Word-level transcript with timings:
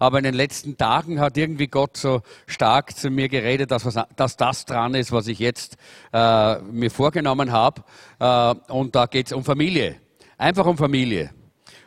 aber 0.00 0.18
in 0.18 0.24
den 0.24 0.34
letzten 0.34 0.78
Tagen 0.78 1.20
hat 1.20 1.36
irgendwie 1.36 1.68
Gott 1.68 1.96
so 1.96 2.22
stark 2.46 2.96
zu 2.96 3.10
mir 3.10 3.28
geredet, 3.28 3.70
dass, 3.70 3.84
was, 3.84 4.02
dass 4.16 4.36
das 4.36 4.64
dran 4.64 4.94
ist, 4.94 5.12
was 5.12 5.26
ich 5.28 5.38
jetzt 5.38 5.76
äh, 6.12 6.58
mir 6.60 6.90
vorgenommen 6.90 7.52
habe. 7.52 7.82
Äh, 8.18 8.72
und 8.72 8.96
da 8.96 9.04
geht 9.04 9.26
es 9.26 9.32
um 9.32 9.44
Familie, 9.44 9.96
einfach 10.38 10.64
um 10.64 10.78
Familie. 10.78 11.30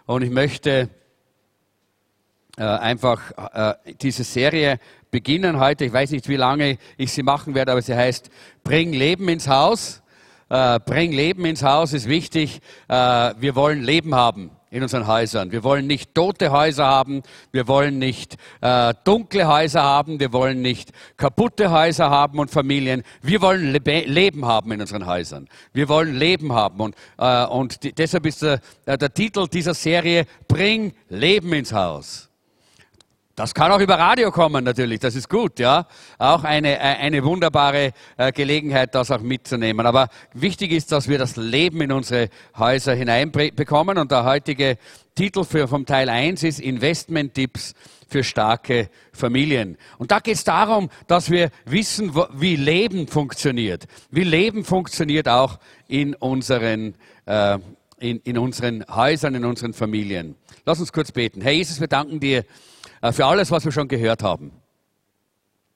Und 0.06 0.22
ich 0.22 0.30
möchte 0.30 0.90
äh, 2.56 2.64
einfach 2.64 3.32
äh, 3.52 3.96
diese 4.00 4.24
Serie 4.24 4.80
beginnen 5.10 5.60
heute. 5.60 5.86
Ich 5.86 5.94
weiß 5.94 6.12
nicht, 6.12 6.30
wie 6.30 6.36
lange 6.36 6.78
ich 6.98 7.12
sie 7.12 7.24
machen 7.24 7.56
werde, 7.56 7.72
aber 7.72 7.82
sie 7.82 7.96
heißt 7.96 8.30
Bring 8.64 8.94
Leben 8.94 9.28
ins 9.28 9.48
Haus. 9.48 10.04
Äh, 10.50 10.80
bring 10.86 11.14
Leben 11.14 11.46
ins 11.46 11.64
Haus 11.64 11.94
ist 11.94 12.08
wichtig. 12.08 12.62
Äh, 12.88 12.94
wir 13.40 13.56
wollen 13.56 13.82
Leben 13.82 14.14
haben 14.14 14.52
in 14.74 14.82
unseren 14.82 15.06
Häusern. 15.06 15.52
Wir 15.52 15.64
wollen 15.64 15.86
nicht 15.86 16.16
tote 16.16 16.52
Häuser 16.52 16.86
haben, 16.86 17.22
wir 17.52 17.68
wollen 17.68 18.00
nicht 18.00 18.38
äh, 18.60 18.96
dunkle 19.04 19.48
Häuser 19.48 19.84
haben, 19.84 20.20
wir 20.20 20.34
wollen 20.34 20.64
nicht 20.64 20.92
kaputte 21.16 21.70
Häuser 21.70 22.10
haben 22.10 22.40
und 22.40 22.50
Familien. 22.50 23.04
Wir 23.22 23.42
wollen 23.42 23.72
Lebe 23.72 24.00
Leben 24.00 24.46
haben 24.46 24.72
in 24.72 24.82
unseren 24.82 25.06
Häusern. 25.06 25.48
Wir 25.74 25.88
wollen 25.90 26.16
Leben 26.16 26.54
haben 26.54 26.82
und, 26.82 26.96
äh, 27.20 27.46
und 27.46 27.98
deshalb 28.00 28.26
ist 28.26 28.42
der, 28.42 28.60
äh, 28.88 28.98
der 28.98 29.14
Titel 29.14 29.48
dieser 29.48 29.76
Serie 29.76 30.26
Bring 30.48 30.94
Leben 31.08 31.54
ins 31.54 31.72
Haus. 31.72 32.33
Das 33.36 33.56
kann 33.56 33.72
auch 33.72 33.80
über 33.80 33.98
Radio 33.98 34.30
kommen 34.30 34.64
natürlich, 34.64 35.00
das 35.00 35.16
ist 35.16 35.28
gut, 35.28 35.58
ja. 35.58 35.88
Auch 36.20 36.44
eine, 36.44 36.78
äh, 36.78 36.82
eine 36.82 37.24
wunderbare 37.24 37.92
äh, 38.16 38.32
Gelegenheit, 38.32 38.94
das 38.94 39.10
auch 39.10 39.22
mitzunehmen. 39.22 39.88
Aber 39.88 40.10
wichtig 40.34 40.72
ist, 40.72 40.92
dass 40.92 41.08
wir 41.08 41.18
das 41.18 41.36
Leben 41.36 41.82
in 41.82 41.92
unsere 41.92 42.30
Häuser 42.56 42.94
hineinbekommen 42.94 43.98
und 43.98 44.12
der 44.12 44.24
heutige 44.24 44.78
Titel 45.16 45.46
für, 45.46 45.68
vom 45.68 45.88
Teil 45.88 46.10
1 46.10 46.44
ist 46.44 46.60
Investment-Tipps 46.60 47.74
für 48.08 48.24
starke 48.24 48.92
Familien. 49.12 49.80
Und 49.98 50.12
da 50.12 50.20
geht 50.20 50.36
es 50.36 50.44
darum, 50.44 50.92
dass 51.08 51.32
wir 51.32 51.50
wissen, 51.66 52.14
wie 52.36 52.56
Leben 52.56 53.08
funktioniert. 53.08 53.86
Wie 54.12 54.24
Leben 54.24 54.64
funktioniert 54.64 55.28
auch 55.28 55.58
in 55.88 56.14
unseren, 56.14 56.94
äh, 57.26 57.58
in, 57.98 58.20
in 58.20 58.38
unseren 58.38 58.86
Häusern, 58.88 59.34
in 59.34 59.44
unseren 59.44 59.74
Familien. 59.74 60.36
Lass 60.68 60.80
uns 60.80 60.94
kurz 60.94 61.12
beten. 61.12 61.42
Herr 61.42 61.54
Jesus, 61.54 61.80
wir 61.80 61.88
danken 61.88 62.20
dir, 62.20 62.46
für 63.12 63.26
alles, 63.26 63.52
was 63.52 63.66
wir 63.66 63.72
schon 63.72 63.88
gehört 63.88 64.24
haben. 64.24 64.52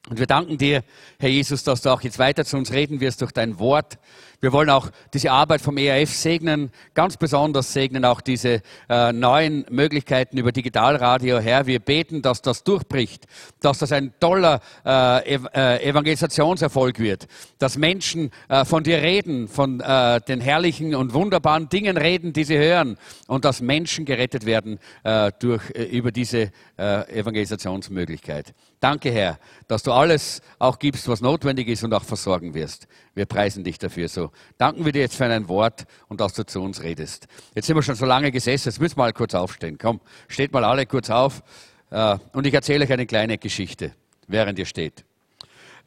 Und 0.09 0.20
wir 0.20 0.28
danken 0.28 0.58
dir, 0.58 0.83
Herr 1.20 1.30
Jesus, 1.30 1.64
dass 1.64 1.81
du 1.81 1.89
auch 1.89 2.02
jetzt 2.02 2.17
weiter 2.17 2.45
zu 2.45 2.56
uns 2.56 2.72
reden 2.72 3.02
wirst 3.02 3.22
durch 3.22 3.34
dein 3.34 3.59
Wort. 3.59 3.97
Wir 4.39 4.52
wollen 4.52 4.69
auch 4.69 4.91
diese 5.16 5.31
Arbeit 5.31 5.61
vom 5.61 5.77
ERF 5.77 6.13
segnen, 6.13 6.69
ganz 6.93 7.17
besonders 7.17 7.73
segnen 7.73 8.05
auch 8.05 8.21
diese 8.21 8.61
äh, 8.88 9.11
neuen 9.11 9.66
Möglichkeiten 9.71 10.38
über 10.38 10.52
Digitalradio. 10.52 11.39
Herr, 11.39 11.66
wir 11.66 11.79
beten, 11.79 12.21
dass 12.21 12.44
das 12.44 12.63
durchbricht, 12.63 13.25
dass 13.61 13.79
das 13.79 13.91
ein 13.91 14.13
toller 14.19 14.61
äh, 14.85 15.33
Ev 15.33 15.47
äh, 15.55 15.83
Evangelisationserfolg 15.89 16.99
wird, 16.99 17.27
dass 17.57 17.79
Menschen 17.79 18.29
äh, 18.47 18.63
von 18.63 18.83
dir 18.83 19.02
reden, 19.02 19.47
von 19.47 19.79
äh, 19.79 20.21
den 20.21 20.39
herrlichen 20.39 20.94
und 20.94 21.16
wunderbaren 21.16 21.67
Dingen 21.69 21.97
reden, 21.97 22.31
die 22.31 22.44
sie 22.44 22.59
hören 22.59 22.97
und 23.25 23.44
dass 23.44 23.59
Menschen 23.59 24.05
gerettet 24.05 24.45
werden 24.45 24.77
äh, 25.03 25.31
durch, 25.39 25.67
über 25.72 26.11
diese 26.11 26.51
Evangelisationsmöglichkeit. 26.77 28.53
Danke, 28.79 29.09
Herr, 29.09 29.39
dass 29.67 29.81
du 29.81 29.91
alles 29.91 30.44
auch 30.59 30.77
gibst, 30.77 31.07
was 31.07 31.22
notwendig 31.22 31.67
ist 31.67 31.83
und 31.83 31.91
auch 31.91 32.03
versorgen 32.03 32.53
wirst. 32.53 32.88
Wir 33.17 33.25
preisen 33.25 33.63
dich 33.63 33.79
dafür 33.79 34.09
so. 34.09 34.29
Danken 34.59 34.85
wir 34.85 34.91
dir 34.91 35.01
jetzt 35.01 35.15
für 35.15 35.25
ein 35.25 35.47
Wort 35.47 35.87
und 36.07 36.21
dass 36.21 36.33
du 36.33 36.45
zu 36.45 36.61
uns 36.61 36.83
redest. 36.83 37.27
Jetzt 37.55 37.65
sind 37.65 37.75
wir 37.75 37.81
schon 37.81 37.95
so 37.95 38.05
lange 38.05 38.31
gesessen, 38.31 38.69
jetzt 38.69 38.79
müssen 38.79 38.95
wir 38.95 39.05
mal 39.05 39.11
kurz 39.11 39.33
aufstehen. 39.33 39.79
Komm, 39.79 40.01
steht 40.27 40.53
mal 40.53 40.63
alle 40.63 40.85
kurz 40.85 41.09
auf 41.09 41.41
äh, 41.89 42.15
und 42.33 42.45
ich 42.45 42.53
erzähle 42.53 42.85
euch 42.85 42.93
eine 42.93 43.07
kleine 43.07 43.39
Geschichte, 43.39 43.91
während 44.27 44.59
ihr 44.59 44.67
steht. 44.67 44.99
Äh, 44.99 45.03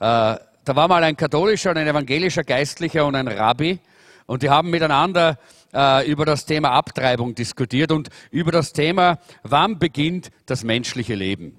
da 0.00 0.40
war 0.66 0.88
mal 0.88 1.04
ein 1.04 1.16
katholischer 1.16 1.70
und 1.70 1.78
ein 1.78 1.86
evangelischer 1.86 2.42
Geistlicher 2.42 3.06
und 3.06 3.14
ein 3.14 3.28
Rabbi 3.28 3.78
und 4.26 4.42
die 4.42 4.50
haben 4.50 4.68
miteinander 4.68 5.38
äh, 5.72 6.10
über 6.10 6.24
das 6.24 6.46
Thema 6.46 6.72
Abtreibung 6.72 7.36
diskutiert 7.36 7.92
und 7.92 8.08
über 8.32 8.50
das 8.50 8.72
Thema, 8.72 9.20
wann 9.44 9.78
beginnt 9.78 10.32
das 10.46 10.64
menschliche 10.64 11.14
Leben. 11.14 11.56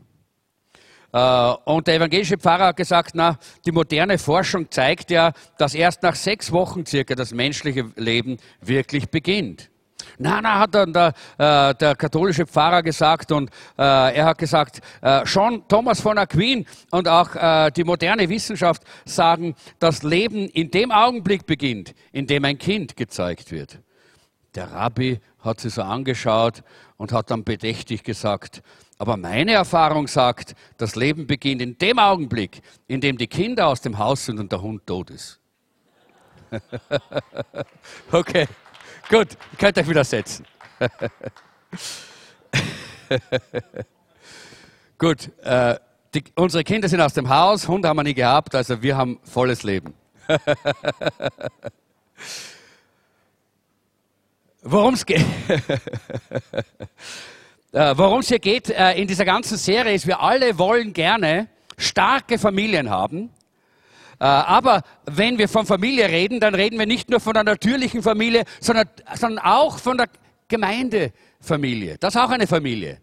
Äh, 1.14 1.54
und 1.66 1.88
der 1.88 1.96
evangelische 1.96 2.38
Pfarrer 2.38 2.68
hat 2.68 2.78
gesagt, 2.78 3.12
na, 3.14 3.38
die 3.66 3.72
moderne 3.72 4.18
Forschung 4.18 4.70
zeigt 4.72 5.12
ja, 5.12 5.34
dass 5.58 5.74
erst 5.74 6.04
nach 6.04 6.16
sechs 6.16 6.52
Wochen 6.52 6.86
circa 6.86 7.16
das 7.16 7.34
menschliche 7.34 7.92
Leben 7.96 8.38
wirklich 8.62 9.10
beginnt. 9.10 9.70
Na, 10.18 10.42
na, 10.42 10.60
hat 10.60 10.76
dann 10.76 10.94
der, 10.94 11.14
äh, 11.38 11.76
der 11.76 11.96
katholische 11.96 12.46
Pfarrer 12.46 12.84
gesagt 12.84 13.32
und 13.32 13.50
äh, 13.78 14.16
er 14.16 14.26
hat 14.26 14.38
gesagt, 14.38 14.82
schon 15.24 15.68
Thomas 15.68 16.02
von 16.02 16.18
Aquin 16.18 16.66
und 16.92 17.08
auch 17.08 17.70
die 17.72 17.84
moderne 17.84 18.30
Wissenschaft 18.30 18.84
sagen, 19.06 19.56
das 19.80 20.04
Leben 20.04 20.48
in 20.50 20.72
dem 20.72 20.92
Augenblick 20.92 21.46
beginnt, 21.46 21.94
in 22.12 22.28
dem 22.28 22.46
ein 22.46 22.58
Kind 22.58 22.96
gezeugt 22.96 23.52
wird. 23.52 23.80
Der 24.56 24.72
Rabbi 24.72 25.20
hat 25.40 25.60
sie 25.60 25.70
so 25.70 25.82
angeschaut 25.82 26.64
und 27.02 27.12
hat 27.14 27.32
dann 27.32 27.44
bedächtig 27.44 28.04
gesagt, 28.04 28.62
aber 29.00 29.18
meine 29.18 29.54
Erfahrung 29.54 30.08
sagt, 30.08 30.54
das 30.78 30.96
Leben 30.96 31.26
beginnt 31.26 31.60
in 31.60 31.76
dem 31.80 31.98
Augenblick, 31.98 32.62
in 32.88 33.02
dem 33.02 33.18
die 33.18 33.26
Kinder 33.26 33.66
aus 33.66 33.82
dem 33.82 33.98
Haus 33.98 34.24
sind 34.24 34.40
und 34.40 34.52
der 34.52 34.62
Hund 34.62 34.86
tot 34.86 35.10
ist. 35.10 35.40
okay, 38.12 38.48
gut, 39.10 39.30
könnt 39.58 39.80
euch 39.80 39.90
wieder 39.90 40.04
setzen. 40.04 40.46
gut, 45.00 45.32
äh, 45.42 45.80
die, 46.14 46.24
unsere 46.36 46.64
Kinder 46.64 46.88
sind 46.88 47.02
aus 47.02 47.16
dem 47.16 47.30
Haus, 47.30 47.68
Hunde 47.68 47.88
haben 47.88 47.98
wir 47.98 48.04
nie 48.04 48.14
gehabt, 48.14 48.54
also 48.54 48.80
wir 48.80 48.96
haben 48.96 49.20
volles 49.24 49.64
Leben. 49.64 49.96
Worum 54.62 54.94
es 54.94 55.06
geht. 55.06 55.26
Äh, 57.74 57.98
worum 57.98 58.20
es 58.20 58.28
hier 58.28 58.40
geht 58.40 58.70
äh, 58.70 59.00
in 59.00 59.08
dieser 59.08 59.24
ganzen 59.24 59.56
Serie 59.56 59.94
ist, 59.94 60.06
wir 60.06 60.20
alle 60.20 60.58
wollen 60.60 60.92
gerne 60.92 61.48
starke 61.78 62.38
Familien 62.38 62.90
haben. 62.90 63.30
Äh, 64.20 64.26
aber 64.26 64.82
wenn 65.06 65.38
wir 65.38 65.48
von 65.48 65.66
Familie 65.66 66.10
reden, 66.10 66.42
dann 66.42 66.54
reden 66.54 66.78
wir 66.78 66.86
nicht 66.86 67.10
nur 67.10 67.22
von 67.22 67.34
der 67.34 67.46
natürlichen 67.46 68.04
Familie, 68.04 68.44
sondern, 68.60 68.90
sondern 69.16 69.46
auch 69.46 69.80
von 69.80 69.98
der 69.98 70.10
Gemeindefamilie. 70.50 71.98
Das 71.98 72.14
ist 72.14 72.20
auch 72.20 72.30
eine 72.30 72.46
Familie. 72.46 73.00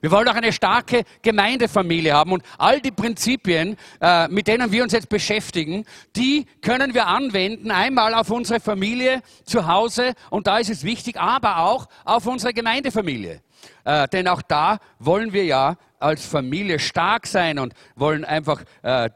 Wir 0.00 0.10
wollen 0.10 0.28
auch 0.28 0.34
eine 0.34 0.52
starke 0.52 1.02
Gemeindefamilie 1.22 2.12
haben 2.12 2.32
und 2.32 2.42
all 2.58 2.80
die 2.80 2.90
Prinzipien, 2.90 3.76
äh, 4.00 4.28
mit 4.28 4.46
denen 4.46 4.72
wir 4.72 4.82
uns 4.82 4.92
jetzt 4.92 5.08
beschäftigen, 5.08 5.84
die 6.16 6.46
können 6.60 6.94
wir 6.94 7.06
anwenden 7.06 7.70
einmal 7.70 8.14
auf 8.14 8.30
unsere 8.30 8.60
Familie 8.60 9.22
zu 9.44 9.66
Hause 9.66 10.14
und 10.30 10.46
da 10.46 10.58
ist 10.58 10.70
es 10.70 10.84
wichtig, 10.84 11.20
aber 11.20 11.58
auch 11.58 11.88
auf 12.04 12.26
unsere 12.26 12.52
Gemeindefamilie. 12.52 13.40
Äh, 13.84 14.08
denn 14.08 14.28
auch 14.28 14.42
da 14.42 14.78
wollen 14.98 15.32
wir 15.32 15.44
ja 15.44 15.76
als 15.98 16.26
Familie 16.26 16.78
stark 16.78 17.26
sein 17.26 17.58
und 17.58 17.74
wollen 17.94 18.24
einfach 18.24 18.62
äh, 18.82 19.10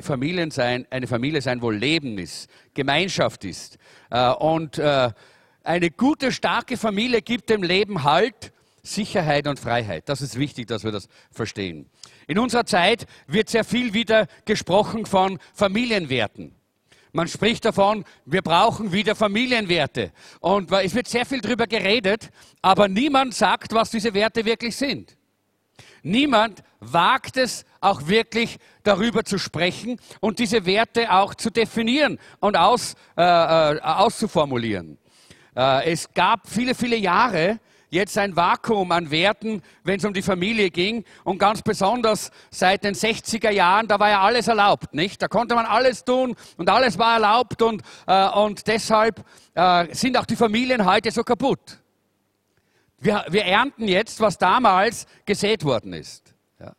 Familien 0.00 0.50
sein, 0.50 0.86
eine 0.90 1.06
Familie 1.06 1.42
sein, 1.42 1.60
wo 1.62 1.70
Leben 1.70 2.18
ist, 2.18 2.48
Gemeinschaft 2.72 3.44
ist. 3.44 3.76
Und 4.38 4.80
eine 5.68 5.90
gute, 5.90 6.32
starke 6.32 6.78
Familie 6.78 7.20
gibt 7.20 7.50
dem 7.50 7.62
Leben 7.62 8.02
Halt, 8.02 8.52
Sicherheit 8.82 9.46
und 9.46 9.58
Freiheit. 9.58 10.08
Das 10.08 10.20
ist 10.20 10.38
wichtig, 10.38 10.66
dass 10.68 10.84
wir 10.84 10.92
das 10.92 11.08
verstehen. 11.30 11.90
In 12.26 12.38
unserer 12.38 12.66
Zeit 12.66 13.06
wird 13.26 13.48
sehr 13.48 13.64
viel 13.64 13.94
wieder 13.94 14.26
gesprochen 14.44 15.06
von 15.06 15.38
Familienwerten. 15.54 16.54
Man 17.12 17.26
spricht 17.26 17.64
davon, 17.64 18.04
wir 18.26 18.42
brauchen 18.42 18.92
wieder 18.92 19.14
Familienwerte. 19.14 20.12
Und 20.40 20.70
es 20.70 20.94
wird 20.94 21.08
sehr 21.08 21.24
viel 21.26 21.40
darüber 21.40 21.66
geredet, 21.66 22.30
aber 22.60 22.88
niemand 22.88 23.34
sagt, 23.34 23.72
was 23.72 23.90
diese 23.90 24.12
Werte 24.14 24.44
wirklich 24.44 24.76
sind. 24.76 25.16
Niemand 26.02 26.62
wagt 26.80 27.36
es 27.36 27.64
auch 27.80 28.06
wirklich 28.06 28.58
darüber 28.82 29.24
zu 29.24 29.38
sprechen 29.38 29.98
und 30.20 30.38
diese 30.38 30.64
Werte 30.64 31.12
auch 31.12 31.34
zu 31.34 31.50
definieren 31.50 32.18
und 32.40 32.56
aus, 32.56 32.94
äh, 33.16 33.22
äh, 33.22 33.80
auszuformulieren. 33.80 34.98
Äh, 35.56 35.92
es 35.92 36.12
gab 36.12 36.48
viele, 36.48 36.74
viele 36.74 36.96
Jahre, 36.96 37.58
jetzt 37.90 38.16
ein 38.18 38.36
Vakuum 38.36 38.92
an 38.92 39.10
Werten, 39.10 39.62
wenn 39.84 39.98
es 39.98 40.04
um 40.04 40.12
die 40.12 40.22
Familie 40.22 40.70
ging. 40.70 41.04
Und 41.24 41.38
ganz 41.38 41.62
besonders 41.62 42.30
seit 42.50 42.84
den 42.84 42.94
60er 42.94 43.50
Jahren, 43.50 43.88
da 43.88 43.98
war 43.98 44.10
ja 44.10 44.20
alles 44.20 44.48
erlaubt, 44.48 44.94
nicht? 44.94 45.22
Da 45.22 45.28
konnte 45.28 45.54
man 45.54 45.66
alles 45.66 46.04
tun 46.04 46.34
und 46.56 46.68
alles 46.68 46.98
war 46.98 47.14
erlaubt 47.14 47.62
und, 47.62 47.82
äh, 48.06 48.28
und 48.28 48.66
deshalb 48.66 49.24
äh, 49.54 49.94
sind 49.94 50.16
auch 50.16 50.26
die 50.26 50.36
Familien 50.36 50.84
heute 50.84 51.10
so 51.10 51.22
kaputt. 51.22 51.78
Wir, 53.00 53.24
wir 53.28 53.44
ernten 53.44 53.86
jetzt, 53.86 54.20
was 54.20 54.38
damals 54.38 55.06
gesät 55.24 55.64
worden 55.64 55.92
ist. 55.92 56.34
Ja. 56.58 56.74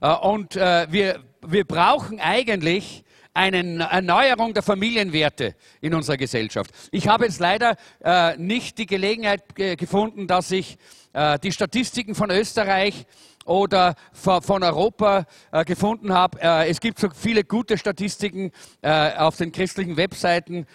Äh, 0.00 0.26
und 0.26 0.56
äh, 0.56 0.86
wir, 0.90 1.22
wir 1.46 1.64
brauchen 1.64 2.20
eigentlich 2.20 3.04
eine 3.34 3.88
Erneuerung 3.90 4.54
der 4.54 4.62
Familienwerte 4.62 5.54
in 5.80 5.94
unserer 5.94 6.16
Gesellschaft. 6.16 6.70
Ich 6.90 7.08
habe 7.08 7.24
jetzt 7.24 7.40
leider 7.40 7.76
äh, 8.02 8.36
nicht 8.36 8.78
die 8.78 8.86
Gelegenheit 8.86 9.42
äh, 9.58 9.76
gefunden, 9.76 10.26
dass 10.26 10.50
ich 10.50 10.78
äh, 11.12 11.38
die 11.38 11.52
Statistiken 11.52 12.14
von 12.14 12.30
Österreich 12.30 13.06
oder 13.44 13.94
von 14.12 14.62
Europa 14.62 15.24
äh, 15.50 15.64
gefunden 15.64 16.12
habe. 16.12 16.40
Äh, 16.40 16.68
es 16.68 16.80
gibt 16.80 16.98
so 16.98 17.08
viele 17.10 17.42
gute 17.42 17.78
Statistiken 17.78 18.52
äh, 18.82 19.16
auf 19.16 19.36
den 19.36 19.50
christlichen 19.52 19.96
Webseiten 19.96 20.66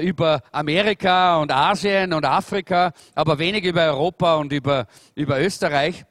über 0.00 0.40
Amerika 0.52 1.36
und 1.36 1.52
Asien 1.52 2.14
und 2.14 2.24
Afrika, 2.24 2.92
aber 3.14 3.38
wenig 3.38 3.62
über 3.64 3.82
Europa 3.82 4.36
und 4.36 4.54
über, 4.54 4.86
über 5.14 5.38
Österreich. 5.38 6.06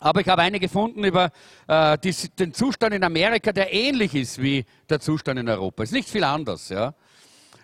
Aber 0.00 0.20
ich 0.20 0.28
habe 0.28 0.42
eine 0.42 0.60
gefunden 0.60 1.04
über 1.04 1.30
äh, 1.66 1.98
die, 1.98 2.14
den 2.38 2.54
Zustand 2.54 2.94
in 2.94 3.02
Amerika, 3.02 3.52
der 3.52 3.72
ähnlich 3.72 4.14
ist 4.14 4.40
wie 4.40 4.64
der 4.88 5.00
Zustand 5.00 5.40
in 5.40 5.48
Europa. 5.48 5.82
Ist 5.82 5.92
nicht 5.92 6.08
viel 6.08 6.24
anders. 6.24 6.68
Ja? 6.68 6.94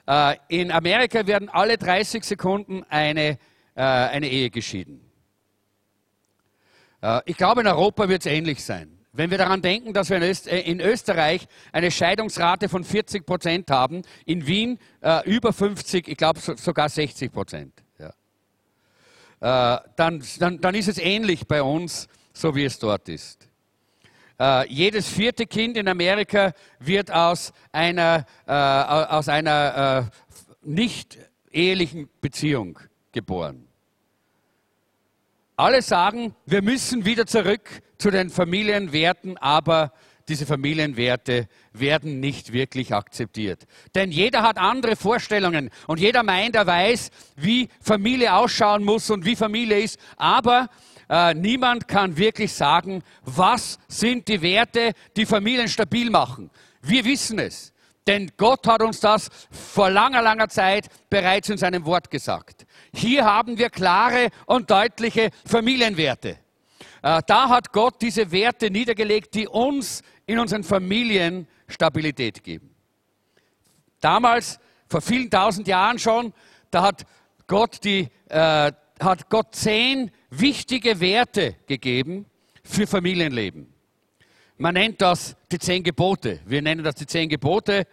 Äh, 0.07 0.37
in 0.49 0.73
Amerika 0.73 1.27
werden 1.27 1.49
alle 1.49 1.79
30 1.79 2.25
Sekunden 2.25 2.85
eine, 2.89 3.39
äh, 3.75 3.83
eine 3.83 4.29
Ehe 4.29 4.51
geschieden. 4.51 5.01
Äh, 7.01 7.21
ich 7.27 7.37
glaube, 7.37 7.61
in 7.61 7.67
Europa 7.67 8.09
wird 8.09 8.27
es 8.27 8.27
ähnlich 8.27 8.65
sein. 8.65 8.99
Wenn 9.13 9.31
wir 9.31 9.39
daran 9.39 9.63
denken, 9.63 9.93
dass 9.93 10.11
wir 10.11 10.17
in, 10.17 10.25
Öst 10.25 10.49
äh, 10.49 10.61
in, 10.61 10.81
Österreich 10.81 11.47
eine 11.71 11.93
Scheidungsrate 11.93 12.69
von 12.69 12.83
40 12.83 13.25
Prozent 13.25 13.71
haben, 13.71 14.03
in 14.27 14.47
Wien 14.47 14.81
äh, 15.03 15.29
über 15.31 15.53
50, 15.53 16.09
ich 16.09 16.17
glaube 16.17 16.41
so, 16.41 16.57
sogar 16.57 16.89
60 16.89 17.33
Prozent, 17.33 17.73
dann, 19.41 20.25
dann, 20.39 20.61
dann 20.63 20.75
ist 20.75 20.89
es 20.89 20.97
ähnlich 20.97 21.47
bei 21.47 21.63
uns 21.63 22.09
so 22.35 22.55
wie 22.55 22.65
es 22.65 22.79
dort 22.79 23.09
ist. 23.09 23.49
Äh, 24.39 24.69
jedes 24.69 25.09
vierte 25.09 25.47
Kind 25.47 25.77
in 25.77 25.89
Amerika 25.89 26.53
wird 26.81 27.11
aus 27.11 27.53
einer, 27.73 28.27
äh, 28.47 28.53
aus 28.53 29.29
einer 29.29 30.11
äh, 30.11 30.69
nicht 30.69 31.19
ehelichen 31.53 32.11
Beziehung 32.21 32.79
geboren. 33.13 33.69
Alle 35.57 35.83
sagen, 35.83 36.35
wir 36.47 36.63
müssen 36.63 37.05
wieder 37.05 37.27
zurück 37.27 37.83
zu 37.97 38.11
den 38.11 38.29
Familienwerten, 38.29 39.39
aber 39.39 39.93
diese 40.29 40.47
Familienwerte 40.47 41.49
werden 41.73 42.19
nicht 42.19 42.53
wirklich 42.53 42.93
akzeptiert. 42.93 43.67
Denn 43.95 44.11
jeder 44.11 44.43
hat 44.43 44.59
andere 44.59 44.97
Vorstellungen 44.97 45.71
und 45.87 46.01
jeder 46.01 46.25
meint, 46.25 46.57
er 46.57 46.67
weiß, 46.67 47.11
wie 47.37 47.69
Familie 47.81 48.35
ausschauen 48.35 48.83
muss 48.83 49.11
und 49.11 49.25
wie 49.25 49.37
Familie 49.37 49.81
ist, 49.81 50.01
aber 50.17 50.71
äh, 51.09 51.35
niemand 51.35 51.89
kann 51.89 52.17
wirklich 52.17 52.53
sagen, 52.53 53.03
was 53.23 53.79
sind 53.89 54.29
die 54.29 54.41
Werte, 54.43 54.93
die 55.17 55.27
Familien 55.27 55.69
stabil 55.69 56.11
machen. 56.11 56.51
Wir 56.83 57.05
wissen 57.05 57.39
es. 57.39 57.73
Denn 58.06 58.31
Gott 58.37 58.67
hat 58.67 58.83
uns 58.83 59.01
das 59.01 59.31
vor 59.51 59.89
langer, 59.89 60.21
langer 60.21 60.49
Zeit 60.49 60.89
bereits 61.09 61.49
in 61.49 61.56
seinem 61.56 61.87
Wort 61.87 62.11
gesagt. 62.11 62.67
Hier 62.93 63.25
haben 63.25 63.56
wir 63.56 63.71
klare 63.71 64.29
und 64.47 64.71
deutliche 64.71 65.31
Familienwerte. 65.47 66.39
Äh, 67.03 67.23
da 67.27 67.49
hat 67.49 67.73
Gott 67.73 68.03
diese 68.03 68.31
Werte 68.31 68.71
niedergelegt, 68.71 69.35
die 69.35 69.49
uns 69.49 70.03
in 70.27 70.39
unseren 70.39 70.65
Familien 70.65 71.47
Stabilität 71.67 72.45
geben. 72.45 72.75
Damals, 74.00 74.59
vor 74.87 75.00
vielen 75.00 75.31
tausend 75.31 75.67
Jahren 75.67 75.99
schon, 75.99 76.35
da 76.71 76.83
hat 76.83 77.07
Gott, 77.47 77.83
die, 77.85 78.09
äh, 78.29 78.73
hat 79.00 79.31
Gott 79.31 79.55
zehn 79.55 80.11
wichtige 80.41 81.01
Werte 81.01 81.57
gegeben 81.67 82.27
für 82.63 82.87
Familienleben. 82.87 83.73
Man 84.57 84.75
nennt 84.75 85.01
das 85.01 85.37
die 85.51 85.59
zehn 85.59 85.83
Gebote. 85.83 86.41
Wir 86.47 86.63
nennen 86.63 86.85
das 86.85 86.95
die 86.95 87.07
zehn 87.07 87.29
Gebote. 87.29 87.87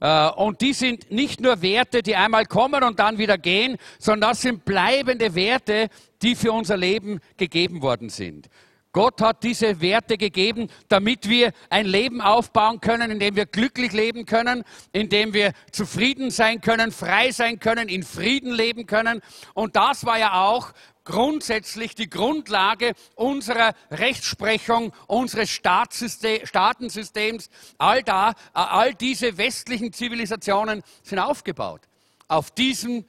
Äh, 0.00 0.30
und 0.30 0.60
die 0.60 0.72
sind 0.72 1.10
nicht 1.10 1.40
nur 1.40 1.62
Werte, 1.62 2.02
die 2.02 2.16
einmal 2.16 2.46
kommen 2.46 2.82
und 2.82 2.98
dann 2.98 3.18
wieder 3.18 3.38
gehen, 3.38 3.76
sondern 3.98 4.30
das 4.30 4.42
sind 4.42 4.64
bleibende 4.64 5.34
Werte, 5.34 5.88
die 6.22 6.34
für 6.34 6.52
unser 6.52 6.76
Leben 6.76 7.20
gegeben 7.36 7.82
worden 7.82 8.08
sind. 8.08 8.48
Gott 8.92 9.20
hat 9.20 9.44
diese 9.44 9.80
Werte 9.80 10.16
gegeben, 10.16 10.68
damit 10.88 11.28
wir 11.28 11.52
ein 11.68 11.86
Leben 11.86 12.20
aufbauen 12.20 12.80
können, 12.80 13.10
in 13.10 13.20
dem 13.20 13.36
wir 13.36 13.46
glücklich 13.46 13.92
leben 13.92 14.24
können, 14.24 14.64
in 14.92 15.08
dem 15.08 15.34
wir 15.34 15.52
zufrieden 15.70 16.30
sein 16.30 16.60
können, 16.60 16.90
frei 16.90 17.30
sein 17.30 17.60
können, 17.60 17.88
in 17.88 18.02
Frieden 18.02 18.50
leben 18.50 18.86
können. 18.86 19.20
Und 19.54 19.76
das 19.76 20.06
war 20.06 20.18
ja 20.18 20.46
auch 20.46 20.72
grundsätzlich 21.08 21.94
die 21.94 22.10
Grundlage 22.10 22.92
unserer 23.14 23.74
Rechtsprechung, 23.90 24.92
unseres 25.06 25.50
Staatensystems. 25.50 27.48
All, 27.78 28.02
da, 28.02 28.34
all 28.52 28.94
diese 28.94 29.38
westlichen 29.38 29.92
Zivilisationen 29.92 30.82
sind 31.02 31.18
aufgebaut 31.18 31.80
auf 32.28 32.50
diesen, 32.50 33.06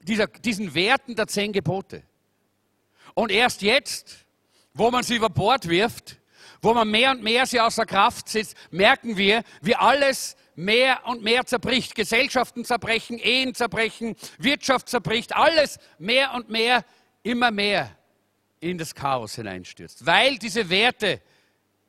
dieser, 0.00 0.26
diesen 0.26 0.74
Werten 0.74 1.14
der 1.14 1.26
zehn 1.26 1.52
Gebote. 1.52 2.02
Und 3.12 3.30
erst 3.30 3.60
jetzt, 3.60 4.24
wo 4.72 4.90
man 4.90 5.02
sie 5.02 5.16
über 5.16 5.28
Bord 5.28 5.68
wirft, 5.68 6.16
wo 6.62 6.72
man 6.72 6.90
mehr 6.90 7.10
und 7.10 7.22
mehr 7.22 7.44
sie 7.44 7.60
außer 7.60 7.84
Kraft 7.84 8.30
setzt, 8.30 8.56
merken 8.70 9.18
wir, 9.18 9.42
wie 9.60 9.76
alles 9.76 10.36
mehr 10.54 11.06
und 11.06 11.22
mehr 11.22 11.44
zerbricht. 11.44 11.94
Gesellschaften 11.94 12.64
zerbrechen, 12.64 13.18
Ehen 13.18 13.54
zerbrechen, 13.54 14.16
Wirtschaft 14.38 14.88
zerbricht, 14.88 15.36
alles 15.36 15.78
mehr 15.98 16.32
und 16.32 16.48
mehr 16.48 16.82
immer 17.22 17.50
mehr 17.50 17.96
in 18.60 18.78
das 18.78 18.94
Chaos 18.94 19.34
hineinstürzt, 19.34 20.06
weil 20.06 20.38
diese 20.38 20.68
Werte 20.68 21.20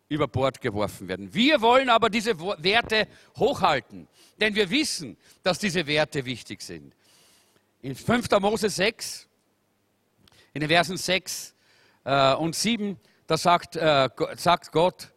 über 0.10 0.28
Bord 0.28 0.62
geworfen 0.62 1.08
werden. 1.08 1.34
Wir 1.34 1.62
wollen 1.62 1.90
aber 1.90 2.10
diese 2.10 2.40
Werte 2.40 3.08
hochhalten, 3.38 4.08
denn 4.40 4.56
wir 4.56 4.70
wissen, 4.70 5.18
dass 5.42 5.60
diese 5.60 5.86
Werte 5.88 6.26
wichtig 6.26 6.62
sind. 6.62 6.94
In 7.82 7.96
5. 7.96 8.30
Mose 8.40 8.70
6, 8.70 9.28
in 10.54 10.62
den 10.62 10.70
Versen 10.70 10.98
6 10.98 11.54
äh, 12.06 12.34
und 12.36 12.56
7, 12.56 13.00
da 13.28 13.38
sagt, 13.38 13.76
äh, 13.76 14.10
sagt 14.36 14.72
Gott, 14.72 15.10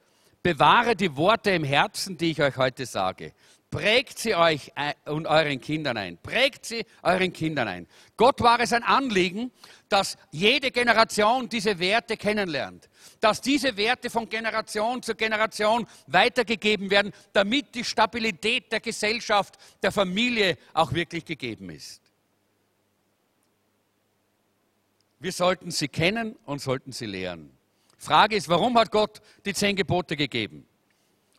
bewahre 0.42 0.96
die 0.96 1.14
Worte 1.16 1.50
im 1.50 1.64
Herzen, 1.64 2.16
die 2.16 2.30
ich 2.30 2.40
euch 2.40 2.56
heute 2.56 2.86
sage. 2.86 3.32
Prägt 3.76 4.18
sie 4.18 4.34
euch 4.34 4.72
und 5.04 5.26
euren 5.26 5.60
Kindern 5.60 5.98
ein. 5.98 6.16
Prägt 6.16 6.64
sie 6.64 6.86
euren 7.02 7.30
Kindern 7.30 7.68
ein. 7.68 7.86
Gott 8.16 8.40
war 8.40 8.58
es 8.60 8.72
ein 8.72 8.82
Anliegen, 8.82 9.52
dass 9.90 10.16
jede 10.30 10.70
Generation 10.70 11.46
diese 11.50 11.78
Werte 11.78 12.16
kennenlernt. 12.16 12.88
Dass 13.20 13.42
diese 13.42 13.76
Werte 13.76 14.08
von 14.08 14.30
Generation 14.30 15.02
zu 15.02 15.14
Generation 15.14 15.86
weitergegeben 16.06 16.90
werden, 16.90 17.12
damit 17.34 17.74
die 17.74 17.84
Stabilität 17.84 18.72
der 18.72 18.80
Gesellschaft, 18.80 19.56
der 19.82 19.92
Familie 19.92 20.56
auch 20.72 20.94
wirklich 20.94 21.26
gegeben 21.26 21.68
ist. 21.68 22.00
Wir 25.18 25.32
sollten 25.32 25.70
sie 25.70 25.88
kennen 25.88 26.34
und 26.46 26.62
sollten 26.62 26.92
sie 26.92 27.04
lehren. 27.04 27.50
Frage 27.98 28.36
ist, 28.36 28.48
warum 28.48 28.78
hat 28.78 28.90
Gott 28.90 29.20
die 29.44 29.52
zehn 29.52 29.76
Gebote 29.76 30.16
gegeben? 30.16 30.66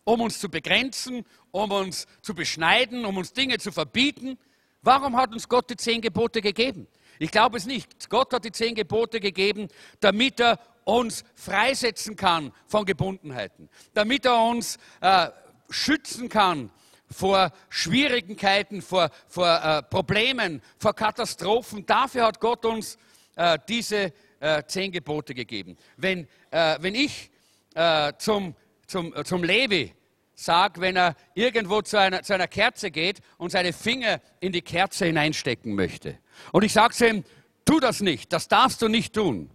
Um 0.07 0.21
uns 0.21 0.39
zu 0.39 0.47
begrenzen, 0.47 1.25
um 1.51 1.69
uns 1.69 2.07
zu 2.21 2.33
beschneiden, 2.33 3.03
um 3.03 3.17
uns 3.17 3.33
Dinge 3.33 3.57
zu 3.57 3.73
verbieten. 3.73 4.37
Warum 4.81 5.17
hat 5.17 5.33
uns 5.33 5.49
Gott 5.49 5.69
die 5.69 5.75
zehn 5.75 5.99
Gebote 5.99 6.39
gegeben? 6.39 6.87
Ich 7.19 7.29
glaube 7.29 7.57
es 7.57 7.65
nicht. 7.65 8.09
Gott 8.09 8.31
hat 8.31 8.45
die 8.45 8.53
zehn 8.53 8.73
Gebote 8.73 9.19
gegeben, 9.19 9.67
damit 9.99 10.39
er 10.39 10.59
uns 10.85 11.25
freisetzen 11.35 12.15
kann 12.15 12.53
von 12.67 12.85
Gebundenheiten, 12.85 13.67
damit 13.93 14.23
er 14.23 14.41
uns 14.41 14.77
äh, 15.01 15.27
schützen 15.69 16.29
kann 16.29 16.69
vor 17.11 17.51
Schwierigkeiten, 17.67 18.81
vor, 18.81 19.09
vor 19.27 19.61
äh, 19.61 19.83
Problemen, 19.83 20.61
vor 20.77 20.93
Katastrophen. 20.93 21.85
Dafür 21.85 22.27
hat 22.27 22.39
Gott 22.39 22.63
uns 22.65 22.97
äh, 23.35 23.59
diese 23.67 24.13
äh, 24.39 24.63
zehn 24.67 24.89
Gebote 24.89 25.33
gegeben. 25.33 25.75
Wenn, 25.97 26.29
äh, 26.51 26.77
wenn 26.79 26.95
ich 26.95 27.29
äh, 27.75 28.13
zum, 28.17 28.55
zum, 28.87 29.13
zum 29.23 29.43
Levi 29.43 29.93
sagt, 30.33 30.79
wenn 30.79 30.95
er 30.95 31.15
irgendwo 31.33 31.81
zu 31.81 31.99
einer, 31.99 32.23
zu 32.23 32.33
einer 32.33 32.47
Kerze 32.47 32.91
geht 32.91 33.19
und 33.37 33.51
seine 33.51 33.73
Finger 33.73 34.21
in 34.39 34.51
die 34.51 34.61
Kerze 34.61 35.05
hineinstecken 35.05 35.75
möchte. 35.75 36.17
Und 36.51 36.63
ich 36.63 36.73
sage 36.73 36.93
zu 36.93 37.07
ihm, 37.07 37.23
tu 37.65 37.79
das 37.79 38.01
nicht, 38.01 38.31
das 38.31 38.47
darfst 38.47 38.81
du 38.81 38.87
nicht 38.87 39.13
tun. 39.13 39.49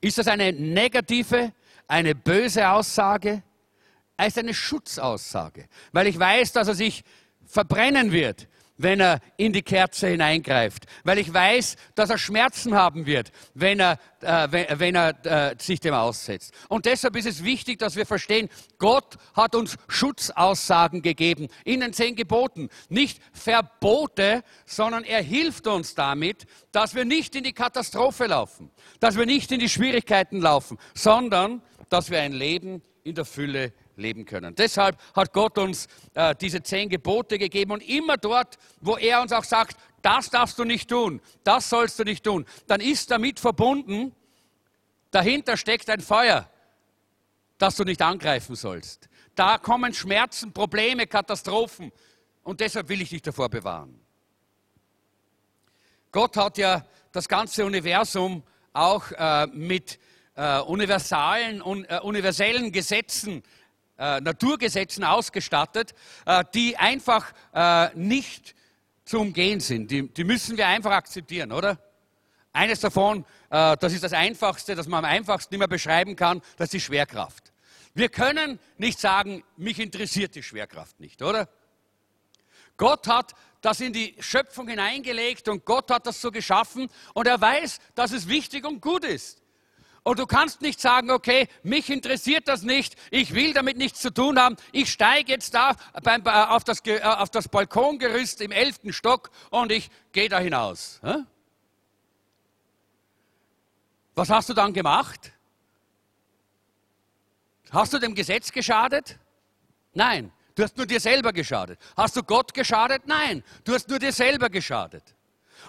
Ist 0.00 0.18
das 0.18 0.28
eine 0.28 0.52
negative, 0.52 1.52
eine 1.86 2.14
böse 2.14 2.68
Aussage? 2.68 3.42
Es 4.16 4.28
ist 4.28 4.38
eine 4.38 4.54
Schutzaussage, 4.54 5.68
weil 5.92 6.08
ich 6.08 6.18
weiß, 6.18 6.52
dass 6.52 6.68
er 6.68 6.74
sich 6.74 7.04
verbrennen 7.46 8.10
wird, 8.10 8.48
wenn 8.78 9.00
er 9.00 9.20
in 9.36 9.52
die 9.52 9.62
Kerze 9.62 10.08
hineingreift, 10.08 10.86
weil 11.04 11.18
ich 11.18 11.32
weiß, 11.32 11.76
dass 11.94 12.10
er 12.10 12.18
Schmerzen 12.18 12.74
haben 12.74 13.04
wird, 13.04 13.32
wenn 13.54 13.80
er, 13.80 13.98
äh, 14.22 14.48
wenn, 14.50 14.80
wenn, 14.80 14.94
er 14.94 15.26
äh, 15.26 15.56
sich 15.58 15.80
dem 15.80 15.94
aussetzt. 15.94 16.54
Und 16.68 16.86
deshalb 16.86 17.16
ist 17.16 17.26
es 17.26 17.44
wichtig, 17.44 17.78
dass 17.78 17.96
wir 17.96 18.06
verstehen, 18.06 18.48
Gott 18.78 19.18
hat 19.34 19.54
uns 19.54 19.76
Schutzaussagen 19.88 21.02
gegeben 21.02 21.48
in 21.64 21.80
den 21.80 21.92
zehn 21.92 22.14
Geboten. 22.14 22.70
Nicht 22.88 23.20
Verbote, 23.32 24.42
sondern 24.64 25.04
er 25.04 25.22
hilft 25.22 25.66
uns 25.66 25.94
damit, 25.94 26.46
dass 26.72 26.94
wir 26.94 27.04
nicht 27.04 27.34
in 27.34 27.44
die 27.44 27.52
Katastrophe 27.52 28.26
laufen, 28.26 28.70
dass 29.00 29.16
wir 29.16 29.26
nicht 29.26 29.50
in 29.52 29.60
die 29.60 29.68
Schwierigkeiten 29.68 30.40
laufen, 30.40 30.78
sondern 30.94 31.62
dass 31.88 32.10
wir 32.10 32.20
ein 32.20 32.32
Leben 32.32 32.82
in 33.02 33.14
der 33.14 33.24
Fülle 33.24 33.72
leben 33.98 34.24
können. 34.24 34.54
Deshalb 34.54 34.96
hat 35.14 35.32
Gott 35.32 35.58
uns 35.58 35.86
äh, 36.14 36.34
diese 36.34 36.62
zehn 36.62 36.88
Gebote 36.88 37.38
gegeben 37.38 37.72
und 37.72 37.88
immer 37.88 38.16
dort, 38.16 38.58
wo 38.80 38.96
er 38.96 39.20
uns 39.20 39.32
auch 39.32 39.44
sagt, 39.44 39.76
das 40.02 40.30
darfst 40.30 40.58
du 40.58 40.64
nicht 40.64 40.88
tun, 40.88 41.20
das 41.44 41.68
sollst 41.68 41.98
du 41.98 42.04
nicht 42.04 42.24
tun, 42.24 42.46
dann 42.66 42.80
ist 42.80 43.10
damit 43.10 43.40
verbunden, 43.40 44.14
Dahinter 45.10 45.56
steckt 45.56 45.88
ein 45.88 46.00
Feuer, 46.00 46.48
das 47.56 47.76
du 47.76 47.84
nicht 47.84 48.02
angreifen 48.02 48.56
sollst. 48.56 49.08
Da 49.34 49.58
kommen 49.58 49.94
Schmerzen, 49.94 50.52
Probleme, 50.52 51.06
Katastrophen. 51.06 51.92
Und 52.42 52.60
deshalb 52.60 52.88
will 52.88 53.00
ich 53.00 53.10
dich 53.10 53.22
davor 53.22 53.48
bewahren. 53.48 54.00
Gott 56.12 56.36
hat 56.36 56.58
ja 56.58 56.84
das 57.12 57.28
ganze 57.28 57.64
Universum 57.64 58.42
auch 58.72 59.10
äh, 59.12 59.46
mit 59.48 59.98
äh, 60.34 60.60
universalen, 60.60 61.62
un, 61.62 61.84
äh, 61.84 62.00
universellen 62.00 62.70
Gesetzen, 62.72 63.38
äh, 63.38 63.42
Naturgesetzen 63.98 65.04
ausgestattet, 65.04 65.94
äh, 66.26 66.44
die 66.54 66.76
einfach 66.76 67.32
äh, 67.52 67.88
nicht 67.96 68.54
zu 69.04 69.20
umgehen 69.20 69.60
sind. 69.60 69.90
Die, 69.90 70.08
die 70.08 70.24
müssen 70.24 70.56
wir 70.56 70.66
einfach 70.66 70.92
akzeptieren, 70.92 71.52
oder? 71.52 71.78
Eines 72.52 72.80
davon, 72.80 73.24
das 73.48 73.92
ist 73.92 74.02
das 74.02 74.12
Einfachste, 74.12 74.74
das 74.74 74.88
man 74.88 75.04
am 75.04 75.10
einfachsten 75.10 75.54
immer 75.54 75.68
beschreiben 75.68 76.16
kann, 76.16 76.42
das 76.56 76.66
ist 76.66 76.72
die 76.72 76.80
Schwerkraft. 76.80 77.52
Wir 77.94 78.08
können 78.08 78.58
nicht 78.76 78.98
sagen, 78.98 79.44
mich 79.56 79.78
interessiert 79.78 80.34
die 80.34 80.42
Schwerkraft 80.42 80.98
nicht, 81.00 81.22
oder? 81.22 81.48
Gott 82.76 83.06
hat 83.08 83.34
das 83.60 83.80
in 83.80 83.92
die 83.92 84.14
Schöpfung 84.20 84.68
hineingelegt 84.68 85.48
und 85.48 85.64
Gott 85.64 85.90
hat 85.90 86.06
das 86.06 86.20
so 86.20 86.30
geschaffen 86.30 86.88
und 87.12 87.26
er 87.26 87.40
weiß, 87.40 87.80
dass 87.94 88.12
es 88.12 88.28
wichtig 88.28 88.66
und 88.66 88.80
gut 88.80 89.04
ist. 89.04 89.42
Und 90.08 90.18
du 90.18 90.26
kannst 90.26 90.62
nicht 90.62 90.80
sagen, 90.80 91.10
okay, 91.10 91.48
mich 91.62 91.90
interessiert 91.90 92.48
das 92.48 92.62
nicht, 92.62 92.96
ich 93.10 93.34
will 93.34 93.52
damit 93.52 93.76
nichts 93.76 94.00
zu 94.00 94.10
tun 94.10 94.38
haben, 94.38 94.56
ich 94.72 94.90
steige 94.90 95.32
jetzt 95.32 95.52
da 95.52 95.76
beim, 96.02 96.24
äh, 96.24 96.30
auf, 96.30 96.64
das, 96.64 96.80
äh, 96.86 97.02
auf 97.02 97.28
das 97.28 97.46
Balkongerüst 97.50 98.40
im 98.40 98.50
elften 98.50 98.94
Stock 98.94 99.30
und 99.50 99.70
ich 99.70 99.90
gehe 100.12 100.30
da 100.30 100.38
hinaus. 100.38 101.02
Was 104.14 104.30
hast 104.30 104.48
du 104.48 104.54
dann 104.54 104.72
gemacht? 104.72 105.30
Hast 107.70 107.92
du 107.92 107.98
dem 107.98 108.14
Gesetz 108.14 108.50
geschadet? 108.50 109.18
Nein, 109.92 110.32
du 110.54 110.62
hast 110.62 110.74
nur 110.78 110.86
dir 110.86 111.00
selber 111.00 111.34
geschadet. 111.34 111.78
Hast 111.98 112.16
du 112.16 112.22
Gott 112.22 112.54
geschadet? 112.54 113.02
Nein, 113.04 113.44
du 113.62 113.74
hast 113.74 113.90
nur 113.90 113.98
dir 113.98 114.12
selber 114.14 114.48
geschadet. 114.48 115.17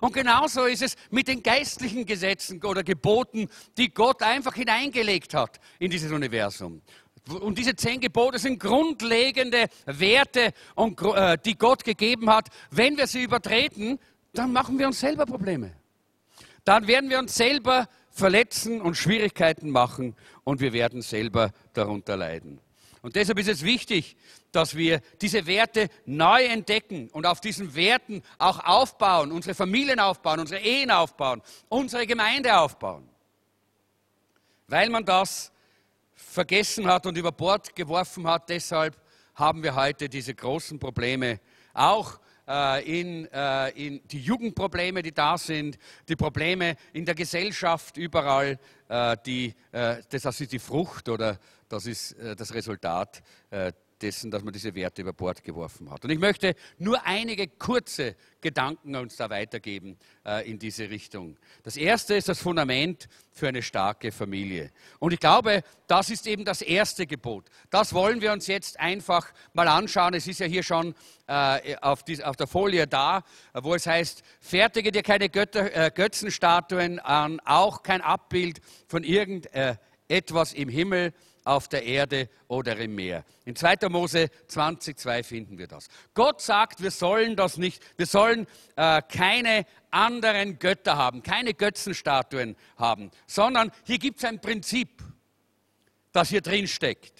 Und 0.01 0.13
genauso 0.13 0.65
ist 0.65 0.81
es 0.81 0.95
mit 1.09 1.27
den 1.27 1.43
geistlichen 1.43 2.05
Gesetzen 2.05 2.63
oder 2.63 2.83
Geboten, 2.83 3.47
die 3.77 3.93
Gott 3.93 4.21
einfach 4.23 4.55
hineingelegt 4.55 5.33
hat 5.33 5.59
in 5.79 5.91
dieses 5.91 6.11
Universum. 6.11 6.81
Und 7.27 7.57
diese 7.57 7.75
zehn 7.75 7.99
Gebote 7.99 8.39
sind 8.39 8.59
grundlegende 8.59 9.67
Werte, 9.85 10.53
äh, 10.75 11.37
die 11.45 11.57
Gott 11.57 11.83
gegeben 11.83 12.29
hat. 12.29 12.47
Wenn 12.71 12.97
wir 12.97 13.07
sie 13.07 13.23
übertreten, 13.23 13.99
dann 14.33 14.51
machen 14.51 14.79
wir 14.79 14.87
uns 14.87 14.99
selber 14.99 15.25
Probleme. 15.25 15.73
Dann 16.63 16.87
werden 16.87 17.09
wir 17.09 17.19
uns 17.19 17.35
selber 17.35 17.87
verletzen 18.09 18.81
und 18.81 18.95
Schwierigkeiten 18.95 19.69
machen 19.69 20.15
und 20.43 20.59
wir 20.59 20.73
werden 20.73 21.01
selber 21.01 21.51
darunter 21.73 22.17
leiden. 22.17 22.59
Und 23.01 23.15
deshalb 23.15 23.39
ist 23.39 23.47
es 23.47 23.63
wichtig, 23.63 24.17
dass 24.51 24.75
wir 24.75 25.01
diese 25.21 25.45
Werte 25.45 25.89
neu 26.05 26.45
entdecken 26.45 27.09
und 27.09 27.25
auf 27.25 27.41
diesen 27.41 27.75
Werten 27.75 28.23
auch 28.37 28.63
aufbauen, 28.65 29.31
unsere 29.31 29.55
Familien 29.55 29.99
aufbauen, 29.99 30.39
unsere 30.39 30.61
Ehen 30.61 30.91
aufbauen, 30.91 31.41
unsere 31.69 32.07
Gemeinde 32.07 32.57
aufbauen. 32.57 33.07
Weil 34.67 34.89
man 34.89 35.05
das 35.05 35.51
vergessen 36.15 36.87
hat 36.87 37.05
und 37.05 37.17
über 37.17 37.31
Bord 37.31 37.75
geworfen 37.75 38.27
hat, 38.27 38.49
deshalb 38.49 38.99
haben 39.35 39.63
wir 39.63 39.75
heute 39.75 40.09
diese 40.09 40.35
großen 40.35 40.79
Probleme, 40.79 41.39
auch 41.73 42.19
äh, 42.49 42.99
in, 42.99 43.31
äh, 43.31 43.69
in, 43.69 44.01
die 44.07 44.19
Jugendprobleme, 44.19 45.03
die 45.03 45.13
da 45.13 45.37
sind, 45.37 45.77
die 46.07 46.15
Probleme 46.15 46.75
in 46.93 47.05
der 47.05 47.13
Gesellschaft 47.13 47.95
überall, 47.97 48.57
äh, 48.87 49.15
die, 49.23 49.53
das 49.71 50.41
ist 50.41 50.51
die 50.51 50.57
Frucht 50.57 51.09
oder 51.09 51.37
das 51.67 51.85
ist 51.85 52.15
das 52.35 52.51
Resultat 52.53 53.21
dessen, 54.01 54.31
dass 54.31 54.43
man 54.43 54.53
diese 54.53 54.73
Werte 54.75 55.01
über 55.01 55.13
Bord 55.13 55.43
geworfen 55.43 55.89
hat. 55.91 56.03
Und 56.03 56.11
ich 56.11 56.19
möchte 56.19 56.55
nur 56.77 57.05
einige 57.05 57.47
kurze 57.47 58.15
Gedanken 58.41 58.95
uns 58.95 59.17
da 59.17 59.29
weitergeben 59.29 59.97
äh, 60.25 60.49
in 60.49 60.59
diese 60.59 60.89
Richtung. 60.89 61.37
Das 61.63 61.77
erste 61.77 62.15
ist 62.15 62.29
das 62.29 62.39
Fundament 62.39 63.07
für 63.31 63.47
eine 63.47 63.61
starke 63.61 64.11
Familie. 64.11 64.71
Und 64.99 65.13
ich 65.13 65.19
glaube, 65.19 65.63
das 65.87 66.09
ist 66.09 66.27
eben 66.27 66.45
das 66.45 66.61
erste 66.61 67.05
Gebot. 67.05 67.49
Das 67.69 67.93
wollen 67.93 68.21
wir 68.21 68.31
uns 68.31 68.47
jetzt 68.47 68.79
einfach 68.79 69.33
mal 69.53 69.67
anschauen. 69.67 70.13
Es 70.13 70.27
ist 70.27 70.39
ja 70.39 70.45
hier 70.45 70.63
schon 70.63 70.95
äh, 71.27 71.75
auf, 71.81 72.03
die, 72.03 72.23
auf, 72.23 72.35
der 72.35 72.47
Folie 72.47 72.87
da, 72.87 73.23
wo 73.53 73.75
es 73.75 73.87
heißt, 73.87 74.23
fertige 74.39 74.91
dir 74.91 75.03
keine 75.03 75.29
Götter, 75.29 75.75
äh, 75.75 75.91
Götzenstatuen 75.93 76.99
an, 76.99 77.39
auch 77.45 77.83
kein 77.83 78.01
Abbild 78.01 78.61
von 78.87 79.03
irgendetwas 79.03 80.53
im 80.53 80.69
Himmel 80.69 81.13
auf 81.49 81.67
der 81.67 81.83
Erde 81.83 82.29
oder 82.47 82.77
im 82.77 82.93
Meer. 82.93 83.25
In 83.43 83.55
2. 83.55 83.89
Mose 83.89 84.29
20,2 84.49 85.23
finden 85.23 85.57
wir 85.57 85.67
das. 85.67 85.87
Gott 86.13 86.41
sagt, 86.41 86.81
wir 86.81 86.91
sollen 86.91 87.35
das 87.35 87.57
nicht, 87.57 87.81
wir 87.97 88.05
sollen 88.05 88.45
äh, 88.75 89.01
keine 89.01 89.65
anderen 89.89 90.59
Götter 90.59 90.95
haben, 90.95 91.23
keine 91.23 91.55
Götzenstatuen 91.55 92.55
haben, 92.77 93.09
sondern 93.25 93.71
hier 93.83 93.97
gibt 93.97 94.19
es 94.19 94.25
ein 94.25 94.39
Prinzip, 94.39 95.01
das 96.11 96.29
hier 96.29 96.41
drin 96.41 96.67
steckt. 96.67 97.13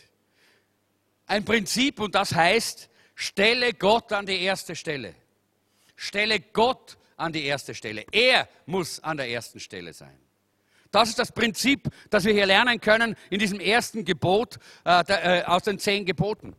Ein 1.26 1.44
Prinzip 1.44 2.00
und 2.00 2.14
das 2.14 2.36
heißt, 2.36 2.88
stelle 3.16 3.74
Gott 3.74 4.14
an 4.14 4.28
die 4.28 4.42
erste 4.42 4.76
Stelle. 4.76 5.16
Stelle 5.96 6.40
Gott 6.40 6.98
an 7.18 7.34
die 7.34 7.46
erste 7.46 7.74
Stelle. 7.74 8.06
Er 8.12 8.48
muss 8.68 9.00
an 9.00 9.18
der 9.18 9.30
ersten 9.30 9.60
Stelle 9.60 9.92
sein. 9.92 10.18
Das 10.92 11.10
ist 11.10 11.20
das 11.20 11.32
Prinzip, 11.32 11.88
das 12.10 12.26
wir 12.26 12.34
hier 12.34 12.46
lernen 12.46 12.82
können 12.82 13.16
in 13.30 13.40
diesem 13.40 13.60
ersten 13.60 14.06
Gebot 14.06 14.58
äh, 14.86 15.04
der, 15.04 15.44
äh, 15.44 15.44
aus 15.44 15.64
den 15.64 15.78
zehn 15.78 16.06
Geboten. 16.06 16.56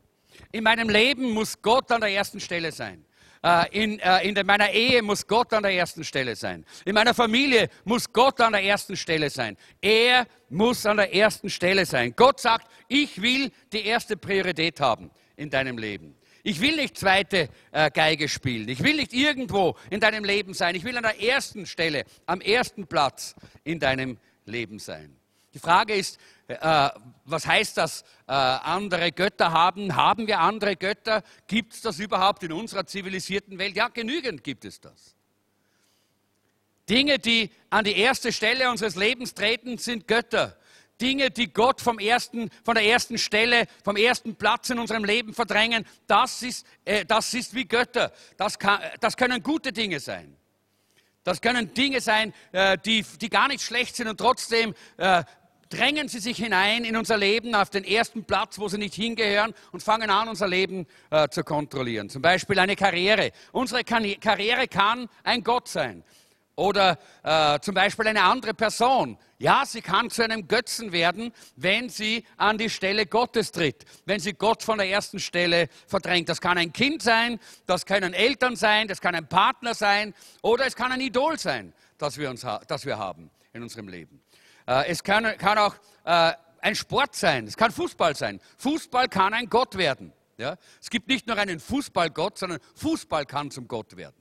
In 0.52 0.64
meinem 0.64 0.88
Leben 0.88 1.30
muss 1.30 1.60
Gott 1.60 1.90
an 1.90 2.00
der 2.00 2.10
ersten 2.10 2.40
Stelle 2.40 2.72
sein. 2.72 3.04
Äh, 3.42 3.82
in, 3.82 3.98
äh, 4.00 4.28
in 4.28 4.46
meiner 4.46 4.70
Ehe 4.70 5.02
muss 5.02 5.26
Gott 5.26 5.52
an 5.54 5.62
der 5.62 5.72
ersten 5.72 6.04
Stelle 6.04 6.36
sein. 6.36 6.64
In 6.84 6.94
meiner 6.94 7.14
Familie 7.14 7.70
muss 7.84 8.12
Gott 8.12 8.40
an 8.40 8.52
der 8.52 8.62
ersten 8.62 8.96
Stelle 8.96 9.30
sein. 9.30 9.56
Er 9.80 10.26
muss 10.50 10.84
an 10.84 10.98
der 10.98 11.14
ersten 11.14 11.48
Stelle 11.48 11.86
sein. 11.86 12.12
Gott 12.14 12.38
sagt, 12.40 12.70
ich 12.86 13.20
will 13.22 13.50
die 13.72 13.86
erste 13.86 14.16
Priorität 14.16 14.80
haben 14.80 15.10
in 15.36 15.48
deinem 15.48 15.78
Leben. 15.78 16.14
Ich 16.42 16.60
will 16.60 16.76
nicht 16.76 16.96
zweite 16.96 17.48
äh, 17.72 17.90
Geige 17.90 18.28
spielen. 18.28 18.68
Ich 18.68 18.82
will 18.82 18.96
nicht 18.96 19.12
irgendwo 19.12 19.76
in 19.90 20.00
deinem 20.00 20.24
Leben 20.24 20.54
sein. 20.54 20.74
Ich 20.74 20.84
will 20.84 20.96
an 20.96 21.02
der 21.02 21.22
ersten 21.22 21.66
Stelle, 21.66 22.04
am 22.26 22.40
ersten 22.40 22.86
Platz 22.86 23.34
in 23.64 23.78
deinem 23.78 24.18
Leben 24.46 24.78
sein. 24.78 25.16
Die 25.52 25.58
Frage 25.58 25.94
ist, 25.94 26.18
äh, 26.46 26.88
was 27.24 27.46
heißt 27.46 27.76
das, 27.76 28.02
äh, 28.26 28.32
andere 28.32 29.12
Götter 29.12 29.52
haben? 29.52 29.96
Haben 29.96 30.26
wir 30.26 30.40
andere 30.40 30.76
Götter? 30.76 31.22
Gibt 31.46 31.74
es 31.74 31.80
das 31.80 31.98
überhaupt 31.98 32.42
in 32.42 32.52
unserer 32.52 32.86
zivilisierten 32.86 33.58
Welt? 33.58 33.76
Ja, 33.76 33.88
genügend 33.88 34.44
gibt 34.44 34.64
es 34.64 34.80
das. 34.80 35.16
Dinge, 36.88 37.18
die 37.18 37.50
an 37.68 37.84
die 37.84 37.96
erste 37.96 38.32
Stelle 38.32 38.70
unseres 38.70 38.96
Lebens 38.96 39.34
treten, 39.34 39.78
sind 39.78 40.08
Götter. 40.08 40.56
Dinge, 41.00 41.30
die 41.30 41.52
Gott 41.52 41.80
vom 41.80 41.98
ersten, 41.98 42.50
von 42.64 42.74
der 42.74 42.84
ersten 42.84 43.18
Stelle, 43.18 43.64
vom 43.84 43.96
ersten 43.96 44.36
Platz 44.36 44.70
in 44.70 44.78
unserem 44.78 45.04
Leben 45.04 45.34
verdrängen, 45.34 45.86
das 46.06 46.42
ist, 46.42 46.66
äh, 46.84 47.04
das 47.04 47.34
ist 47.34 47.54
wie 47.54 47.64
Götter. 47.64 48.12
Das, 48.36 48.58
kann, 48.58 48.80
das 49.00 49.16
können 49.16 49.42
gute 49.42 49.72
Dinge 49.72 50.00
sein. 50.00 50.36
Das 51.24 51.40
können 51.40 51.74
Dinge 51.74 52.00
sein, 52.00 52.32
äh, 52.52 52.78
die, 52.78 53.04
die 53.20 53.28
gar 53.28 53.48
nicht 53.48 53.62
schlecht 53.62 53.96
sind 53.96 54.08
und 54.08 54.18
trotzdem 54.18 54.74
äh, 54.96 55.22
drängen 55.70 56.08
sie 56.08 56.18
sich 56.18 56.36
hinein 56.36 56.84
in 56.84 56.96
unser 56.96 57.16
Leben 57.16 57.54
auf 57.54 57.70
den 57.70 57.84
ersten 57.84 58.24
Platz, 58.24 58.58
wo 58.58 58.68
sie 58.68 58.78
nicht 58.78 58.94
hingehören 58.94 59.54
und 59.72 59.82
fangen 59.82 60.10
an, 60.10 60.28
unser 60.28 60.48
Leben 60.48 60.86
äh, 61.10 61.28
zu 61.28 61.44
kontrollieren. 61.44 62.10
Zum 62.10 62.22
Beispiel 62.22 62.58
eine 62.58 62.74
Karriere. 62.76 63.30
Unsere 63.52 63.84
Karriere 63.84 64.66
kann 64.66 65.08
ein 65.22 65.44
Gott 65.44 65.68
sein. 65.68 66.02
Oder 66.56 66.98
äh, 67.22 67.58
zum 67.60 67.74
Beispiel 67.74 68.08
eine 68.08 68.22
andere 68.22 68.52
Person. 68.52 69.16
Ja, 69.40 69.64
sie 69.64 69.80
kann 69.80 70.10
zu 70.10 70.22
einem 70.22 70.48
Götzen 70.48 70.92
werden, 70.92 71.32
wenn 71.56 71.88
sie 71.88 72.26
an 72.36 72.58
die 72.58 72.68
Stelle 72.68 73.06
Gottes 73.06 73.52
tritt, 73.52 73.86
wenn 74.04 74.20
sie 74.20 74.34
Gott 74.34 74.62
von 74.62 74.76
der 74.76 74.86
ersten 74.86 75.18
Stelle 75.18 75.70
verdrängt. 75.86 76.28
Das 76.28 76.42
kann 76.42 76.58
ein 76.58 76.74
Kind 76.74 77.02
sein, 77.02 77.40
das 77.64 77.86
können 77.86 78.12
Eltern 78.12 78.54
sein, 78.54 78.86
das 78.86 79.00
kann 79.00 79.14
ein 79.14 79.26
Partner 79.26 79.72
sein 79.74 80.12
oder 80.42 80.66
es 80.66 80.76
kann 80.76 80.92
ein 80.92 81.00
Idol 81.00 81.38
sein, 81.38 81.72
das 81.96 82.18
wir, 82.18 82.28
uns 82.28 82.46
das 82.68 82.84
wir 82.84 82.98
haben 82.98 83.30
in 83.54 83.62
unserem 83.62 83.88
Leben. 83.88 84.22
Äh, 84.66 84.88
es 84.88 85.02
kann, 85.02 85.24
kann 85.38 85.56
auch 85.56 85.74
äh, 86.04 86.34
ein 86.60 86.74
Sport 86.74 87.16
sein, 87.16 87.46
es 87.46 87.56
kann 87.56 87.72
Fußball 87.72 88.14
sein. 88.14 88.42
Fußball 88.58 89.08
kann 89.08 89.32
ein 89.32 89.48
Gott 89.48 89.78
werden. 89.78 90.12
Ja? 90.36 90.56
Es 90.82 90.90
gibt 90.90 91.08
nicht 91.08 91.26
nur 91.26 91.38
einen 91.38 91.60
Fußballgott, 91.60 92.36
sondern 92.36 92.60
Fußball 92.74 93.24
kann 93.24 93.50
zum 93.50 93.66
Gott 93.66 93.96
werden. 93.96 94.19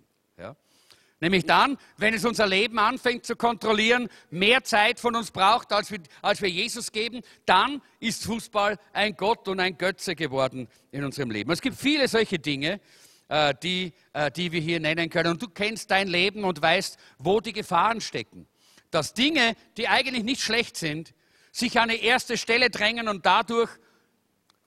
Nämlich 1.21 1.45
dann, 1.45 1.77
wenn 1.97 2.13
es 2.13 2.23
unser 2.23 2.47
Leben 2.47 2.79
anfängt 2.79 3.25
zu 3.25 3.35
kontrollieren, 3.35 4.07
mehr 4.29 4.63
Zeit 4.63 4.99
von 4.99 5.15
uns 5.15 5.31
braucht, 5.31 5.73
als 5.73 5.91
wir, 5.91 5.99
als 6.21 6.41
wir 6.41 6.49
Jesus 6.49 6.91
geben, 6.91 7.21
dann 7.45 7.81
ist 7.99 8.23
Fußball 8.23 8.79
ein 8.93 9.15
Gott 9.15 9.47
und 9.49 9.59
ein 9.59 9.77
Götze 9.77 10.15
geworden 10.15 10.69
in 10.91 11.03
unserem 11.03 11.29
Leben. 11.29 11.51
Es 11.51 11.61
gibt 11.61 11.75
viele 11.75 12.07
solche 12.07 12.39
Dinge, 12.39 12.79
äh, 13.27 13.53
die, 13.61 13.91
äh, 14.13 14.31
die 14.31 14.53
wir 14.53 14.61
hier 14.61 14.79
nennen 14.79 15.09
können. 15.09 15.31
Und 15.31 15.41
du 15.41 15.49
kennst 15.49 15.91
dein 15.91 16.07
Leben 16.07 16.45
und 16.45 16.61
weißt, 16.61 16.97
wo 17.17 17.41
die 17.41 17.53
Gefahren 17.53 17.99
stecken. 17.99 18.47
Dass 18.89 19.13
Dinge, 19.13 19.55
die 19.75 19.89
eigentlich 19.89 20.23
nicht 20.23 20.41
schlecht 20.41 20.77
sind, 20.77 21.13
sich 21.51 21.79
an 21.79 21.89
die 21.89 22.01
erste 22.01 22.37
Stelle 22.37 22.69
drängen 22.69 23.09
und 23.09 23.25
dadurch 23.25 23.69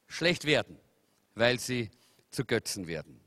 schlecht 0.07 0.45
werden, 0.45 0.79
weil 1.35 1.59
sie 1.59 1.91
zu 2.31 2.45
Götzen 2.45 2.87
werden. 2.87 3.22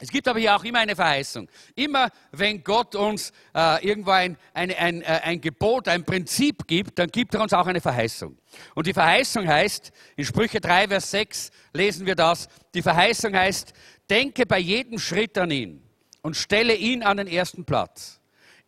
Es 0.00 0.10
gibt 0.10 0.28
aber 0.28 0.38
hier 0.38 0.54
auch 0.54 0.62
immer 0.62 0.78
eine 0.78 0.94
Verheißung. 0.94 1.48
Immer 1.74 2.10
wenn 2.30 2.62
Gott 2.62 2.94
uns 2.94 3.32
äh, 3.54 3.84
irgendwo 3.84 4.12
ein, 4.12 4.36
ein, 4.54 4.72
ein, 4.72 5.02
äh, 5.02 5.20
ein 5.24 5.40
Gebot, 5.40 5.88
ein 5.88 6.04
Prinzip 6.04 6.68
gibt, 6.68 6.98
dann 7.00 7.08
gibt 7.08 7.34
er 7.34 7.40
uns 7.40 7.52
auch 7.52 7.66
eine 7.66 7.80
Verheißung. 7.80 8.38
Und 8.76 8.86
die 8.86 8.92
Verheißung 8.92 9.48
heißt, 9.48 9.90
in 10.16 10.24
Sprüche 10.24 10.60
3, 10.60 10.88
Vers 10.88 11.10
6 11.10 11.50
lesen 11.72 12.06
wir 12.06 12.14
das, 12.14 12.48
die 12.74 12.82
Verheißung 12.82 13.34
heißt, 13.34 13.72
denke 14.08 14.46
bei 14.46 14.58
jedem 14.58 15.00
Schritt 15.00 15.36
an 15.36 15.50
ihn 15.50 15.82
und 16.22 16.36
stelle 16.36 16.74
ihn 16.74 17.02
an 17.02 17.16
den 17.16 17.26
ersten 17.26 17.64
Platz. 17.64 18.20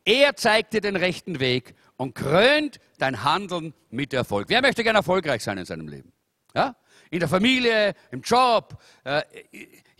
Er 0.04 0.34
zeigt 0.34 0.72
dir 0.72 0.80
den 0.80 0.96
rechten 0.96 1.38
Weg 1.38 1.74
und 1.96 2.14
krönt 2.14 2.80
dein 2.98 3.22
Handeln 3.22 3.72
mit 3.90 4.12
Erfolg. 4.12 4.48
Wer 4.48 4.62
möchte 4.62 4.82
gerne 4.82 4.98
erfolgreich 4.98 5.44
sein 5.44 5.58
in 5.58 5.64
seinem 5.64 5.86
Leben? 5.86 6.12
Ja? 6.54 6.74
In 7.10 7.20
der 7.20 7.28
Familie, 7.28 7.94
im 8.10 8.22
Job, 8.22 8.80
äh, 9.04 9.22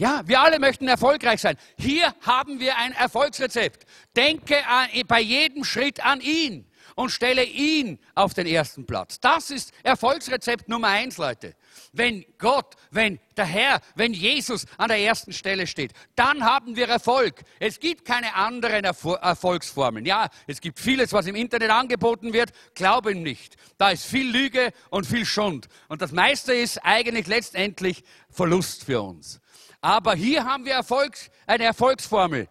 ja, 0.00 0.22
wir 0.24 0.40
alle 0.40 0.58
möchten 0.58 0.88
erfolgreich 0.88 1.42
sein. 1.42 1.58
Hier 1.76 2.14
haben 2.22 2.58
wir 2.58 2.78
ein 2.78 2.92
Erfolgsrezept. 2.92 3.84
Denke 4.16 4.56
an, 4.66 4.88
bei 5.06 5.20
jedem 5.20 5.62
Schritt 5.62 6.02
an 6.02 6.22
ihn 6.22 6.64
und 6.94 7.10
stelle 7.10 7.44
ihn 7.44 7.98
auf 8.14 8.32
den 8.32 8.46
ersten 8.46 8.86
Platz. 8.86 9.20
Das 9.20 9.50
ist 9.50 9.72
Erfolgsrezept 9.82 10.70
Nummer 10.70 10.88
eins, 10.88 11.18
Leute. 11.18 11.54
Wenn 11.92 12.24
Gott, 12.38 12.76
wenn 12.90 13.20
der 13.36 13.44
Herr, 13.44 13.82
wenn 13.94 14.14
Jesus 14.14 14.64
an 14.78 14.88
der 14.88 15.00
ersten 15.00 15.34
Stelle 15.34 15.66
steht, 15.66 15.92
dann 16.16 16.44
haben 16.44 16.76
wir 16.76 16.88
Erfolg. 16.88 17.42
Es 17.58 17.78
gibt 17.78 18.06
keine 18.06 18.34
anderen 18.34 18.84
Erfolgsformeln. 18.84 20.06
Ja, 20.06 20.30
es 20.46 20.62
gibt 20.62 20.80
vieles, 20.80 21.12
was 21.12 21.26
im 21.26 21.34
Internet 21.34 21.70
angeboten 21.70 22.32
wird. 22.32 22.52
Glaube 22.74 23.12
ihm 23.12 23.22
nicht. 23.22 23.56
Da 23.76 23.90
ist 23.90 24.06
viel 24.06 24.30
Lüge 24.30 24.72
und 24.88 25.06
viel 25.06 25.26
Schund. 25.26 25.68
Und 25.88 26.00
das 26.00 26.12
meiste 26.12 26.54
ist 26.54 26.78
eigentlich 26.78 27.26
letztendlich 27.26 28.02
Verlust 28.30 28.84
für 28.84 29.02
uns. 29.02 29.39
Aber 29.80 30.14
hier 30.14 30.44
haben 30.44 30.64
wir 30.64 30.74
Erfolgs, 30.74 31.30
eine 31.46 31.64
Erfolgsformel. 31.64 32.48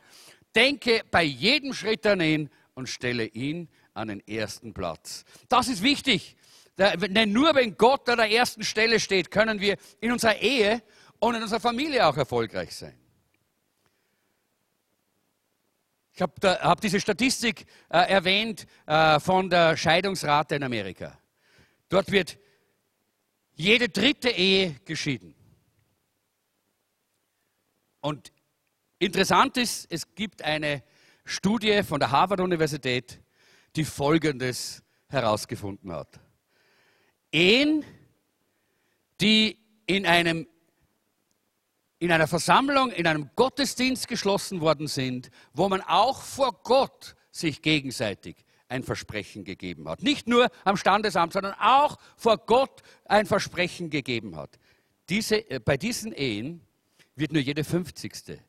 Denke 0.56 1.04
bei 1.12 1.24
jedem 1.24 1.74
Schritt 1.74 2.06
an 2.08 2.22
ihn 2.22 2.50
und 2.74 2.90
stelle 2.90 3.26
ihn 3.26 3.70
an 3.94 4.08
den 4.08 4.28
ersten 4.28 4.74
Platz. 4.74 5.26
Das 5.48 5.68
ist 5.68 5.84
wichtig. 5.84 6.36
Denn 6.78 7.34
nur 7.34 7.54
wenn 7.56 7.76
Gott 7.78 8.08
an 8.10 8.18
der 8.18 8.32
ersten 8.32 8.64
Stelle 8.64 9.00
steht, 9.00 9.32
können 9.32 9.60
wir 9.60 9.78
in 10.00 10.12
unserer 10.12 10.38
Ehe 10.38 10.82
und 11.20 11.36
in 11.36 11.44
unserer 11.44 11.60
Familie 11.60 12.08
auch 12.08 12.16
erfolgreich 12.16 12.74
sein. 12.74 12.98
Ich 16.14 16.22
habe 16.22 16.60
hab 16.62 16.82
diese 16.82 17.00
Statistik 17.00 17.66
äh, 17.90 17.98
erwähnt 18.00 18.66
äh, 18.86 19.20
von 19.20 19.50
der 19.50 19.78
Scheidungsrate 19.78 20.56
in 20.56 20.64
Amerika. 20.64 21.18
Dort 21.88 22.12
wird 22.12 22.38
jede 23.54 23.88
dritte 23.88 24.30
Ehe 24.30 24.76
geschieden. 24.86 25.34
Und 28.02 28.32
interessant 28.98 29.58
ist, 29.58 29.88
es 29.90 30.16
gibt 30.16 30.42
eine 30.42 30.84
Studie 31.26 31.84
von 31.84 32.00
der 32.00 32.12
Harvard-Universität, 32.12 33.20
die 33.76 33.86
Folgendes 33.86 34.84
herausgefunden 35.08 35.92
hat. 35.92 36.20
Ehen, 37.32 37.86
die 39.22 39.58
in, 39.86 40.06
einem, 40.06 40.48
in 42.00 42.12
einer 42.12 42.28
Versammlung, 42.28 42.92
in 42.92 43.06
einem 43.06 43.30
Gottesdienst 43.36 44.08
geschlossen 44.08 44.62
worden 44.62 44.88
sind, 44.88 45.30
wo 45.54 45.70
man 45.70 45.82
auch 45.82 46.22
vor 46.22 46.62
Gott 46.64 47.16
sich 47.32 47.62
gegenseitig 47.62 48.46
ein 48.70 48.84
Versprechen 48.84 49.44
gegeben 49.44 49.90
hat. 49.90 50.04
Nicht 50.04 50.28
nur 50.28 50.50
am 50.64 50.78
Standesamt, 50.78 51.34
sondern 51.34 51.54
auch 51.60 51.98
vor 52.16 52.38
Gott 52.38 52.82
ein 53.06 53.26
Versprechen 53.26 53.90
gegeben 53.90 54.36
hat. 54.36 54.60
Diese, 55.10 55.50
äh, 55.50 55.60
bei 55.60 55.76
diesen 55.76 56.14
Ehen 56.14 56.62
wird 57.20 57.34
nur 57.34 57.42
jede 57.42 57.64
50. 57.64 58.40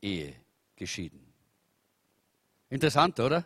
Ehe 0.00 0.34
geschieden. 0.76 1.20
Interessant, 2.70 3.18
oder? 3.20 3.44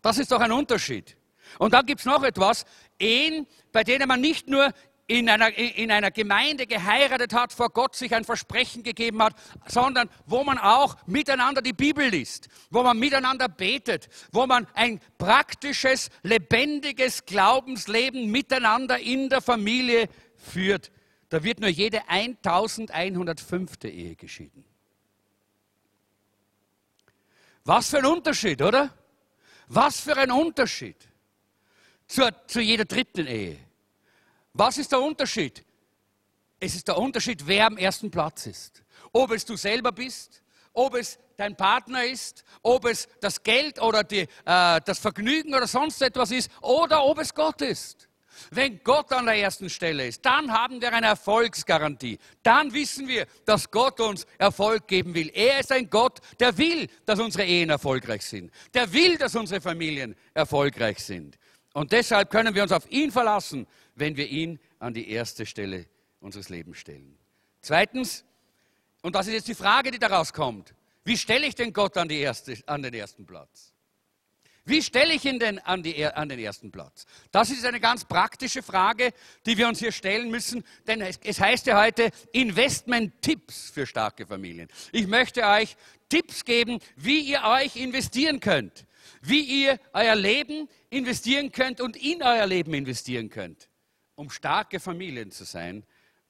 Das 0.00 0.18
ist 0.18 0.30
doch 0.30 0.40
ein 0.40 0.52
Unterschied. 0.52 1.16
Und 1.58 1.74
dann 1.74 1.84
gibt 1.84 2.00
es 2.00 2.06
noch 2.06 2.22
etwas, 2.22 2.64
Ehen, 2.98 3.46
bei 3.72 3.84
denen 3.84 4.08
man 4.08 4.20
nicht 4.20 4.48
nur 4.48 4.72
in 5.06 5.28
einer, 5.28 5.54
in 5.58 5.90
einer 5.90 6.10
Gemeinde 6.10 6.66
geheiratet 6.66 7.34
hat, 7.34 7.52
vor 7.52 7.68
Gott 7.70 7.94
sich 7.94 8.14
ein 8.14 8.24
Versprechen 8.24 8.82
gegeben 8.82 9.22
hat, 9.22 9.34
sondern 9.66 10.08
wo 10.26 10.42
man 10.44 10.58
auch 10.58 10.96
miteinander 11.06 11.60
die 11.60 11.74
Bibel 11.74 12.08
liest, 12.08 12.48
wo 12.70 12.82
man 12.82 12.98
miteinander 12.98 13.48
betet, 13.48 14.08
wo 14.32 14.46
man 14.46 14.66
ein 14.74 15.00
praktisches, 15.18 16.08
lebendiges 16.22 17.26
Glaubensleben 17.26 18.30
miteinander 18.30 18.98
in 18.98 19.28
der 19.28 19.42
Familie 19.42 20.08
führt. 20.36 20.90
Da 21.34 21.42
wird 21.42 21.58
nur 21.58 21.68
jede 21.68 22.08
1105. 22.08 23.82
Ehe 23.82 24.14
geschieden. 24.14 24.64
Was 27.64 27.88
für 27.88 27.98
ein 27.98 28.06
Unterschied, 28.06 28.62
oder? 28.62 28.96
Was 29.66 29.98
für 29.98 30.16
ein 30.16 30.30
Unterschied 30.30 30.96
zu, 32.06 32.22
zu 32.46 32.60
jeder 32.60 32.84
dritten 32.84 33.26
Ehe. 33.26 33.58
Was 34.52 34.78
ist 34.78 34.92
der 34.92 35.00
Unterschied? 35.00 35.64
Es 36.60 36.76
ist 36.76 36.86
der 36.86 36.98
Unterschied, 36.98 37.44
wer 37.48 37.66
am 37.66 37.78
ersten 37.78 38.12
Platz 38.12 38.46
ist. 38.46 38.84
Ob 39.10 39.32
es 39.32 39.44
du 39.44 39.56
selber 39.56 39.90
bist, 39.90 40.40
ob 40.72 40.94
es 40.94 41.18
dein 41.36 41.56
Partner 41.56 42.04
ist, 42.04 42.44
ob 42.62 42.84
es 42.84 43.08
das 43.20 43.42
Geld 43.42 43.82
oder 43.82 44.04
die, 44.04 44.20
äh, 44.20 44.80
das 44.84 45.00
Vergnügen 45.00 45.52
oder 45.52 45.66
sonst 45.66 46.00
etwas 46.00 46.30
ist, 46.30 46.48
oder 46.60 47.02
ob 47.02 47.18
es 47.18 47.34
Gott 47.34 47.60
ist. 47.60 48.08
Wenn 48.50 48.80
Gott 48.82 49.12
an 49.12 49.26
der 49.26 49.36
ersten 49.36 49.68
Stelle 49.70 50.06
ist, 50.06 50.24
dann 50.24 50.52
haben 50.52 50.80
wir 50.80 50.92
eine 50.92 51.08
Erfolgsgarantie. 51.08 52.18
Dann 52.42 52.72
wissen 52.72 53.08
wir, 53.08 53.26
dass 53.44 53.70
Gott 53.70 54.00
uns 54.00 54.26
Erfolg 54.38 54.86
geben 54.88 55.14
will. 55.14 55.30
Er 55.34 55.60
ist 55.60 55.72
ein 55.72 55.88
Gott, 55.90 56.20
der 56.40 56.56
will, 56.56 56.88
dass 57.06 57.18
unsere 57.18 57.44
Ehen 57.44 57.70
erfolgreich 57.70 58.22
sind. 58.22 58.50
Der 58.72 58.92
will, 58.92 59.16
dass 59.16 59.34
unsere 59.34 59.60
Familien 59.60 60.14
erfolgreich 60.32 60.98
sind. 60.98 61.38
Und 61.72 61.92
deshalb 61.92 62.30
können 62.30 62.54
wir 62.54 62.62
uns 62.62 62.72
auf 62.72 62.90
ihn 62.90 63.10
verlassen, 63.10 63.66
wenn 63.94 64.16
wir 64.16 64.28
ihn 64.28 64.58
an 64.78 64.94
die 64.94 65.10
erste 65.10 65.44
Stelle 65.44 65.86
unseres 66.20 66.48
Lebens 66.48 66.78
stellen. 66.78 67.18
Zweitens, 67.60 68.24
und 69.02 69.14
das 69.14 69.26
ist 69.26 69.34
jetzt 69.34 69.48
die 69.48 69.54
Frage, 69.54 69.90
die 69.90 69.98
daraus 69.98 70.32
kommt, 70.32 70.74
wie 71.04 71.18
stelle 71.18 71.46
ich 71.46 71.54
denn 71.54 71.72
Gott 71.72 71.96
an, 71.98 72.08
erste, 72.08 72.56
an 72.66 72.82
den 72.82 72.94
ersten 72.94 73.26
Platz? 73.26 73.73
Wie 74.66 74.82
stelle 74.82 75.12
ich 75.12 75.24
ihn 75.26 75.38
denn 75.38 75.58
an, 75.58 75.82
die, 75.82 76.06
an, 76.06 76.28
den 76.28 76.38
ersten 76.38 76.72
Platz? 76.72 77.04
Das 77.30 77.50
ist 77.50 77.66
eine 77.66 77.80
ganz 77.80 78.06
praktische 78.06 78.62
Frage, 78.62 79.12
die 79.44 79.58
wir 79.58 79.68
uns 79.68 79.78
hier 79.78 79.92
stellen 79.92 80.30
müssen, 80.30 80.64
denn 80.86 81.02
es, 81.02 81.18
es 81.22 81.38
heißt 81.38 81.66
ja 81.66 81.82
heute 81.82 82.10
Investment-Tipps 82.32 83.70
für 83.70 83.86
starke 83.86 84.26
Familien. 84.26 84.68
Ich 84.90 85.06
möchte 85.06 85.44
euch 85.46 85.76
Tipps 86.08 86.46
geben, 86.46 86.78
wie 86.96 87.20
ihr 87.20 87.42
euch 87.44 87.76
investieren 87.76 88.40
könnt, 88.40 88.86
wie 89.20 89.64
ihr 89.64 89.78
euer 89.92 90.14
Leben 90.14 90.68
investieren 90.88 91.52
könnt 91.52 91.82
und 91.82 91.96
in 91.96 92.22
euer 92.22 92.46
Leben 92.46 92.72
investieren 92.72 93.28
könnt, 93.28 93.68
um 94.14 94.30
starke 94.30 94.80
Familien 94.80 95.30
zu 95.30 95.44
sein 95.44 95.84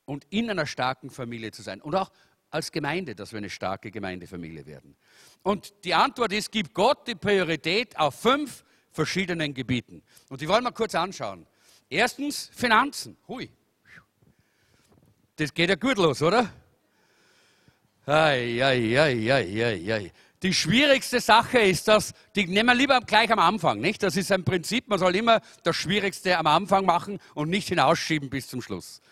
und 0.07 0.27
in 0.31 0.51
einer 0.51 0.67
starken 0.67 1.11
Familie 1.11 1.53
zu 1.53 1.63
sein 1.63 1.81
und 1.81 1.95
auch 1.95 2.11
als 2.51 2.71
Gemeinde, 2.71 3.15
dass 3.15 3.33
wir 3.33 3.39
eine 3.39 3.51
starke 3.51 3.91
Gemeindefamilie 3.91 4.65
werden. 4.65 4.97
Und 5.45 5.75
die 5.85 5.93
Antwort 5.93 6.33
ist, 6.33 6.51
gib 6.51 6.73
Gott 6.73 7.07
die 7.07 7.15
Priorität 7.15 7.99
auf 7.99 8.19
fünf 8.19 8.65
verschiedenen 8.91 9.53
Gebieten. 9.53 10.03
Und 10.31 10.41
die 10.41 10.49
wollen 10.49 10.65
wir 10.65 10.73
kurz 10.73 10.95
anschauen. 10.95 11.47
Erstens 11.91 12.51
Finanzen. 12.55 13.19
Hui. 13.29 13.51
Das 15.37 15.53
geht 15.53 15.69
ja 15.69 15.75
gut 15.75 15.99
los, 15.99 16.23
oder? 16.23 16.51
Ei, 18.07 18.65
ei, 18.65 18.99
ei, 18.99 19.33
ei, 19.33 19.93
ei. 19.93 20.13
Die 20.43 20.55
schwierigste 20.55 21.21
Sache 21.21 21.59
ist 21.59 21.89
das, 21.89 22.15
die 22.35 22.47
nehmen 22.47 22.71
wir 22.71 22.75
lieber 22.75 23.01
gleich 23.01 23.31
am 23.31 23.39
Anfang, 23.39 23.81
nicht? 23.81 24.03
Das 24.03 24.17
ist 24.17 24.33
ein 24.33 24.45
Prinzip, 24.45 24.89
man 24.89 24.99
soll 24.99 25.15
immer 25.15 25.43
das 25.63 25.77
Schwierigste 25.77 26.39
am 26.39 26.47
Anfang 26.47 26.87
machen 26.87 27.19
und 27.35 27.51
nicht 27.51 27.69
hinausschieben 27.69 28.31
bis 28.31 28.49
zum 28.49 28.63
Schluss. 28.63 29.03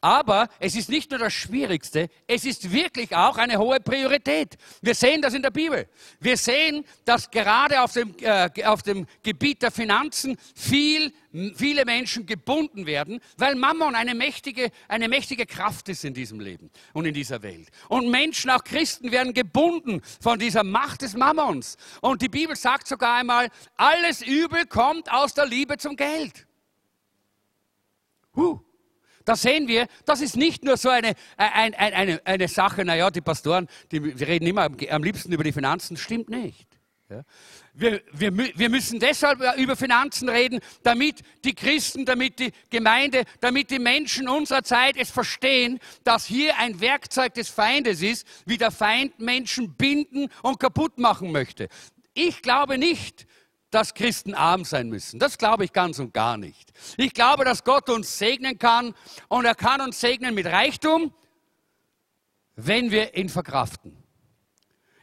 Aber 0.00 0.48
es 0.60 0.76
ist 0.76 0.88
nicht 0.88 1.10
nur 1.10 1.18
das 1.18 1.32
Schwierigste, 1.32 2.08
es 2.26 2.44
ist 2.44 2.70
wirklich 2.72 3.16
auch 3.16 3.36
eine 3.36 3.58
hohe 3.58 3.80
Priorität. 3.80 4.56
Wir 4.80 4.94
sehen 4.94 5.20
das 5.20 5.34
in 5.34 5.42
der 5.42 5.50
Bibel. 5.50 5.88
Wir 6.20 6.36
sehen, 6.36 6.84
dass 7.04 7.30
gerade 7.30 7.82
auf 7.82 7.92
dem, 7.92 8.14
äh, 8.20 8.48
auf 8.64 8.82
dem 8.82 9.06
Gebiet 9.22 9.62
der 9.62 9.72
Finanzen 9.72 10.36
viel, 10.54 11.12
viele 11.56 11.84
Menschen 11.84 12.26
gebunden 12.26 12.86
werden, 12.86 13.20
weil 13.36 13.56
Mammon 13.56 13.96
eine 13.96 14.14
mächtige, 14.14 14.70
eine 14.86 15.08
mächtige 15.08 15.46
Kraft 15.46 15.88
ist 15.88 16.04
in 16.04 16.14
diesem 16.14 16.38
Leben 16.38 16.70
und 16.92 17.04
in 17.04 17.14
dieser 17.14 17.42
Welt. 17.42 17.68
Und 17.88 18.08
Menschen, 18.08 18.50
auch 18.50 18.62
Christen, 18.62 19.10
werden 19.10 19.34
gebunden 19.34 20.00
von 20.20 20.38
dieser 20.38 20.62
Macht 20.62 21.02
des 21.02 21.14
Mammons. 21.14 21.76
Und 22.00 22.22
die 22.22 22.28
Bibel 22.28 22.54
sagt 22.54 22.86
sogar 22.86 23.16
einmal, 23.16 23.48
alles 23.76 24.22
Übel 24.22 24.64
kommt 24.66 25.10
aus 25.10 25.34
der 25.34 25.46
Liebe 25.46 25.76
zum 25.76 25.96
Geld. 25.96 26.46
Huh. 28.36 28.60
Da 29.28 29.36
sehen 29.36 29.68
wir, 29.68 29.88
das 30.06 30.22
ist 30.22 30.38
nicht 30.38 30.64
nur 30.64 30.78
so 30.78 30.88
eine, 30.88 31.12
eine, 31.36 31.78
eine, 31.78 32.20
eine 32.24 32.48
Sache, 32.48 32.82
naja, 32.82 33.10
die 33.10 33.20
Pastoren, 33.20 33.68
die, 33.92 33.98
reden 33.98 34.46
immer 34.46 34.62
am, 34.62 34.76
am 34.88 35.02
liebsten 35.02 35.30
über 35.32 35.44
die 35.44 35.52
Finanzen, 35.52 35.98
stimmt 35.98 36.30
nicht. 36.30 36.66
Ja? 37.10 37.24
Wir, 37.74 38.00
wir, 38.10 38.34
wir 38.34 38.70
müssen 38.70 38.98
deshalb 38.98 39.42
über 39.58 39.76
Finanzen 39.76 40.30
reden, 40.30 40.60
damit 40.82 41.20
die 41.44 41.54
Christen, 41.54 42.06
damit 42.06 42.38
die 42.38 42.52
Gemeinde, 42.70 43.24
damit 43.40 43.70
die 43.70 43.78
Menschen 43.78 44.30
unserer 44.30 44.62
Zeit 44.62 44.96
es 44.96 45.10
verstehen, 45.10 45.78
dass 46.04 46.24
hier 46.24 46.56
ein 46.56 46.80
Werkzeug 46.80 47.34
des 47.34 47.50
Feindes 47.50 48.00
ist, 48.00 48.26
wie 48.46 48.56
der 48.56 48.70
Feind 48.70 49.18
Menschen 49.18 49.74
binden 49.74 50.30
und 50.40 50.58
kaputt 50.58 50.96
machen 50.96 51.32
möchte. 51.32 51.68
Ich 52.14 52.40
glaube 52.40 52.78
nicht, 52.78 53.26
dass 53.70 53.94
Christen 53.94 54.34
arm 54.34 54.64
sein 54.64 54.88
müssen. 54.88 55.18
Das 55.18 55.38
glaube 55.38 55.64
ich 55.64 55.72
ganz 55.72 55.98
und 55.98 56.14
gar 56.14 56.36
nicht. 56.36 56.72
Ich 56.96 57.12
glaube, 57.12 57.44
dass 57.44 57.64
Gott 57.64 57.88
uns 57.90 58.18
segnen 58.18 58.58
kann 58.58 58.94
und 59.28 59.44
er 59.44 59.54
kann 59.54 59.80
uns 59.80 60.00
segnen 60.00 60.34
mit 60.34 60.46
Reichtum, 60.46 61.12
wenn 62.56 62.90
wir 62.90 63.16
ihn 63.16 63.28
verkraften. 63.28 63.96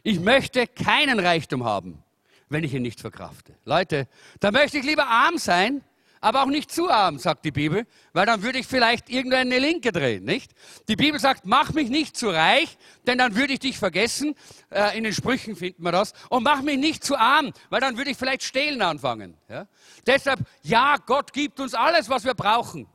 Ich 0.03 0.19
möchte 0.19 0.67
keinen 0.67 1.19
Reichtum 1.19 1.63
haben, 1.63 2.03
wenn 2.49 2.63
ich 2.63 2.73
ihn 2.73 2.81
nicht 2.81 2.99
verkrafte. 2.99 3.55
Leute, 3.65 4.07
da 4.39 4.51
möchte 4.51 4.77
ich 4.77 4.85
lieber 4.85 5.07
arm 5.07 5.37
sein, 5.37 5.83
aber 6.21 6.43
auch 6.43 6.47
nicht 6.47 6.71
zu 6.71 6.89
arm, 6.89 7.19
sagt 7.19 7.45
die 7.45 7.51
Bibel, 7.51 7.85
weil 8.13 8.25
dann 8.25 8.41
würde 8.41 8.59
ich 8.59 8.67
vielleicht 8.67 9.09
irgendeine 9.09 9.59
Linke 9.59 9.91
drehen, 9.91 10.23
nicht? 10.23 10.51
Die 10.87 10.95
Bibel 10.95 11.19
sagt, 11.19 11.45
mach 11.45 11.73
mich 11.73 11.89
nicht 11.89 12.17
zu 12.17 12.29
reich, 12.29 12.77
denn 13.05 13.17
dann 13.17 13.35
würde 13.35 13.53
ich 13.53 13.59
dich 13.59 13.77
vergessen. 13.77 14.35
Äh, 14.69 14.97
in 14.97 15.03
den 15.03 15.13
Sprüchen 15.13 15.55
finden 15.55 15.83
wir 15.83 15.91
das. 15.91 16.13
Und 16.29 16.43
mach 16.43 16.61
mich 16.61 16.77
nicht 16.77 17.03
zu 17.03 17.17
arm, 17.17 17.51
weil 17.69 17.81
dann 17.81 17.97
würde 17.97 18.11
ich 18.11 18.17
vielleicht 18.17 18.43
stehlen 18.43 18.81
anfangen. 18.81 19.37
Ja? 19.49 19.67
Deshalb, 20.05 20.39
ja, 20.63 20.97
Gott 21.05 21.31
gibt 21.33 21.59
uns 21.59 21.73
alles, 21.73 22.09
was 22.09 22.23
wir 22.23 22.33
brauchen. 22.33 22.87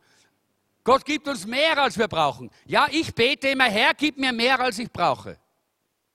Gott 0.83 1.05
gibt 1.05 1.29
uns 1.29 1.47
mehr, 1.47 1.79
als 1.79 1.99
wir 1.99 2.09
brauchen. 2.09 2.51
Ja, 2.67 2.87
ich 2.91 3.15
bete 3.15 3.49
immer, 3.49 3.65
Herr, 3.65 3.93
gib 3.95 4.17
mir 4.19 4.33
mehr, 4.33 4.59
als 4.59 4.79
ich 4.79 4.91
brauche. 4.91 5.39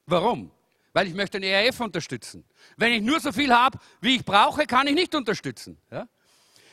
Warum? 0.08 0.52
weil 0.96 1.08
ich 1.08 1.14
möchte 1.14 1.42
den 1.42 1.52
ERF 1.52 1.82
unterstützen. 1.82 2.46
Wenn 2.78 2.94
ich 2.94 3.02
nur 3.02 3.20
so 3.20 3.34
viel 3.34 3.54
habe, 3.54 3.78
wie 4.00 4.16
ich 4.16 4.24
brauche, 4.24 4.66
kann 4.66 4.88
ich 4.88 4.94
nicht 4.94 5.14
unterstützen. 5.14 5.78
Ja? 5.92 6.08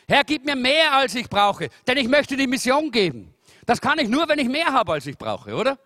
Herr, 0.09 0.25
gib 0.25 0.45
mir 0.45 0.57
mehr, 0.57 0.93
als 0.93 1.15
ich 1.15 1.29
brauche, 1.29 1.69
denn 1.87 1.97
ich 1.97 2.09
möchte 2.09 2.37
die 2.37 2.47
Mission 2.47 2.91
geben. 2.91 3.35
Das 3.67 3.81
kann 3.81 3.99
ich 3.99 4.09
nur, 4.09 4.29
wenn 4.29 4.39
ich 4.39 4.49
mehr 4.49 4.73
habe, 4.73 4.93
als 4.93 5.07
ich 5.07 5.17
brauche, 5.17 5.55
oder? 5.55 5.79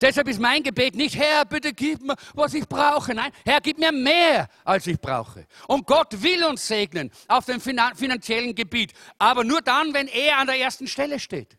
Deshalb 0.00 0.26
ist 0.26 0.40
mein 0.40 0.64
Gebet 0.64 0.96
nicht, 0.96 1.16
Herr, 1.16 1.44
bitte 1.44 1.72
gib 1.72 2.02
mir, 2.02 2.16
was 2.34 2.54
ich 2.54 2.66
brauche. 2.68 3.14
Nein, 3.14 3.30
Herr, 3.44 3.60
gib 3.60 3.78
mir 3.78 3.92
mehr, 3.92 4.48
als 4.64 4.86
ich 4.88 5.00
brauche. 5.00 5.46
Und 5.68 5.86
Gott 5.86 6.20
will 6.20 6.44
uns 6.44 6.66
segnen 6.66 7.10
auf 7.28 7.44
dem 7.44 7.60
finanziellen 7.60 8.54
Gebiet, 8.54 8.92
aber 9.18 9.44
nur 9.44 9.60
dann, 9.62 9.94
wenn 9.94 10.08
er 10.08 10.38
an 10.38 10.48
der 10.48 10.58
ersten 10.58 10.88
Stelle 10.88 11.20
steht. 11.20 11.56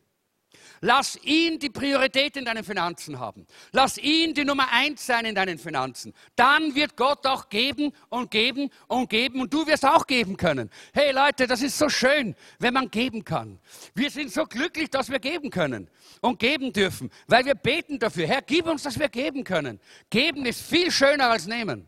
Lass 0.86 1.18
ihn 1.24 1.60
die 1.60 1.70
Priorität 1.70 2.36
in 2.36 2.44
deinen 2.44 2.66
Finanzen 2.66 3.18
haben. 3.18 3.48
Lass 3.72 3.98
ihn 3.98 4.34
die 4.34 4.44
Nummer 4.44 4.68
eins 4.70 5.06
sein 5.06 5.24
in 5.24 5.34
deinen 5.34 5.58
Finanzen. 5.58 6.14
Dann 6.36 6.76
wird 6.76 6.98
Gott 6.98 7.26
auch 7.26 7.48
geben 7.48 7.94
und 8.10 8.30
geben 8.30 8.70
und 8.90 9.10
geben 9.10 9.40
und 9.40 9.54
du 9.54 9.66
wirst 9.66 9.86
auch 9.86 10.06
geben 10.06 10.36
können. 10.36 10.70
Hey 10.94 11.14
Leute, 11.14 11.48
das 11.48 11.62
ist 11.62 11.78
so 11.78 11.88
schön, 11.88 12.36
wenn 12.60 12.74
man 12.74 12.92
geben 12.92 13.24
kann. 13.24 13.60
Wir 13.96 14.12
sind 14.12 14.30
so 14.34 14.44
glücklich, 14.44 14.90
dass 14.90 15.10
wir 15.10 15.20
geben 15.20 15.50
können 15.50 15.90
und 16.20 16.38
geben 16.38 16.74
dürfen, 16.74 17.10
weil 17.28 17.46
wir 17.46 17.56
beten 17.56 17.98
dafür. 17.98 18.28
Herr, 18.28 18.42
gib 18.42 18.68
uns, 18.68 18.84
dass 18.84 19.00
wir 19.00 19.08
geben 19.08 19.46
können. 19.46 19.80
Geben 20.10 20.46
ist 20.46 20.64
viel 20.64 20.92
schöner 20.92 21.30
als 21.30 21.48
nehmen. 21.48 21.88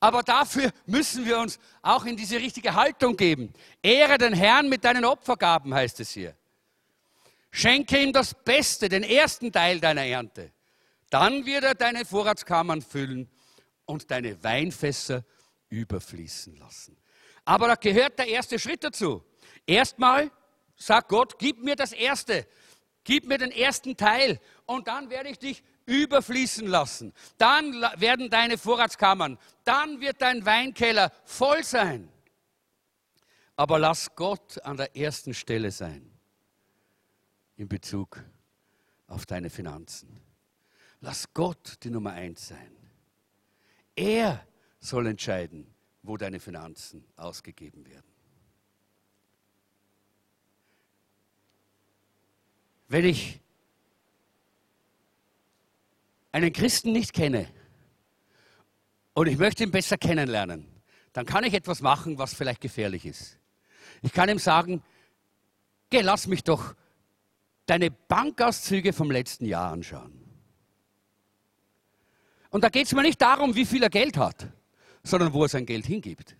Aber 0.00 0.24
dafür 0.24 0.70
müssen 0.86 1.24
wir 1.24 1.38
uns 1.38 1.60
auch 1.82 2.04
in 2.04 2.16
diese 2.16 2.38
richtige 2.38 2.74
Haltung 2.74 3.16
geben. 3.16 3.52
Ehre 3.80 4.18
den 4.18 4.32
Herrn 4.32 4.68
mit 4.68 4.84
deinen 4.84 5.04
Opfergaben, 5.04 5.72
heißt 5.72 6.00
es 6.00 6.10
hier. 6.10 6.34
Schenke 7.50 8.02
ihm 8.02 8.12
das 8.12 8.34
Beste, 8.34 8.88
den 8.88 9.02
ersten 9.02 9.52
Teil 9.52 9.80
deiner 9.80 10.04
Ernte. 10.04 10.52
Dann 11.10 11.46
wird 11.46 11.64
er 11.64 11.74
deine 11.74 12.04
Vorratskammern 12.04 12.82
füllen 12.82 13.28
und 13.86 14.10
deine 14.10 14.42
Weinfässer 14.42 15.24
überfließen 15.70 16.56
lassen. 16.56 16.96
Aber 17.44 17.68
da 17.68 17.74
gehört 17.76 18.18
der 18.18 18.28
erste 18.28 18.58
Schritt 18.58 18.84
dazu. 18.84 19.24
Erstmal 19.66 20.30
sagt 20.76 21.08
Gott, 21.08 21.38
gib 21.38 21.62
mir 21.62 21.76
das 21.76 21.92
Erste, 21.92 22.46
gib 23.04 23.26
mir 23.26 23.38
den 23.38 23.50
ersten 23.50 23.96
Teil 23.96 24.38
und 24.66 24.86
dann 24.86 25.08
werde 25.08 25.30
ich 25.30 25.38
dich 25.38 25.64
überfließen 25.86 26.66
lassen. 26.66 27.14
Dann 27.38 27.72
werden 27.96 28.28
deine 28.28 28.58
Vorratskammern, 28.58 29.38
dann 29.64 30.00
wird 30.00 30.20
dein 30.20 30.44
Weinkeller 30.44 31.10
voll 31.24 31.64
sein. 31.64 32.12
Aber 33.56 33.78
lass 33.78 34.14
Gott 34.14 34.62
an 34.62 34.76
der 34.76 34.94
ersten 34.94 35.32
Stelle 35.32 35.70
sein 35.70 36.17
in 37.58 37.68
Bezug 37.68 38.24
auf 39.08 39.26
deine 39.26 39.50
Finanzen. 39.50 40.20
Lass 41.00 41.34
Gott 41.34 41.76
die 41.82 41.90
Nummer 41.90 42.12
eins 42.12 42.48
sein. 42.48 42.74
Er 43.94 44.46
soll 44.80 45.06
entscheiden, 45.08 45.66
wo 46.02 46.16
deine 46.16 46.40
Finanzen 46.40 47.04
ausgegeben 47.16 47.84
werden. 47.86 48.06
Wenn 52.86 53.04
ich 53.04 53.40
einen 56.32 56.52
Christen 56.52 56.92
nicht 56.92 57.12
kenne 57.12 57.48
und 59.14 59.26
ich 59.26 59.36
möchte 59.36 59.64
ihn 59.64 59.72
besser 59.72 59.98
kennenlernen, 59.98 60.66
dann 61.12 61.26
kann 61.26 61.44
ich 61.44 61.54
etwas 61.54 61.82
machen, 61.82 62.18
was 62.18 62.34
vielleicht 62.34 62.60
gefährlich 62.60 63.04
ist. 63.04 63.38
Ich 64.02 64.12
kann 64.12 64.28
ihm 64.28 64.38
sagen, 64.38 64.82
geh, 65.90 66.00
lass 66.00 66.28
mich 66.28 66.44
doch 66.44 66.76
deine 67.68 67.90
Bankauszüge 67.90 68.92
vom 68.92 69.10
letzten 69.10 69.44
Jahr 69.44 69.70
anschauen. 69.72 70.12
Und 72.50 72.64
da 72.64 72.70
geht 72.70 72.86
es 72.86 72.94
mir 72.94 73.02
nicht 73.02 73.20
darum, 73.20 73.54
wie 73.54 73.66
viel 73.66 73.82
er 73.82 73.90
Geld 73.90 74.16
hat, 74.16 74.48
sondern 75.02 75.32
wo 75.32 75.42
er 75.42 75.48
sein 75.48 75.66
Geld 75.66 75.84
hingibt. 75.84 76.36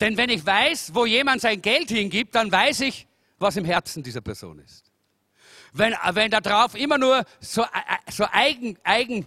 Denn 0.00 0.16
wenn 0.16 0.30
ich 0.30 0.44
weiß, 0.44 0.94
wo 0.94 1.04
jemand 1.04 1.42
sein 1.42 1.60
Geld 1.60 1.90
hingibt, 1.90 2.34
dann 2.34 2.50
weiß 2.50 2.80
ich, 2.80 3.06
was 3.38 3.56
im 3.56 3.66
Herzen 3.66 4.02
dieser 4.02 4.22
Person 4.22 4.58
ist. 4.60 4.90
Wenn, 5.74 5.94
wenn 6.12 6.30
da 6.30 6.40
drauf 6.40 6.74
immer 6.74 6.96
nur 6.96 7.24
so, 7.40 7.62
äh, 7.62 7.66
so 8.10 8.24
eigen, 8.30 8.78
eigen 8.82 9.26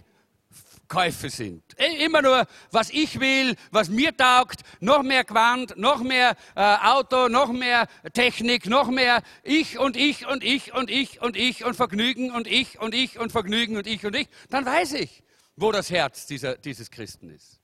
Käufe 0.88 1.30
sind. 1.30 1.62
Immer 1.98 2.22
nur, 2.22 2.46
was 2.70 2.90
ich 2.90 3.20
will, 3.20 3.56
was 3.70 3.88
mir 3.88 4.16
taugt, 4.16 4.60
noch 4.80 5.02
mehr 5.02 5.24
Quant, 5.24 5.76
noch 5.76 6.02
mehr 6.02 6.36
äh, 6.54 6.60
Auto, 6.60 7.28
noch 7.28 7.52
mehr 7.52 7.86
Technik, 8.12 8.66
noch 8.66 8.88
mehr 8.88 9.22
ich 9.42 9.78
und 9.78 9.96
ich 9.96 10.26
und 10.26 10.44
ich 10.44 10.72
und 10.72 10.90
ich 10.90 11.20
und 11.20 11.36
ich 11.36 11.64
und 11.64 11.74
Vergnügen 11.74 12.30
und 12.30 12.46
ich 12.46 12.80
und 12.80 12.94
ich 12.94 13.18
und 13.18 13.32
Vergnügen 13.32 13.76
und 13.76 13.86
ich 13.86 14.04
und 14.04 14.14
ich, 14.14 14.28
dann 14.50 14.64
weiß 14.64 14.94
ich, 14.94 15.22
wo 15.56 15.72
das 15.72 15.90
Herz 15.90 16.26
dieser, 16.26 16.56
dieses 16.56 16.90
Christen 16.90 17.30
ist. 17.30 17.60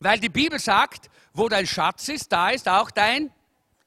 Weil 0.00 0.18
die 0.20 0.28
Bibel 0.28 0.58
sagt, 0.58 1.10
wo 1.32 1.48
dein 1.48 1.66
Schatz 1.66 2.08
ist, 2.08 2.30
da 2.32 2.50
ist 2.50 2.68
auch 2.68 2.90
dein 2.90 3.32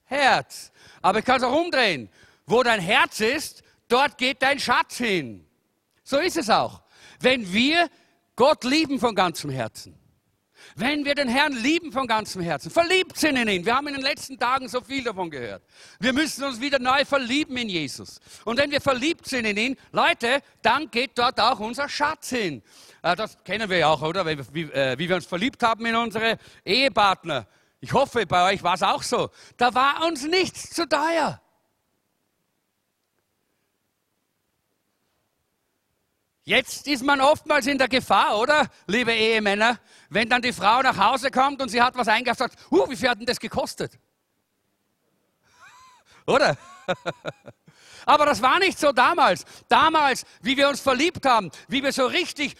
Herz. 0.05 0.71
Aber 1.01 1.19
ich 1.19 1.25
kann 1.25 1.37
es 1.37 1.43
auch 1.43 1.53
umdrehen. 1.53 2.09
Wo 2.45 2.63
dein 2.63 2.79
Herz 2.79 3.19
ist, 3.19 3.63
dort 3.87 4.17
geht 4.17 4.41
dein 4.41 4.59
Schatz 4.59 4.97
hin. 4.97 5.45
So 6.03 6.17
ist 6.17 6.37
es 6.37 6.49
auch. 6.49 6.81
Wenn 7.19 7.51
wir 7.53 7.89
Gott 8.39 8.63
lieben 8.63 9.01
von 9.01 9.13
ganzem 9.15 9.49
Herzen. 9.49 9.99
Wenn 10.77 11.03
wir 11.03 11.13
den 11.13 11.27
Herrn 11.27 11.51
lieben 11.51 11.91
von 11.91 12.07
ganzem 12.07 12.41
Herzen, 12.41 12.71
verliebt 12.71 13.17
sind 13.17 13.35
in 13.35 13.49
ihn. 13.49 13.65
Wir 13.65 13.75
haben 13.75 13.87
in 13.87 13.95
den 13.95 14.01
letzten 14.01 14.39
Tagen 14.39 14.69
so 14.69 14.79
viel 14.79 15.03
davon 15.03 15.29
gehört. 15.29 15.61
Wir 15.99 16.13
müssen 16.13 16.45
uns 16.45 16.61
wieder 16.61 16.79
neu 16.79 17.03
verlieben 17.03 17.57
in 17.57 17.67
Jesus. 17.67 18.21
Und 18.45 18.57
wenn 18.57 18.71
wir 18.71 18.79
verliebt 18.79 19.27
sind 19.27 19.43
in 19.43 19.57
ihn, 19.57 19.75
Leute, 19.91 20.41
dann 20.61 20.89
geht 20.89 21.17
dort 21.17 21.37
auch 21.37 21.59
unser 21.59 21.89
Schatz 21.89 22.29
hin. 22.29 22.63
Äh, 23.01 23.17
das 23.17 23.43
kennen 23.43 23.69
wir 23.69 23.79
ja 23.79 23.87
auch, 23.87 24.01
oder? 24.01 24.25
Äh, 24.25 24.37
wie 24.97 25.09
wir 25.09 25.15
uns 25.17 25.25
verliebt 25.25 25.61
haben 25.61 25.85
in 25.85 25.97
unsere 25.97 26.37
Ehepartner. 26.63 27.45
Ich 27.81 27.91
hoffe, 27.91 28.25
bei 28.25 28.53
euch 28.53 28.63
war 28.63 28.75
es 28.75 28.83
auch 28.83 29.03
so. 29.03 29.31
Da 29.57 29.75
war 29.75 30.07
uns 30.07 30.23
nichts 30.25 30.69
zu 30.69 30.87
teuer. 30.87 31.41
Jetzt 36.49 36.87
ist 36.87 37.03
man 37.03 37.21
oftmals 37.21 37.67
in 37.67 37.77
der 37.77 37.87
Gefahr, 37.87 38.39
oder, 38.39 38.67
liebe 38.87 39.13
Ehemänner, 39.13 39.77
wenn 40.09 40.27
dann 40.27 40.41
die 40.41 40.51
Frau 40.51 40.81
nach 40.81 40.97
Hause 40.97 41.29
kommt 41.29 41.61
und 41.61 41.69
sie 41.69 41.79
hat 41.79 41.95
was 41.95 42.07
eingekauft, 42.07 42.39
sagt, 42.39 42.57
uh, 42.71 42.89
wie 42.89 42.95
viel 42.95 43.07
hat 43.07 43.19
denn 43.19 43.27
das 43.27 43.39
gekostet? 43.39 43.91
oder? 46.25 46.57
Aber 48.07 48.25
das 48.25 48.41
war 48.41 48.57
nicht 48.57 48.79
so 48.79 48.91
damals. 48.91 49.45
Damals, 49.67 50.25
wie 50.41 50.57
wir 50.57 50.69
uns 50.69 50.79
verliebt 50.79 51.23
haben, 51.23 51.51
wie 51.67 51.83
wir 51.83 51.91
so 51.91 52.07
richtig 52.07 52.55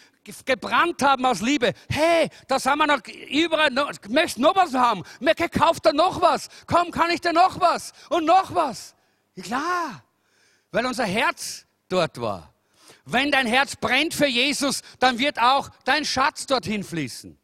gebrannt 0.46 1.02
haben 1.02 1.26
aus 1.26 1.42
Liebe. 1.42 1.74
Hey, 1.90 2.30
das 2.48 2.68
haben 2.68 2.78
wir 2.78 2.86
noch 2.86 3.02
überall, 3.32 3.72
noch, 3.72 3.90
möchtest 4.08 4.38
noch 4.38 4.56
was 4.56 4.76
haben? 4.76 5.02
Mir 5.20 5.34
kauft 5.34 5.88
da 5.88 5.94
noch 5.94 6.22
was. 6.22 6.48
Komm, 6.68 6.92
kann 6.92 7.10
ich 7.10 7.22
dir 7.22 7.34
noch 7.34 7.60
was? 7.60 7.94
Und 8.12 8.26
noch 8.26 8.54
was. 8.54 8.94
Klar, 9.42 10.04
weil 10.72 10.86
unser 10.86 11.06
Herz 11.06 11.66
dort 11.88 12.22
war. 12.22 12.54
Wenn 13.12 13.32
dein 13.32 13.48
Herz 13.48 13.76
brennt 13.76 14.14
für 14.14 14.28
Jesus, 14.28 14.82
dann 15.00 15.18
wird 15.20 15.40
auch 15.40 15.70
dein 15.86 16.06
Schatz 16.06 16.46
dorthin 16.46 16.84
fließen. 16.84 17.38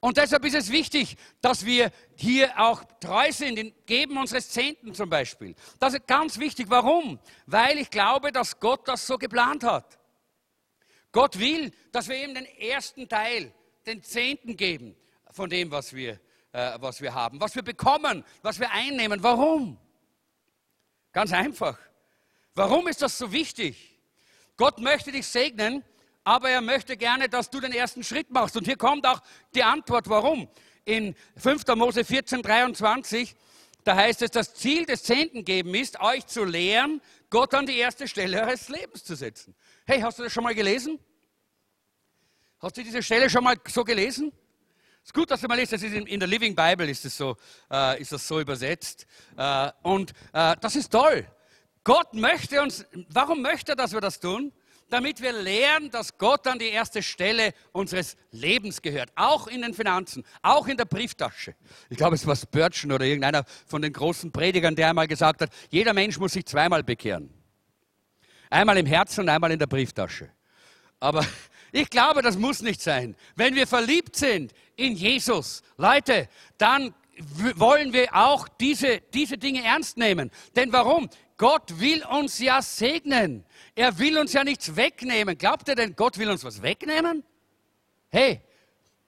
Und 0.00 0.16
deshalb 0.16 0.46
ist 0.46 0.54
es 0.54 0.70
wichtig, 0.70 1.16
dass 1.42 1.66
wir 1.66 1.92
hier 2.16 2.58
auch 2.58 2.82
treu 3.00 3.30
sind, 3.32 3.58
im 3.58 3.72
Geben 3.84 4.16
unseres 4.16 4.48
Zehnten 4.48 4.94
zum 4.94 5.10
Beispiel. 5.10 5.54
Das 5.78 5.92
ist 5.92 6.06
ganz 6.06 6.38
wichtig. 6.38 6.70
Warum? 6.70 7.20
Weil 7.46 7.78
ich 7.78 7.90
glaube, 7.90 8.32
dass 8.32 8.58
Gott 8.58 8.88
das 8.88 9.06
so 9.06 9.18
geplant 9.18 9.62
hat. 9.62 9.98
Gott 11.12 11.38
will, 11.38 11.70
dass 11.92 12.08
wir 12.08 12.16
ihm 12.24 12.34
den 12.34 12.46
ersten 12.46 13.08
Teil, 13.08 13.52
den 13.84 14.02
Zehnten 14.02 14.56
geben 14.56 14.96
von 15.32 15.50
dem, 15.50 15.70
was 15.70 15.92
wir, 15.92 16.18
äh, 16.52 16.78
was 16.80 17.02
wir 17.02 17.12
haben, 17.12 17.40
was 17.40 17.54
wir 17.54 17.62
bekommen, 17.62 18.24
was 18.42 18.58
wir 18.58 18.70
einnehmen. 18.70 19.22
Warum? 19.22 19.78
Ganz 21.12 21.32
einfach. 21.32 21.78
Warum 22.54 22.88
ist 22.88 23.02
das 23.02 23.18
so 23.18 23.32
wichtig? 23.32 23.89
Gott 24.60 24.78
möchte 24.78 25.10
dich 25.10 25.26
segnen, 25.26 25.82
aber 26.22 26.50
er 26.50 26.60
möchte 26.60 26.98
gerne, 26.98 27.30
dass 27.30 27.48
du 27.48 27.60
den 27.60 27.72
ersten 27.72 28.04
Schritt 28.04 28.30
machst. 28.30 28.58
Und 28.58 28.66
hier 28.66 28.76
kommt 28.76 29.06
auch 29.06 29.22
die 29.54 29.62
Antwort, 29.62 30.10
warum. 30.10 30.50
In 30.84 31.16
5. 31.38 31.66
Mose 31.76 32.04
14, 32.04 32.42
23, 32.42 33.34
da 33.84 33.96
heißt 33.96 34.20
es, 34.20 34.30
das 34.30 34.52
Ziel 34.52 34.84
des 34.84 35.02
Zehnten 35.02 35.46
geben 35.46 35.74
ist, 35.74 35.98
euch 36.02 36.26
zu 36.26 36.44
lehren, 36.44 37.00
Gott 37.30 37.54
an 37.54 37.64
die 37.64 37.78
erste 37.78 38.06
Stelle 38.06 38.42
eures 38.42 38.68
Lebens 38.68 39.02
zu 39.02 39.16
setzen. 39.16 39.54
Hey, 39.86 40.02
hast 40.02 40.18
du 40.18 40.24
das 40.24 40.32
schon 40.34 40.44
mal 40.44 40.54
gelesen? 40.54 40.98
Hast 42.58 42.76
du 42.76 42.82
diese 42.82 43.02
Stelle 43.02 43.30
schon 43.30 43.44
mal 43.44 43.56
so 43.66 43.82
gelesen? 43.82 44.30
Es 45.02 45.08
ist 45.08 45.14
gut, 45.14 45.30
dass 45.30 45.40
du 45.40 45.48
mal 45.48 45.58
liest, 45.58 45.72
das 45.72 45.82
ist 45.82 45.94
in, 45.94 46.06
in 46.06 46.20
der 46.20 46.28
Living 46.28 46.54
Bible 46.54 46.90
ist 46.90 47.06
es 47.06 47.16
so, 47.16 47.34
äh, 47.72 47.98
ist 47.98 48.12
das 48.12 48.28
so 48.28 48.38
übersetzt. 48.38 49.06
Äh, 49.38 49.70
und 49.84 50.10
äh, 50.34 50.54
das 50.60 50.76
ist 50.76 50.92
toll. 50.92 51.26
Gott 51.84 52.12
möchte 52.14 52.60
uns, 52.62 52.84
warum 53.08 53.42
möchte 53.42 53.72
er, 53.72 53.76
dass 53.76 53.92
wir 53.92 54.00
das 54.00 54.20
tun? 54.20 54.52
Damit 54.90 55.22
wir 55.22 55.32
lernen, 55.32 55.88
dass 55.90 56.18
Gott 56.18 56.46
an 56.48 56.58
die 56.58 56.68
erste 56.68 57.00
Stelle 57.02 57.54
unseres 57.72 58.16
Lebens 58.32 58.82
gehört. 58.82 59.10
Auch 59.14 59.46
in 59.46 59.62
den 59.62 59.72
Finanzen, 59.72 60.24
auch 60.42 60.66
in 60.66 60.76
der 60.76 60.84
Brieftasche. 60.84 61.54
Ich 61.88 61.96
glaube, 61.96 62.16
es 62.16 62.26
war 62.26 62.34
Spurgeon 62.34 62.90
oder 62.90 63.04
irgendeiner 63.04 63.44
von 63.66 63.82
den 63.82 63.92
großen 63.92 64.32
Predigern, 64.32 64.74
der 64.74 64.88
einmal 64.88 65.06
gesagt 65.06 65.42
hat, 65.42 65.50
jeder 65.70 65.94
Mensch 65.94 66.18
muss 66.18 66.32
sich 66.32 66.44
zweimal 66.44 66.82
bekehren. 66.82 67.32
Einmal 68.50 68.78
im 68.78 68.86
Herzen 68.86 69.20
und 69.20 69.28
einmal 69.28 69.52
in 69.52 69.60
der 69.60 69.68
Brieftasche. 69.68 70.28
Aber 70.98 71.24
ich 71.72 71.88
glaube, 71.88 72.20
das 72.20 72.36
muss 72.36 72.60
nicht 72.60 72.82
sein. 72.82 73.16
Wenn 73.36 73.54
wir 73.54 73.68
verliebt 73.68 74.16
sind 74.16 74.52
in 74.74 74.94
Jesus, 74.94 75.62
Leute, 75.76 76.28
dann 76.58 76.92
wollen 77.56 77.92
wir 77.92 78.14
auch 78.14 78.48
diese, 78.48 79.00
diese 79.12 79.38
Dinge 79.38 79.62
ernst 79.62 79.96
nehmen. 79.96 80.30
Denn 80.56 80.72
warum? 80.72 81.08
Gott 81.40 81.80
will 81.80 82.04
uns 82.04 82.38
ja 82.38 82.60
segnen. 82.60 83.46
Er 83.74 83.98
will 83.98 84.18
uns 84.18 84.34
ja 84.34 84.44
nichts 84.44 84.76
wegnehmen. 84.76 85.38
Glaubt 85.38 85.66
ihr 85.68 85.74
denn, 85.74 85.96
Gott 85.96 86.18
will 86.18 86.28
uns 86.28 86.44
was 86.44 86.60
wegnehmen? 86.60 87.24
Hey, 88.10 88.42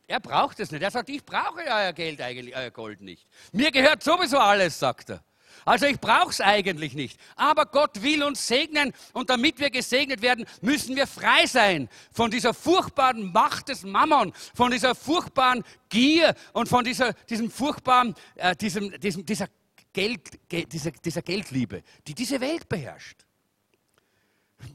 er 0.06 0.18
braucht 0.18 0.58
es 0.58 0.70
nicht. 0.70 0.82
Er 0.82 0.90
sagt, 0.90 1.10
ich 1.10 1.22
brauche 1.26 1.60
euer 1.60 1.92
Geld 1.92 2.22
eigentlich, 2.22 2.56
euer 2.56 2.70
Gold 2.70 3.02
nicht. 3.02 3.26
Mir 3.52 3.70
gehört 3.70 4.02
sowieso 4.02 4.38
alles, 4.38 4.78
sagt 4.78 5.10
er. 5.10 5.22
Also 5.66 5.84
ich 5.84 6.00
brauche 6.00 6.30
es 6.30 6.40
eigentlich 6.40 6.94
nicht. 6.94 7.20
Aber 7.36 7.66
Gott 7.66 8.02
will 8.02 8.22
uns 8.22 8.48
segnen 8.48 8.94
und 9.12 9.28
damit 9.28 9.58
wir 9.58 9.68
gesegnet 9.68 10.22
werden, 10.22 10.46
müssen 10.62 10.96
wir 10.96 11.06
frei 11.06 11.44
sein 11.44 11.90
von 12.14 12.30
dieser 12.30 12.54
furchtbaren 12.54 13.30
Macht 13.30 13.68
des 13.68 13.82
Mammon, 13.82 14.32
von 14.54 14.70
dieser 14.70 14.94
furchtbaren 14.94 15.64
Gier 15.90 16.34
und 16.54 16.66
von 16.66 16.82
dieser, 16.82 17.12
diesem 17.12 17.50
furchtbaren, 17.50 18.14
äh, 18.36 18.56
diesem, 18.56 18.98
diesem, 18.98 19.26
dieser 19.26 19.48
Geld, 19.92 20.38
dieser, 20.72 20.90
dieser 20.90 21.22
Geldliebe, 21.22 21.82
die 22.06 22.14
diese 22.14 22.40
Welt 22.40 22.68
beherrscht. 22.68 23.26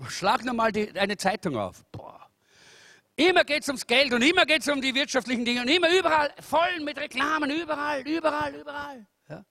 Schlag 0.10 0.44
nochmal 0.44 0.72
eine 0.96 1.18
Zeitung 1.18 1.58
auf. 1.58 1.84
Boah. 1.92 2.30
Immer 3.16 3.44
geht 3.44 3.64
es 3.64 3.68
ums 3.68 3.88
Geld 3.88 4.14
und 4.14 4.22
immer 4.22 4.46
geht 4.46 4.62
es 4.62 4.68
um 4.68 4.80
die 4.80 4.94
wirtschaftlichen 4.94 5.44
Dinge 5.44 5.62
und 5.62 5.70
immer 5.70 5.90
überall 5.90 6.32
voll 6.40 6.80
mit 6.82 7.00
Reklamen, 7.00 7.50
überall, 7.50 8.08
überall, 8.08 8.54
überall. 8.54 9.08
Ja? 9.28 9.44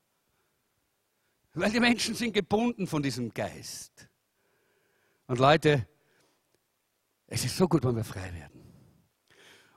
Weil 1.55 1.72
die 1.72 1.81
Menschen 1.81 2.14
sind 2.14 2.33
gebunden 2.33 2.87
von 2.87 3.02
diesem 3.02 3.35
Geist. 3.35 4.09
Und 5.26 5.40
Leute, 5.40 5.88
es 7.26 7.44
ist 7.44 7.57
so 7.57 7.66
gut, 7.66 7.85
wenn 7.85 7.96
wir 7.96 8.05
frei 8.05 8.33
werden. 8.35 8.56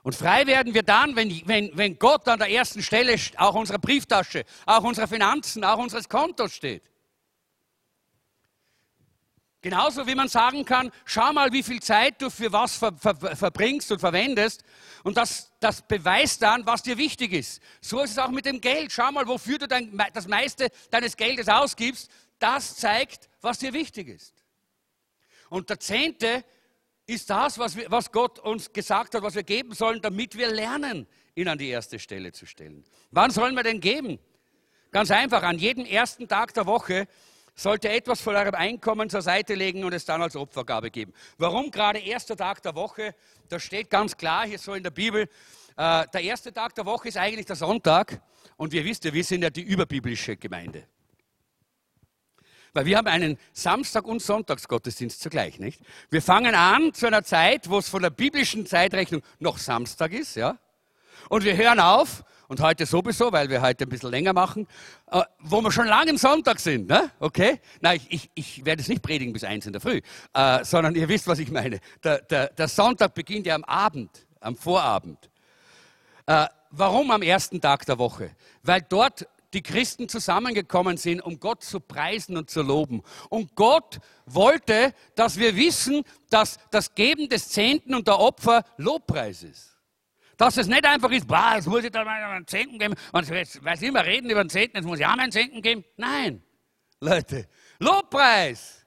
Und 0.02 0.14
frei 0.14 0.46
werden 0.46 0.72
wir 0.72 0.82
dann, 0.82 1.14
wenn, 1.14 1.46
wenn, 1.46 1.70
wenn 1.76 1.98
Gott 1.98 2.26
an 2.28 2.38
der 2.38 2.50
ersten 2.50 2.82
Stelle 2.82 3.16
auch 3.36 3.54
unserer 3.54 3.78
Brieftasche, 3.78 4.44
auch 4.64 4.82
unserer 4.82 5.08
Finanzen, 5.08 5.62
auch 5.64 5.78
unseres 5.78 6.08
Kontos 6.08 6.54
steht. 6.54 6.82
Genauso 9.62 10.06
wie 10.06 10.14
man 10.14 10.28
sagen 10.28 10.64
kann, 10.64 10.90
schau 11.04 11.34
mal, 11.34 11.52
wie 11.52 11.62
viel 11.62 11.82
Zeit 11.82 12.22
du 12.22 12.30
für 12.30 12.50
was 12.50 12.76
ver, 12.76 12.94
ver, 12.96 13.14
verbringst 13.14 13.92
und 13.92 13.98
verwendest. 13.98 14.64
Und 15.04 15.18
das, 15.18 15.52
das 15.60 15.82
beweist 15.82 16.40
dann, 16.40 16.64
was 16.64 16.82
dir 16.82 16.96
wichtig 16.96 17.34
ist. 17.34 17.60
So 17.82 18.00
ist 18.00 18.12
es 18.12 18.18
auch 18.18 18.30
mit 18.30 18.46
dem 18.46 18.62
Geld. 18.62 18.90
Schau 18.90 19.12
mal, 19.12 19.26
wofür 19.26 19.58
du 19.58 19.68
dein, 19.68 20.00
das 20.14 20.26
meiste 20.26 20.70
deines 20.90 21.14
Geldes 21.14 21.48
ausgibst. 21.48 22.10
Das 22.38 22.76
zeigt, 22.76 23.28
was 23.42 23.58
dir 23.58 23.74
wichtig 23.74 24.08
ist. 24.08 24.34
Und 25.50 25.68
der 25.68 25.78
Zehnte 25.78 26.42
ist 27.10 27.28
das, 27.28 27.58
was, 27.58 27.76
wir, 27.76 27.90
was 27.90 28.12
Gott 28.12 28.38
uns 28.38 28.72
gesagt 28.72 29.14
hat, 29.14 29.22
was 29.22 29.34
wir 29.34 29.42
geben 29.42 29.74
sollen, 29.74 30.00
damit 30.00 30.36
wir 30.36 30.48
lernen, 30.48 31.06
ihn 31.34 31.48
an 31.48 31.58
die 31.58 31.68
erste 31.68 31.98
Stelle 31.98 32.32
zu 32.32 32.46
stellen. 32.46 32.84
Wann 33.10 33.30
sollen 33.30 33.54
wir 33.54 33.64
denn 33.64 33.80
geben? 33.80 34.18
Ganz 34.92 35.10
einfach, 35.10 35.42
an 35.42 35.58
jedem 35.58 35.84
ersten 35.84 36.28
Tag 36.28 36.54
der 36.54 36.66
Woche 36.66 37.08
sollte 37.54 37.88
etwas 37.88 38.20
von 38.20 38.36
eurem 38.36 38.54
Einkommen 38.54 39.10
zur 39.10 39.22
Seite 39.22 39.54
legen 39.54 39.84
und 39.84 39.92
es 39.92 40.04
dann 40.04 40.22
als 40.22 40.36
Opfergabe 40.36 40.90
geben. 40.90 41.12
Warum 41.36 41.70
gerade 41.70 41.98
erster 41.98 42.36
Tag 42.36 42.62
der 42.62 42.74
Woche? 42.74 43.14
Das 43.48 43.62
steht 43.62 43.90
ganz 43.90 44.16
klar 44.16 44.46
hier 44.46 44.58
so 44.58 44.74
in 44.74 44.82
der 44.82 44.90
Bibel. 44.90 45.28
Äh, 45.76 46.06
der 46.12 46.22
erste 46.22 46.52
Tag 46.52 46.74
der 46.76 46.86
Woche 46.86 47.08
ist 47.08 47.16
eigentlich 47.16 47.46
der 47.46 47.56
Sonntag 47.56 48.22
und 48.56 48.72
wir 48.72 48.84
wisst 48.84 49.04
ja, 49.04 49.12
wir 49.12 49.24
sind 49.24 49.42
ja 49.42 49.50
die 49.50 49.62
überbiblische 49.62 50.36
Gemeinde. 50.36 50.86
Weil 52.72 52.86
wir 52.86 52.96
haben 52.96 53.08
einen 53.08 53.38
Samstag- 53.52 54.04
und 54.06 54.22
Sonntagsgottesdienst 54.22 55.20
zugleich, 55.20 55.58
nicht? 55.58 55.80
Wir 56.10 56.22
fangen 56.22 56.54
an 56.54 56.92
zu 56.94 57.06
einer 57.06 57.24
Zeit, 57.24 57.68
wo 57.68 57.78
es 57.78 57.88
von 57.88 58.02
der 58.02 58.10
biblischen 58.10 58.66
Zeitrechnung 58.66 59.22
noch 59.38 59.58
Samstag 59.58 60.12
ist, 60.12 60.36
ja? 60.36 60.58
Und 61.28 61.44
wir 61.44 61.56
hören 61.56 61.80
auf, 61.80 62.24
und 62.50 62.60
heute 62.60 62.84
sowieso, 62.84 63.30
weil 63.30 63.48
wir 63.48 63.62
heute 63.62 63.84
ein 63.84 63.88
bisschen 63.88 64.10
länger 64.10 64.32
machen, 64.32 64.66
äh, 65.12 65.22
wo 65.38 65.60
wir 65.60 65.70
schon 65.70 65.86
lange 65.86 66.10
im 66.10 66.16
Sonntag 66.16 66.58
sind, 66.58 66.88
ne? 66.88 67.08
Okay? 67.20 67.60
Nein, 67.80 68.00
ich, 68.08 68.28
ich, 68.34 68.58
ich 68.58 68.64
werde 68.64 68.82
es 68.82 68.88
nicht 68.88 69.02
predigen 69.02 69.32
bis 69.32 69.44
eins 69.44 69.66
in 69.66 69.72
der 69.72 69.80
Früh, 69.80 70.00
äh, 70.34 70.64
sondern 70.64 70.96
ihr 70.96 71.08
wisst, 71.08 71.28
was 71.28 71.38
ich 71.38 71.52
meine. 71.52 71.78
Der, 72.02 72.18
der, 72.22 72.48
der 72.48 72.66
Sonntag 72.66 73.14
beginnt 73.14 73.46
ja 73.46 73.54
am 73.54 73.62
Abend, 73.62 74.26
am 74.40 74.56
Vorabend. 74.56 75.30
Äh, 76.26 76.46
warum 76.72 77.12
am 77.12 77.22
ersten 77.22 77.60
Tag 77.60 77.86
der 77.86 77.98
Woche? 77.98 78.32
Weil 78.64 78.82
dort 78.88 79.28
die 79.52 79.62
Christen 79.62 80.08
zusammengekommen 80.08 80.96
sind, 80.96 81.20
um 81.20 81.40
Gott 81.40 81.64
zu 81.64 81.80
preisen 81.80 82.36
und 82.36 82.50
zu 82.50 82.62
loben. 82.62 83.02
Und 83.28 83.54
Gott 83.54 83.98
wollte, 84.26 84.94
dass 85.14 85.38
wir 85.38 85.56
wissen, 85.56 86.02
dass 86.30 86.58
das 86.70 86.94
Geben 86.94 87.28
des 87.28 87.48
Zehnten 87.48 87.94
und 87.94 88.06
der 88.06 88.18
Opfer 88.18 88.64
Lobpreis 88.76 89.42
ist. 89.42 89.76
Dass 90.36 90.56
es 90.56 90.68
nicht 90.68 90.86
einfach 90.86 91.10
ist, 91.10 91.26
boah, 91.26 91.52
jetzt 91.56 91.66
muss 91.66 91.84
ich 91.84 91.90
da 91.90 92.04
mal 92.04 92.22
einen 92.22 92.46
Zehnten 92.46 92.78
geben, 92.78 92.94
und 93.12 93.30
weil 93.30 93.76
sie 93.76 93.86
immer 93.86 94.04
reden 94.04 94.30
über 94.30 94.42
den 94.42 94.50
Zehnten, 94.50 94.76
jetzt 94.76 94.86
muss 94.86 94.98
ich 94.98 95.04
auch 95.04 95.16
mal 95.16 95.24
einen 95.24 95.32
Zehnten 95.32 95.60
geben. 95.60 95.84
Nein, 95.96 96.42
Leute, 97.00 97.48
Lobpreis. 97.78 98.84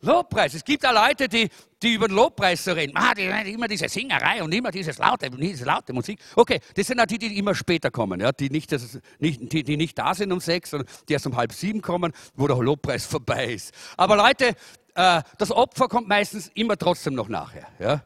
Lobpreis. 0.00 0.54
Es 0.54 0.64
gibt 0.64 0.86
auch 0.86 0.92
Leute, 0.92 1.28
die, 1.28 1.48
die 1.84 1.94
über 1.94 2.08
den 2.08 2.16
Lobpreis 2.16 2.64
so 2.64 2.72
reden. 2.72 2.96
Ah, 2.96 3.14
die, 3.14 3.24
immer 3.52 3.68
diese 3.68 3.88
Singerei 3.88 4.42
und 4.42 4.52
immer 4.52 4.70
dieses 4.70 4.98
laute, 4.98 5.30
diese 5.30 5.64
laute 5.64 5.92
Musik. 5.92 6.18
Okay, 6.34 6.60
das 6.74 6.86
sind 6.86 6.98
auch 7.00 7.06
die, 7.06 7.18
die 7.18 7.38
immer 7.38 7.54
später 7.54 7.90
kommen, 7.90 8.20
ja, 8.20 8.32
die, 8.32 8.50
nicht, 8.50 8.72
das, 8.72 8.98
nicht, 9.18 9.52
die, 9.52 9.62
die 9.62 9.76
nicht 9.76 9.98
da 9.98 10.14
sind 10.14 10.32
um 10.32 10.40
sechs, 10.40 10.70
sondern 10.70 10.88
die 11.08 11.12
erst 11.12 11.26
um 11.26 11.36
halb 11.36 11.52
sieben 11.52 11.82
kommen, 11.82 12.12
wo 12.34 12.48
der 12.48 12.56
Lobpreis 12.56 13.04
vorbei 13.14 13.52
ist. 13.52 13.74
Aber 13.96 14.16
Leute, 14.16 14.56
äh, 14.94 15.22
das 15.38 15.50
Opfer 15.50 15.88
kommt 15.88 16.08
meistens 16.08 16.50
immer 16.54 16.76
trotzdem 16.76 17.14
noch 17.14 17.28
nachher. 17.28 17.68
Ja? 17.78 18.02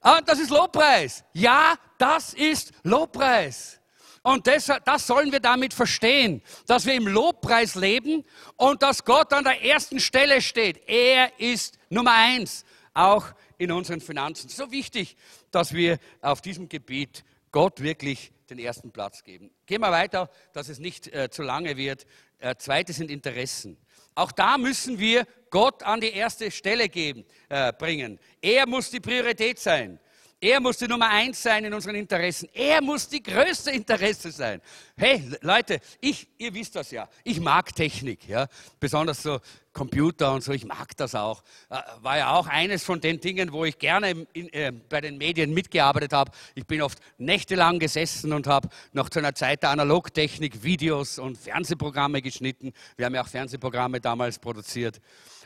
ah, 0.00 0.20
das 0.24 0.38
ist 0.38 0.50
Lobpreis. 0.50 1.24
Ja, 1.32 1.74
das 1.98 2.34
ist 2.34 2.72
Lobpreis. 2.82 3.80
Und 4.26 4.48
das, 4.48 4.72
das 4.84 5.06
sollen 5.06 5.30
wir 5.30 5.38
damit 5.38 5.72
verstehen, 5.72 6.42
dass 6.66 6.84
wir 6.84 6.94
im 6.94 7.06
Lobpreis 7.06 7.76
leben 7.76 8.24
und 8.56 8.82
dass 8.82 9.04
Gott 9.04 9.32
an 9.32 9.44
der 9.44 9.62
ersten 9.62 10.00
Stelle 10.00 10.42
steht. 10.42 10.88
Er 10.88 11.38
ist 11.38 11.78
Nummer 11.90 12.12
eins, 12.12 12.64
auch 12.92 13.24
in 13.56 13.70
unseren 13.70 14.00
Finanzen. 14.00 14.48
So 14.48 14.72
wichtig, 14.72 15.16
dass 15.52 15.72
wir 15.72 16.00
auf 16.22 16.40
diesem 16.40 16.68
Gebiet 16.68 17.22
Gott 17.52 17.80
wirklich 17.80 18.32
den 18.50 18.58
ersten 18.58 18.90
Platz 18.90 19.22
geben. 19.22 19.52
Gehen 19.64 19.80
wir 19.80 19.92
weiter, 19.92 20.28
dass 20.52 20.68
es 20.68 20.80
nicht 20.80 21.06
äh, 21.14 21.30
zu 21.30 21.44
lange 21.44 21.76
wird. 21.76 22.04
Äh, 22.40 22.56
zweite 22.56 22.92
sind 22.92 23.12
Interessen. 23.12 23.78
Auch 24.16 24.32
da 24.32 24.58
müssen 24.58 24.98
wir 24.98 25.24
Gott 25.50 25.84
an 25.84 26.00
die 26.00 26.10
erste 26.10 26.50
Stelle 26.50 26.88
geben, 26.88 27.24
äh, 27.48 27.72
bringen. 27.72 28.18
Er 28.42 28.66
muss 28.66 28.90
die 28.90 28.98
Priorität 28.98 29.60
sein. 29.60 30.00
Er 30.38 30.60
muss 30.60 30.76
die 30.76 30.86
Nummer 30.86 31.08
eins 31.08 31.42
sein 31.42 31.64
in 31.64 31.72
unseren 31.72 31.94
Interessen. 31.94 32.46
Er 32.52 32.82
muss 32.82 33.08
die 33.08 33.22
größte 33.22 33.70
Interesse 33.70 34.30
sein. 34.30 34.60
Hey, 34.94 35.24
Leute, 35.40 35.80
ich, 35.98 36.28
ihr 36.36 36.52
wisst 36.52 36.76
das 36.76 36.90
ja. 36.90 37.08
Ich 37.24 37.40
mag 37.40 37.74
Technik, 37.74 38.28
ja. 38.28 38.46
Besonders 38.78 39.22
so 39.22 39.40
Computer 39.72 40.34
und 40.34 40.44
so. 40.44 40.52
Ich 40.52 40.66
mag 40.66 40.94
das 40.98 41.14
auch. 41.14 41.42
Äh, 41.70 41.76
war 42.02 42.18
ja 42.18 42.34
auch 42.34 42.48
eines 42.48 42.84
von 42.84 43.00
den 43.00 43.18
Dingen, 43.18 43.50
wo 43.50 43.64
ich 43.64 43.78
gerne 43.78 44.26
in, 44.34 44.52
äh, 44.52 44.72
bei 44.72 45.00
den 45.00 45.16
Medien 45.16 45.54
mitgearbeitet 45.54 46.12
habe. 46.12 46.30
Ich 46.54 46.66
bin 46.66 46.82
oft 46.82 46.98
nächtelang 47.16 47.78
gesessen 47.78 48.34
und 48.34 48.46
habe 48.46 48.68
noch 48.92 49.08
zu 49.08 49.20
einer 49.20 49.34
Zeit 49.34 49.62
der 49.62 49.70
Analogtechnik 49.70 50.62
Videos 50.62 51.18
und 51.18 51.38
Fernsehprogramme 51.38 52.20
geschnitten. 52.20 52.74
Wir 52.98 53.06
haben 53.06 53.14
ja 53.14 53.22
auch 53.22 53.28
Fernsehprogramme 53.28 54.02
damals 54.02 54.38
produziert. 54.38 55.00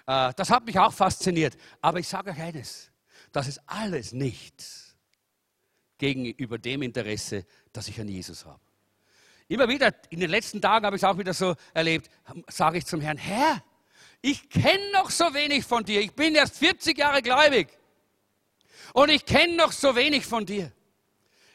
Äh, 0.09 0.33
das 0.35 0.51
hat 0.51 0.67
mich 0.67 0.77
auch 0.81 0.93
fasziniert. 0.93 1.57
Aber 1.81 2.01
ich 2.01 2.09
sage 2.09 2.33
euch 2.33 2.41
eines 2.41 2.90
das 3.33 3.49
ist 3.49 3.61
alles 3.67 4.13
nichts 4.13 4.97
gegenüber 5.99 6.59
dem 6.59 6.83
Interesse, 6.83 7.45
das 7.73 7.89
ich 7.89 8.01
an 8.01 8.09
Jesus 8.09 8.45
habe. 8.45 8.61
Immer 9.49 9.69
wieder, 9.69 9.93
in 10.11 10.21
den 10.21 10.31
letzten 10.31 10.61
Tagen 10.63 10.87
habe 10.87 10.97
ich 10.97 11.03
es 11.03 11.09
auch 11.09 11.19
wieder 11.19 11.35
so 11.35 11.55
erlebt, 11.75 12.09
sage 12.49 12.79
ich 12.79 12.87
zum 12.87 13.01
Herrn, 13.01 13.19
Herr, 13.19 13.63
ich 14.23 14.49
kenne 14.49 14.93
noch 14.93 15.11
so 15.11 15.25
wenig 15.35 15.65
von 15.65 15.85
dir. 15.85 16.01
Ich 16.01 16.13
bin 16.13 16.35
erst 16.35 16.57
40 16.59 16.97
Jahre 16.97 17.23
gläubig. 17.23 17.69
Und 18.93 19.11
ich 19.11 19.25
kenne 19.25 19.57
noch 19.57 19.73
so 19.73 19.97
wenig 19.97 20.27
von 20.27 20.45
dir. 20.47 20.73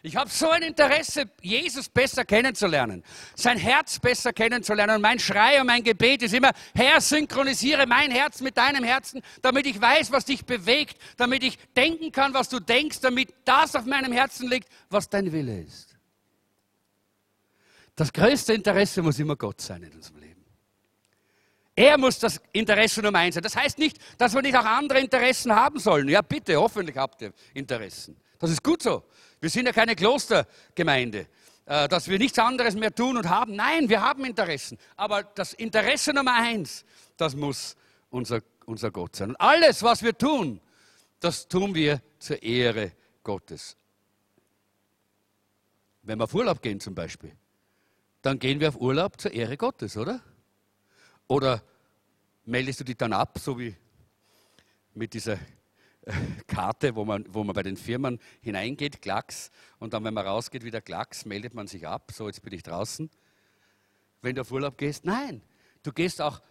Ich 0.06 0.15
habe 0.15 0.30
so 0.30 0.48
ein 0.52 0.62
Interesse, 0.62 1.32
Jesus 1.41 1.89
besser 1.89 2.26
kennenzulernen, 2.26 3.04
sein 3.34 3.58
Herz 3.58 3.98
besser 3.98 4.34
kennenzulernen. 4.34 4.98
Und 4.98 5.02
mein 5.02 5.18
Schrei 5.18 5.60
und 5.60 5.65
mein 5.65 5.84
Gebet 5.84 6.22
ist 6.22 6.36
immer, 6.36 6.52
Herr, 6.76 7.02
synchronisiere 7.02 7.88
mein 7.88 8.12
Herz 8.12 8.39
mit 8.39 8.56
deinem 8.56 8.84
Herzen, 8.84 9.24
damit 9.41 9.65
ich 9.65 9.82
weiß, 9.82 10.12
was 10.12 10.26
dich 10.26 10.46
bewegt, 10.46 10.96
damit 11.18 11.41
ich 11.44 11.58
denken 11.76 12.12
kann, 12.12 12.36
was 12.36 12.50
du 12.50 12.60
denkst, 12.60 13.00
damit 13.02 13.34
das 13.46 13.76
auf 13.76 13.86
meinem 13.86 14.12
Herzen 14.12 14.48
liegt, 14.48 14.70
was 14.91 15.10
dein 15.10 15.32
Wille 15.32 15.62
ist. 15.62 15.98
Das 17.96 18.13
größte 18.13 18.54
Interesse 18.54 19.02
muss 19.02 19.18
immer 19.18 19.36
Gott 19.36 19.60
sein 19.60 19.82
in 19.82 19.91
unserem 19.91 20.20
Leben. 20.20 20.46
Er 21.76 21.98
muss 21.98 22.20
das 22.20 22.39
Interesse 22.52 23.02
Nummer 23.02 23.18
eins 23.18 23.34
sein. 23.34 23.44
Das 23.44 23.56
heißt 23.56 23.80
nicht, 23.80 23.98
dass 24.20 24.36
wir 24.36 24.44
nicht 24.44 24.56
auch 24.56 24.65
andere 24.65 25.00
Interessen 25.00 25.56
haben 25.56 25.80
sollen. 25.80 26.08
Ja, 26.10 26.22
bitte, 26.22 26.58
hoffentlich 26.58 26.96
habt 26.96 27.24
ihr 27.24 27.34
Interessen. 27.56 28.15
Das 28.45 28.51
ist 28.51 28.63
gut 28.63 28.84
so. 28.84 29.01
Wir 29.41 29.49
sind 29.49 29.65
ja 29.65 29.71
keine 29.71 29.95
Klostergemeinde, 29.95 31.25
äh, 31.65 31.88
dass 31.88 32.08
wir 32.08 32.19
nichts 32.19 32.38
anderes 32.38 32.75
mehr 32.75 32.93
tun 32.93 33.17
und 33.17 33.27
haben. 33.27 33.55
Nein, 33.55 33.89
wir 33.89 34.03
haben 34.03 34.23
Interessen. 34.23 34.77
Aber 34.95 35.23
das 35.23 35.53
Interesse 35.53 36.13
Nummer 36.13 36.36
eins, 36.36 36.86
das 37.17 37.36
muss 37.36 37.75
unser, 38.12 38.41
unser 38.67 38.91
Gott 38.91 39.15
sein. 39.15 39.29
Und 39.29 39.38
alles, 39.38 39.81
was 39.81 40.03
wir 40.03 40.15
tun, 40.15 40.62
das 41.19 41.47
tun 41.47 41.73
wir 41.73 42.03
zur 42.19 42.43
Ehre 42.43 42.91
Gottes. 43.23 43.75
Wenn 46.03 46.19
wir 46.19 46.25
auf 46.25 46.34
Urlaub 46.36 46.62
gehen 46.62 46.79
zum 46.79 46.93
Beispiel, 46.93 47.31
dann 48.21 48.38
gehen 48.38 48.60
wir 48.60 48.69
auf 48.69 48.79
Urlaub 48.79 49.19
zur 49.19 49.34
Ehre 49.34 49.58
Gottes, 49.58 49.97
oder? 49.97 50.21
Oder 51.27 51.63
meldest 52.43 52.81
du 52.81 52.84
dich 52.84 52.97
dann 52.97 53.12
ab, 53.12 53.39
so 53.39 53.58
wie 53.58 53.75
mit 54.93 55.15
dieser 55.15 55.39
Karte, 56.48 56.96
wo 56.96 57.06
man, 57.06 57.26
wo 57.30 57.44
man 57.44 57.54
bei 57.54 57.63
den 57.63 57.78
Firmen 57.78 58.20
hineingeht, 58.41 59.02
Klacks, 59.02 59.52
und 59.80 59.94
dann, 59.94 60.04
wenn 60.04 60.13
man 60.13 60.26
rausgeht, 60.26 60.63
wieder 60.63 60.82
Klacks, 60.82 61.26
meldet 61.26 61.54
man 61.54 61.68
sich 61.68 61.88
ab, 61.88 62.12
so 62.13 62.28
jetzt 62.28 62.41
bin 62.41 62.54
ich 62.54 62.63
draußen. 62.63 63.10
Wenn 64.22 64.36
du 64.36 64.41
auf 64.41 64.52
Urlaub 64.52 64.78
gehst, 64.78 65.06
nein, 65.06 65.41
du 65.84 65.91
gehst 65.91 66.22
auch, 66.22 66.41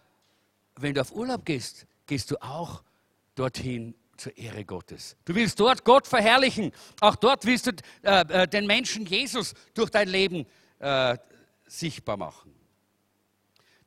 wenn 0.75 0.93
du 0.93 1.01
auf 1.01 1.11
Urlaub 1.13 1.45
gehst, 1.45 1.85
gehst 2.05 2.31
du 2.31 2.41
auch 2.41 2.83
dorthin 3.35 3.95
zur 4.17 4.37
Ehre 4.37 4.63
Gottes. 4.63 5.17
Du 5.25 5.35
willst 5.35 5.59
dort 5.59 5.83
Gott 5.83 6.07
verherrlichen, 6.07 6.71
auch 7.01 7.15
dort 7.15 7.45
willst 7.45 7.67
du 7.67 7.71
äh, 8.03 8.43
äh, 8.43 8.47
den 8.47 8.65
Menschen 8.65 9.05
Jesus 9.05 9.53
durch 9.73 9.89
dein 9.89 10.07
Leben 10.07 10.45
äh, 10.79 11.17
sichtbar 11.67 12.17
machen. 12.17 12.53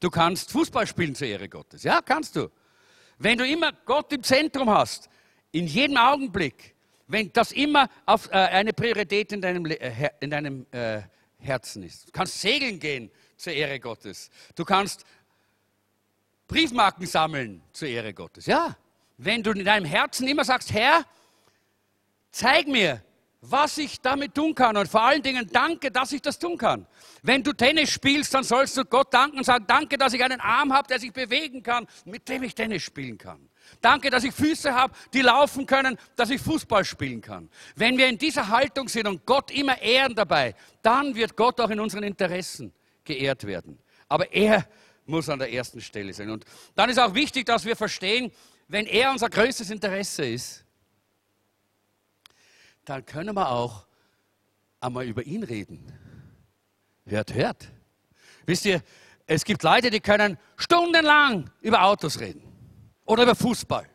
Du 0.01 0.11
kannst 0.11 0.53
Fußball 0.53 0.87
spielen 0.87 1.15
zur 1.15 1.27
Ehre 1.27 1.49
Gottes, 1.49 1.83
ja, 1.83 2.01
kannst 2.03 2.37
du. 2.37 2.51
Wenn 3.19 3.37
du 3.37 3.47
immer 3.47 3.73
Gott 3.85 4.13
im 4.13 4.23
Zentrum 4.23 4.71
hast, 4.71 5.09
in 5.53 5.67
jedem 5.67 5.97
Augenblick, 5.97 6.75
wenn 7.07 7.33
das 7.33 7.53
immer 7.53 7.89
auf, 8.07 8.29
äh, 8.31 8.35
eine 8.35 8.73
Priorität 8.73 9.33
in 9.33 9.41
deinem, 9.41 9.65
äh, 9.67 10.11
in 10.21 10.31
deinem 10.31 10.67
äh, 10.71 11.03
Herzen 11.39 11.83
ist. 11.83 12.09
Du 12.09 12.13
kannst 12.13 12.41
segeln 12.41 12.79
gehen 12.79 13.11
zur 13.37 13.53
Ehre 13.53 13.81
Gottes. 13.81 14.31
Du 14.55 14.65
kannst 14.65 15.05
Briefmarken 16.47 17.07
sammeln 17.07 17.63
zur 17.73 17.89
Ehre 17.89 18.13
Gottes. 18.13 18.47
Ja, 18.47 18.77
wenn 19.17 19.43
du 19.43 19.51
in 19.53 19.65
deinem 19.65 19.85
Herzen 19.85 20.27
immer 20.29 20.45
sagst, 20.45 20.73
Herr, 20.73 21.05
zeig 22.31 22.67
mir, 22.67 23.03
was 23.41 23.79
ich 23.79 24.01
damit 24.01 24.35
tun 24.35 24.55
kann. 24.55 24.77
Und 24.77 24.89
vor 24.89 25.03
allen 25.03 25.23
Dingen 25.23 25.49
danke, 25.53 25.91
dass 25.91 26.13
ich 26.13 26.23
das 26.23 26.39
tun 26.39 26.59
kann. 26.59 26.87
Wenn 27.23 27.43
du 27.43 27.53
Tennis 27.53 27.91
spielst, 27.91 28.35
dann 28.35 28.45
sollst 28.45 28.77
du 28.77 28.85
Gott 28.85 29.13
danken 29.13 29.39
und 29.39 29.45
sagen, 29.45 29.65
danke, 29.67 29.97
dass 29.97 30.13
ich 30.13 30.23
einen 30.23 30.41
Arm 30.41 30.73
habe, 30.73 30.89
der 30.89 30.99
sich 30.99 31.13
bewegen 31.13 31.63
kann, 31.63 31.87
mit 32.05 32.29
dem 32.29 32.43
ich 32.43 32.55
Tennis 32.55 32.83
spielen 32.83 33.19
kann. 33.19 33.48
Danke, 33.81 34.11
dass 34.11 34.25
ich 34.25 34.35
Füße 34.35 34.75
habe, 34.75 34.95
die 35.13 35.21
laufen 35.21 35.65
können, 35.67 35.97
dass 36.17 36.31
ich 36.31 36.41
Fußball 36.41 36.85
spielen 36.85 37.21
kann. 37.21 37.49
Wenn 37.77 37.97
wir 37.97 38.09
in 38.09 38.19
dieser 38.19 38.49
Haltung 38.49 38.89
sind 38.89 39.07
und 39.07 39.25
Gott 39.25 39.51
immer 39.51 39.81
ehren 39.81 40.15
dabei, 40.15 40.55
dann 40.83 41.15
wird 41.15 41.37
Gott 41.37 41.61
auch 41.61 41.71
in 41.71 41.79
unseren 41.79 42.03
Interessen 42.03 42.73
geehrt 43.05 43.45
werden. 43.45 43.79
Aber 44.09 44.33
er 44.33 44.67
muss 45.07 45.29
an 45.29 45.39
der 45.39 45.53
ersten 45.53 45.81
Stelle 45.81 46.13
sein. 46.13 46.31
Und 46.31 46.45
dann 46.75 46.91
ist 46.91 46.99
auch 46.99 47.15
wichtig, 47.15 47.47
dass 47.47 47.65
wir 47.65 47.77
verstehen, 47.77 48.33
wenn 48.67 48.87
er 48.87 49.13
unser 49.13 49.31
größtes 49.31 49.71
Interesse 49.71 50.27
ist, 50.27 50.65
dann 52.85 53.05
können 53.07 53.35
wir 53.35 53.49
auch 53.49 53.87
einmal 54.81 55.07
über 55.07 55.23
ihn 55.23 55.45
reden. 55.45 55.93
Hört, 57.07 57.33
hört. 57.33 57.69
Wisst 58.45 58.65
ihr, 58.65 58.83
es 59.27 59.45
gibt 59.45 59.63
Leute, 59.63 59.91
die 59.91 60.01
können 60.01 60.37
stundenlang 60.57 61.51
über 61.61 61.85
Autos 61.85 62.19
reden 62.19 62.48
oder 63.09 63.23
über 63.23 63.35
Fußball 63.35 63.89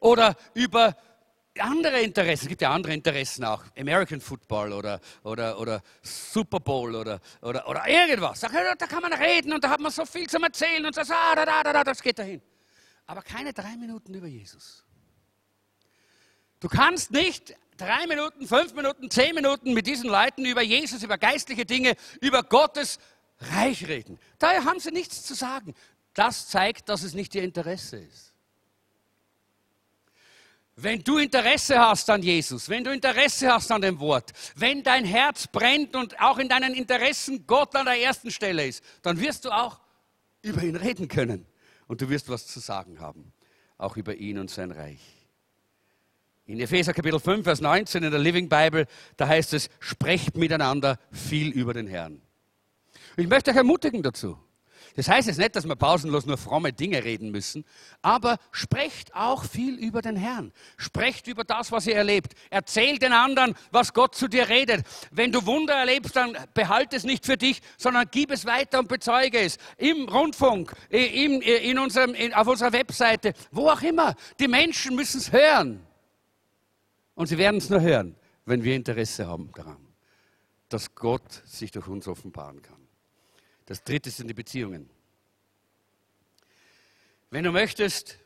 oder 0.00 0.36
über 0.54 0.96
andere 1.58 2.00
Interessen. 2.02 2.44
Es 2.44 2.48
gibt 2.48 2.62
ja 2.62 2.70
andere 2.70 2.92
Interessen 2.92 3.44
auch. 3.44 3.62
American 3.78 4.20
Football 4.20 4.72
oder, 4.72 5.00
oder, 5.22 5.58
oder 5.58 5.82
Super 6.02 6.60
Bowl 6.60 6.94
oder, 6.94 7.20
oder, 7.40 7.68
oder 7.68 7.88
irgendwas. 7.88 8.40
Da, 8.40 8.48
kann 8.48 9.02
man 9.02 9.12
reden 9.12 9.52
und 9.52 9.62
da 9.62 9.70
hat 9.70 9.80
man 9.80 9.92
so 9.92 10.04
viel 10.04 10.28
zum 10.28 10.42
Erzählen 10.42 10.84
und 10.84 10.96
das, 10.96 11.10
ah, 11.10 11.34
da, 11.34 11.44
da, 11.44 11.62
da, 11.72 11.84
das 11.84 12.02
geht 12.02 12.18
dahin. 12.18 12.42
Aber 13.06 13.22
keine 13.22 13.52
drei 13.52 13.76
Minuten 13.76 14.14
über 14.14 14.26
Jesus. 14.26 14.84
Du 16.60 16.68
kannst 16.68 17.10
nicht 17.10 17.54
drei 17.76 18.06
Minuten, 18.06 18.46
fünf 18.46 18.74
Minuten, 18.74 19.10
zehn 19.10 19.34
Minuten 19.34 19.72
mit 19.72 19.86
diesen 19.86 20.10
Leuten 20.10 20.44
über 20.44 20.62
Jesus, 20.62 21.02
über 21.02 21.16
geistliche 21.16 21.64
Dinge, 21.64 21.94
über 22.20 22.42
Gottes 22.42 22.98
Reich 23.38 23.88
reden. 23.88 24.18
Daher 24.38 24.64
haben 24.64 24.80
sie 24.80 24.90
nichts 24.90 25.22
zu 25.22 25.34
sagen. 25.34 25.74
Das 26.20 26.48
zeigt, 26.48 26.90
dass 26.90 27.02
es 27.02 27.14
nicht 27.14 27.34
ihr 27.34 27.42
Interesse 27.42 27.96
ist. 27.96 28.34
Wenn 30.76 31.02
du 31.02 31.16
Interesse 31.16 31.78
hast 31.78 32.10
an 32.10 32.22
Jesus, 32.22 32.68
wenn 32.68 32.84
du 32.84 32.92
Interesse 32.92 33.50
hast 33.50 33.72
an 33.72 33.80
dem 33.80 33.98
Wort, 34.00 34.30
wenn 34.54 34.82
dein 34.82 35.06
Herz 35.06 35.46
brennt 35.46 35.96
und 35.96 36.20
auch 36.20 36.36
in 36.36 36.50
deinen 36.50 36.74
Interessen 36.74 37.46
Gott 37.46 37.74
an 37.74 37.86
der 37.86 37.98
ersten 37.98 38.30
Stelle 38.30 38.66
ist, 38.66 38.84
dann 39.00 39.18
wirst 39.18 39.46
du 39.46 39.50
auch 39.50 39.80
über 40.42 40.62
ihn 40.62 40.76
reden 40.76 41.08
können 41.08 41.46
und 41.86 42.02
du 42.02 42.10
wirst 42.10 42.28
was 42.28 42.46
zu 42.46 42.60
sagen 42.60 43.00
haben, 43.00 43.32
auch 43.78 43.96
über 43.96 44.14
ihn 44.14 44.38
und 44.38 44.50
sein 44.50 44.72
Reich. 44.72 45.00
In 46.44 46.60
Epheser 46.60 46.92
Kapitel 46.92 47.18
5, 47.18 47.44
Vers 47.44 47.62
19 47.62 48.02
in 48.02 48.10
der 48.10 48.20
Living 48.20 48.50
Bible, 48.50 48.86
da 49.16 49.26
heißt 49.26 49.54
es, 49.54 49.70
sprecht 49.78 50.36
miteinander 50.36 50.98
viel 51.10 51.48
über 51.48 51.72
den 51.72 51.86
Herrn. 51.86 52.20
Ich 53.16 53.26
möchte 53.26 53.52
euch 53.52 53.56
ermutigen 53.56 54.02
dazu. 54.02 54.38
Das 54.96 55.08
heißt 55.08 55.28
jetzt 55.28 55.38
nicht, 55.38 55.54
dass 55.54 55.66
wir 55.66 55.76
pausenlos 55.76 56.26
nur 56.26 56.36
fromme 56.36 56.72
Dinge 56.72 57.04
reden 57.04 57.30
müssen, 57.30 57.64
aber 58.02 58.38
sprecht 58.50 59.14
auch 59.14 59.44
viel 59.44 59.78
über 59.78 60.02
den 60.02 60.16
Herrn. 60.16 60.52
Sprecht 60.76 61.26
über 61.28 61.44
das, 61.44 61.70
was 61.70 61.86
ihr 61.86 61.94
erlebt. 61.94 62.32
Erzählt 62.50 63.02
den 63.02 63.12
anderen, 63.12 63.54
was 63.70 63.92
Gott 63.92 64.14
zu 64.14 64.28
dir 64.28 64.48
redet. 64.48 64.84
Wenn 65.10 65.32
du 65.32 65.46
Wunder 65.46 65.74
erlebst, 65.74 66.16
dann 66.16 66.36
behalte 66.54 66.96
es 66.96 67.04
nicht 67.04 67.24
für 67.24 67.36
dich, 67.36 67.60
sondern 67.76 68.06
gib 68.10 68.30
es 68.30 68.44
weiter 68.44 68.80
und 68.80 68.88
bezeuge 68.88 69.38
es. 69.38 69.58
Im 69.76 70.08
Rundfunk, 70.08 70.74
in, 70.88 71.40
in 71.40 71.78
unserem, 71.78 72.14
in, 72.14 72.34
auf 72.34 72.46
unserer 72.46 72.72
Webseite, 72.72 73.32
wo 73.52 73.68
auch 73.68 73.82
immer. 73.82 74.14
Die 74.38 74.48
Menschen 74.48 74.96
müssen 74.96 75.18
es 75.18 75.32
hören. 75.32 75.86
Und 77.14 77.26
sie 77.26 77.38
werden 77.38 77.58
es 77.58 77.70
nur 77.70 77.80
hören, 77.80 78.16
wenn 78.46 78.64
wir 78.64 78.74
Interesse 78.74 79.26
haben 79.26 79.50
daran, 79.54 79.76
dass 80.68 80.94
Gott 80.94 81.42
sich 81.44 81.70
durch 81.70 81.86
uns 81.86 82.08
offenbaren 82.08 82.62
kann. 82.62 82.79
Das 83.70 83.84
dritte 83.84 84.10
sind 84.10 84.26
die 84.26 84.34
Beziehungen. 84.34 84.90
Wenn 87.30 87.44
du 87.44 87.52
möchtest, 87.52 88.18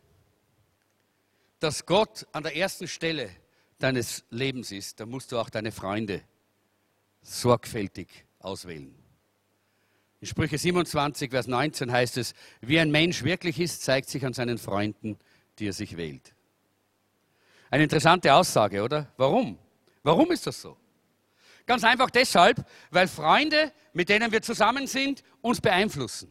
dass 1.61 1.85
Gott 1.85 2.27
an 2.33 2.45
der 2.45 2.57
ersten 2.57 2.89
Stelle 2.89 3.29
deines 3.79 4.25
Lebens 4.31 4.73
ist, 4.73 5.01
dann 5.01 5.11
musst 5.11 5.33
du 5.33 5.39
auch 5.39 5.51
deine 5.51 5.71
Freunde 5.71 6.23
sorgfältig 7.21 8.09
auswählen. 8.39 8.95
In 10.23 10.27
Sprüche 10.29 10.57
27, 10.57 11.31
Vers 11.31 11.47
19 11.47 11.93
heißt 11.93 12.17
es, 12.17 12.33
wie 12.63 12.81
ein 12.81 12.91
Mensch 12.91 13.23
wirklich 13.23 13.61
ist, 13.61 13.83
zeigt 13.83 14.09
sich 14.09 14.25
an 14.25 14.33
seinen 14.33 14.57
Freunden, 14.57 15.19
die 15.59 15.69
er 15.69 15.75
sich 15.75 15.99
wählt. 15.99 16.35
Eine 17.71 17.85
interessante 17.85 18.33
Aussage, 18.33 18.83
oder? 18.83 19.13
Warum? 19.19 19.59
Warum 20.03 20.33
ist 20.33 20.47
das 20.47 20.63
so? 20.63 20.79
Ganz 21.67 21.85
einfach 21.85 22.11
deshalb, 22.11 22.65
weil 22.91 23.09
Freunde, 23.09 23.73
mit 23.93 24.09
denen 24.09 24.31
wir 24.33 24.43
zusammen 24.43 24.87
sind, 24.87 25.23
uns 25.41 25.61
beeinflussen. 25.61 26.31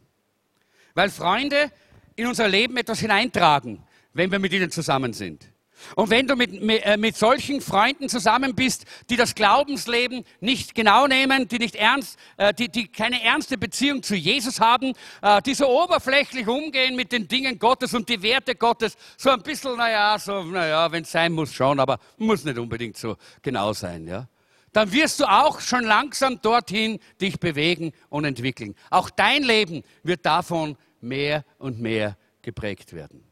Weil 0.94 1.10
Freunde 1.10 1.72
in 2.16 2.26
unser 2.26 2.48
Leben 2.48 2.76
etwas 2.76 3.00
hineintragen, 3.00 3.82
wenn 4.12 4.30
wir 4.30 4.38
mit 4.38 4.52
ihnen 4.52 4.70
zusammen 4.70 5.12
sind. 5.12 5.48
Und 5.96 6.10
wenn 6.10 6.26
du 6.26 6.36
mit, 6.36 6.62
mit, 6.62 6.84
äh, 6.84 7.12
solchen 7.12 7.60
Freunden 7.60 8.08
zusammen 8.08 8.54
bist, 8.54 8.84
die 9.10 9.16
das 9.16 9.34
Glaubensleben 9.34 10.24
nicht 10.40 10.74
genau 10.74 11.06
nehmen, 11.06 11.48
die 11.48 11.58
nicht 11.58 11.76
ernst, 11.76 12.18
äh, 12.36 12.54
die, 12.54 12.68
die 12.68 12.88
keine 12.88 13.22
ernste 13.22 13.58
Beziehung 13.58 14.02
zu 14.02 14.14
Jesus 14.14 14.60
haben, 14.60 14.92
äh, 15.22 15.42
die 15.42 15.54
so 15.54 15.68
oberflächlich 15.68 16.46
umgehen 16.46 16.96
mit 16.96 17.12
den 17.12 17.28
Dingen 17.28 17.58
Gottes 17.58 17.94
und 17.94 18.08
die 18.08 18.22
Werte 18.22 18.54
Gottes, 18.54 18.96
so 19.16 19.30
ein 19.30 19.42
bisschen, 19.42 19.76
naja, 19.76 20.18
so, 20.18 20.42
naja, 20.44 20.90
wenn 20.90 21.02
es 21.02 21.12
sein 21.12 21.32
muss 21.32 21.52
schon, 21.52 21.78
aber 21.80 21.98
muss 22.16 22.44
nicht 22.44 22.58
unbedingt 22.58 22.96
so 22.96 23.16
genau 23.42 23.72
sein, 23.72 24.06
ja. 24.06 24.28
Dann 24.74 24.92
wirst 24.92 25.20
du 25.20 25.24
auch 25.24 25.60
schon 25.60 25.84
langsam 25.84 26.42
dorthin 26.42 26.98
dich 27.20 27.38
bewegen 27.38 27.92
und 28.10 28.24
entwickeln. 28.24 28.74
Auch 28.90 29.08
dein 29.08 29.44
Leben 29.44 29.84
wird 30.02 30.26
davon 30.26 30.76
mehr 31.00 31.44
und 31.58 31.80
mehr 31.80 32.18
geprägt 32.42 32.92
werden. 32.92 33.24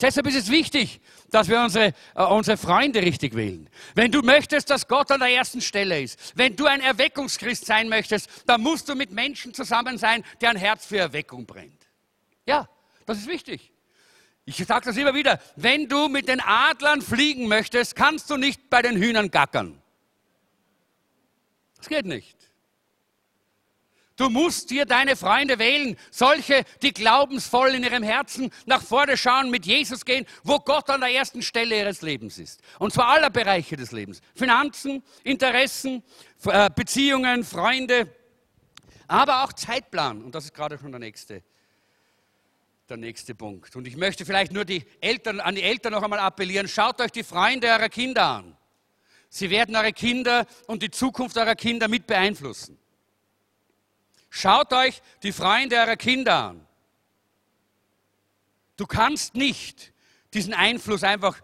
Deshalb 0.00 0.26
ist 0.28 0.36
es 0.36 0.50
wichtig, 0.50 1.00
dass 1.30 1.48
wir 1.48 1.60
unsere, 1.60 1.92
äh, 2.14 2.22
unsere 2.22 2.56
Freunde 2.56 3.02
richtig 3.02 3.34
wählen. 3.34 3.68
Wenn 3.94 4.10
du 4.10 4.22
möchtest, 4.22 4.70
dass 4.70 4.88
Gott 4.88 5.10
an 5.10 5.20
der 5.20 5.30
ersten 5.30 5.60
Stelle 5.60 6.00
ist, 6.00 6.32
wenn 6.36 6.56
du 6.56 6.66
ein 6.66 6.80
Erweckungschrist 6.80 7.66
sein 7.66 7.88
möchtest, 7.88 8.30
dann 8.46 8.62
musst 8.62 8.88
du 8.88 8.94
mit 8.94 9.10
Menschen 9.10 9.52
zusammen 9.52 9.98
sein, 9.98 10.24
deren 10.40 10.56
Herz 10.56 10.86
für 10.86 10.98
Erweckung 10.98 11.44
brennt. 11.44 11.86
Ja, 12.46 12.66
das 13.04 13.18
ist 13.18 13.26
wichtig. 13.26 13.72
Ich 14.46 14.56
sage 14.64 14.86
das 14.86 14.96
immer 14.96 15.14
wieder, 15.14 15.38
wenn 15.56 15.86
du 15.86 16.08
mit 16.08 16.28
den 16.28 16.40
Adlern 16.40 17.02
fliegen 17.02 17.46
möchtest, 17.46 17.94
kannst 17.94 18.30
du 18.30 18.38
nicht 18.38 18.70
bei 18.70 18.80
den 18.80 18.96
Hühnern 18.96 19.30
gackern. 19.30 19.82
Geht 21.88 22.06
nicht. 22.06 22.36
Du 24.18 24.28
musst 24.28 24.70
dir 24.70 24.84
deine 24.84 25.14
Freunde 25.14 25.60
wählen, 25.60 25.96
solche, 26.10 26.64
die 26.82 26.92
glaubensvoll 26.92 27.68
in 27.70 27.84
ihrem 27.84 28.02
Herzen 28.02 28.50
nach 28.66 28.82
vorne 28.82 29.16
schauen, 29.16 29.48
mit 29.48 29.64
Jesus 29.64 30.04
gehen, 30.04 30.26
wo 30.42 30.58
Gott 30.58 30.90
an 30.90 31.00
der 31.00 31.10
ersten 31.10 31.40
Stelle 31.40 31.78
ihres 31.78 32.02
Lebens 32.02 32.36
ist. 32.38 32.60
Und 32.80 32.92
zwar 32.92 33.10
aller 33.10 33.30
Bereiche 33.30 33.76
des 33.76 33.92
Lebens. 33.92 34.20
Finanzen, 34.34 35.04
Interessen, 35.22 36.02
äh, 36.46 36.68
Beziehungen, 36.74 37.44
Freunde, 37.44 38.12
aber 39.06 39.44
auch 39.44 39.52
Zeitplan. 39.52 40.24
Und 40.24 40.34
das 40.34 40.46
ist 40.46 40.54
gerade 40.54 40.78
schon 40.78 40.90
der 40.90 40.98
nächste, 40.98 41.44
der 42.88 42.96
nächste 42.96 43.36
Punkt. 43.36 43.76
Und 43.76 43.86
ich 43.86 43.96
möchte 43.96 44.26
vielleicht 44.26 44.50
nur 44.50 44.64
die 44.64 44.84
Eltern, 45.00 45.38
an 45.38 45.54
die 45.54 45.62
Eltern 45.62 45.92
noch 45.92 46.02
einmal 46.02 46.18
appellieren. 46.18 46.66
Schaut 46.66 47.00
euch 47.00 47.12
die 47.12 47.22
Freunde 47.22 47.68
eurer 47.68 47.88
Kinder 47.88 48.24
an. 48.24 48.57
Sie 49.28 49.50
werden 49.50 49.76
eure 49.76 49.92
Kinder 49.92 50.46
und 50.66 50.82
die 50.82 50.90
Zukunft 50.90 51.36
eurer 51.36 51.54
Kinder 51.54 51.88
mit 51.88 52.06
beeinflussen. 52.06 52.78
Schaut 54.30 54.72
euch 54.72 55.02
die 55.22 55.32
Freunde 55.32 55.76
eurer 55.76 55.96
Kinder 55.96 56.34
an. 56.34 56.66
Du 58.76 58.86
kannst 58.86 59.34
nicht 59.34 59.92
diesen 60.32 60.54
Einfluss 60.54 61.02
einfach 61.02 61.40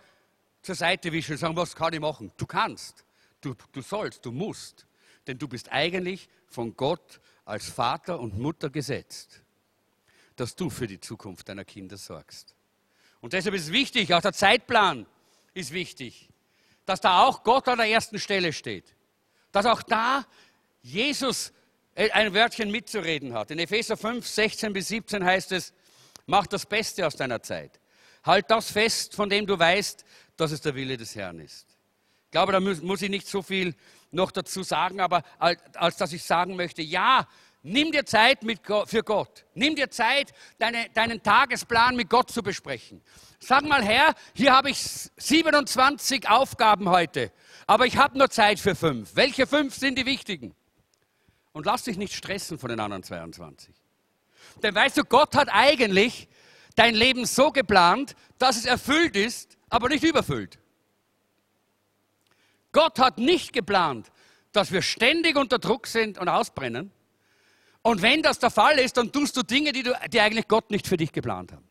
zur 0.62 0.74
Seite 0.74 1.12
wischen 1.12 1.32
und 1.32 1.38
sagen, 1.38 1.56
was 1.56 1.74
kann 1.74 1.92
ich 1.92 2.00
machen? 2.00 2.32
Du 2.36 2.46
kannst, 2.46 3.04
du, 3.40 3.54
du 3.72 3.82
sollst, 3.82 4.24
du 4.24 4.32
musst. 4.32 4.86
Denn 5.26 5.38
du 5.38 5.48
bist 5.48 5.72
eigentlich 5.72 6.28
von 6.46 6.76
Gott 6.76 7.20
als 7.44 7.68
Vater 7.68 8.20
und 8.20 8.38
Mutter 8.38 8.70
gesetzt, 8.70 9.42
dass 10.36 10.54
du 10.54 10.70
für 10.70 10.86
die 10.86 11.00
Zukunft 11.00 11.48
deiner 11.48 11.64
Kinder 11.64 11.96
sorgst. 11.96 12.54
Und 13.20 13.32
deshalb 13.32 13.54
ist 13.54 13.64
es 13.64 13.72
wichtig, 13.72 14.12
auch 14.12 14.20
der 14.20 14.32
Zeitplan 14.32 15.06
ist 15.54 15.72
wichtig, 15.72 16.28
dass 16.86 17.00
da 17.00 17.22
auch 17.24 17.42
Gott 17.42 17.68
an 17.68 17.78
der 17.78 17.88
ersten 17.88 18.18
Stelle 18.18 18.52
steht. 18.52 18.94
Dass 19.52 19.66
auch 19.66 19.82
da 19.82 20.26
Jesus 20.82 21.52
äh, 21.94 22.10
ein 22.10 22.34
Wörtchen 22.34 22.70
mitzureden 22.70 23.34
hat. 23.34 23.50
In 23.50 23.58
Epheser 23.58 23.96
5, 23.96 24.26
16 24.26 24.72
bis 24.72 24.88
17 24.88 25.24
heißt 25.24 25.52
es, 25.52 25.72
mach 26.26 26.46
das 26.46 26.66
Beste 26.66 27.06
aus 27.06 27.16
deiner 27.16 27.42
Zeit. 27.42 27.80
Halt 28.24 28.50
das 28.50 28.70
fest, 28.70 29.14
von 29.14 29.28
dem 29.28 29.46
du 29.46 29.58
weißt, 29.58 30.04
dass 30.36 30.50
es 30.50 30.60
der 30.60 30.74
Wille 30.74 30.96
des 30.96 31.14
Herrn 31.14 31.40
ist. 31.40 31.66
Ich 32.24 32.30
glaube, 32.30 32.52
da 32.52 32.60
muss 32.60 33.02
ich 33.02 33.10
nicht 33.10 33.28
so 33.28 33.42
viel 33.42 33.74
noch 34.10 34.32
dazu 34.32 34.62
sagen, 34.62 35.00
aber 35.00 35.22
als 35.38 35.96
dass 35.96 36.12
ich 36.12 36.24
sagen 36.24 36.56
möchte, 36.56 36.82
ja, 36.82 37.28
nimm 37.64 37.90
dir 37.90 38.06
Zeit 38.06 38.44
mit, 38.44 38.60
für 38.86 39.02
Gott. 39.02 39.44
Nimm 39.54 39.74
dir 39.74 39.90
Zeit, 39.90 40.32
deine, 40.58 40.88
deinen 40.90 41.22
Tagesplan 41.22 41.96
mit 41.96 42.08
Gott 42.08 42.30
zu 42.30 42.42
besprechen. 42.42 43.02
Sag 43.40 43.64
mal, 43.64 43.82
Herr, 43.82 44.14
hier 44.34 44.54
habe 44.54 44.70
ich 44.70 44.78
27 45.16 46.28
Aufgaben 46.28 46.88
heute, 46.88 47.32
aber 47.66 47.86
ich 47.86 47.96
habe 47.96 48.16
nur 48.16 48.30
Zeit 48.30 48.60
für 48.60 48.74
fünf. 48.74 49.16
Welche 49.16 49.46
fünf 49.46 49.74
sind 49.74 49.98
die 49.98 50.06
wichtigen? 50.06 50.54
Und 51.52 51.66
lass 51.66 51.84
dich 51.84 51.96
nicht 51.96 52.14
stressen 52.14 52.58
von 52.58 52.68
den 52.68 52.80
anderen 52.80 53.02
22. 53.02 53.74
Denn 54.62 54.74
weißt 54.74 54.96
du, 54.98 55.04
Gott 55.04 55.34
hat 55.34 55.48
eigentlich 55.50 56.28
dein 56.76 56.94
Leben 56.94 57.26
so 57.26 57.50
geplant, 57.50 58.14
dass 58.38 58.56
es 58.56 58.66
erfüllt 58.66 59.16
ist, 59.16 59.56
aber 59.68 59.88
nicht 59.88 60.04
überfüllt. 60.04 60.58
Gott 62.72 62.98
hat 62.98 63.18
nicht 63.18 63.52
geplant, 63.52 64.10
dass 64.52 64.72
wir 64.72 64.82
ständig 64.82 65.36
unter 65.36 65.58
Druck 65.58 65.86
sind 65.86 66.18
und 66.18 66.28
ausbrennen. 66.28 66.90
Und 67.86 68.00
wenn 68.00 68.22
das 68.22 68.38
der 68.38 68.50
Fall 68.50 68.78
ist, 68.78 68.96
dann 68.96 69.12
tust 69.12 69.36
du 69.36 69.42
Dinge, 69.42 69.70
die, 69.70 69.82
du, 69.82 69.92
die 70.10 70.18
eigentlich 70.18 70.48
Gott 70.48 70.70
nicht 70.70 70.86
für 70.86 70.96
dich 70.96 71.12
geplant 71.12 71.52
hat. 71.52 71.62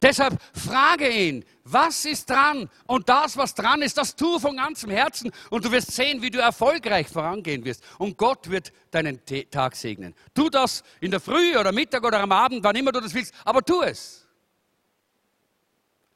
Deshalb 0.00 0.40
frage 0.54 1.10
ihn, 1.10 1.44
was 1.64 2.06
ist 2.06 2.30
dran? 2.30 2.70
Und 2.86 3.10
das, 3.10 3.36
was 3.36 3.54
dran 3.54 3.82
ist, 3.82 3.98
das 3.98 4.16
tu 4.16 4.38
von 4.38 4.56
ganzem 4.56 4.90
Herzen. 4.90 5.30
Und 5.50 5.66
du 5.66 5.70
wirst 5.70 5.92
sehen, 5.92 6.22
wie 6.22 6.30
du 6.30 6.38
erfolgreich 6.38 7.08
vorangehen 7.08 7.62
wirst. 7.66 7.84
Und 7.98 8.16
Gott 8.16 8.48
wird 8.48 8.72
deinen 8.90 9.20
Tag 9.50 9.76
segnen. 9.76 10.14
Tu 10.32 10.48
das 10.48 10.82
in 11.00 11.10
der 11.10 11.20
Früh 11.20 11.58
oder 11.58 11.70
Mittag 11.70 12.02
oder 12.02 12.20
am 12.20 12.32
Abend, 12.32 12.64
wann 12.64 12.76
immer 12.76 12.92
du 12.92 13.00
das 13.00 13.12
willst. 13.12 13.34
Aber 13.44 13.62
tu 13.62 13.82
es. 13.82 14.26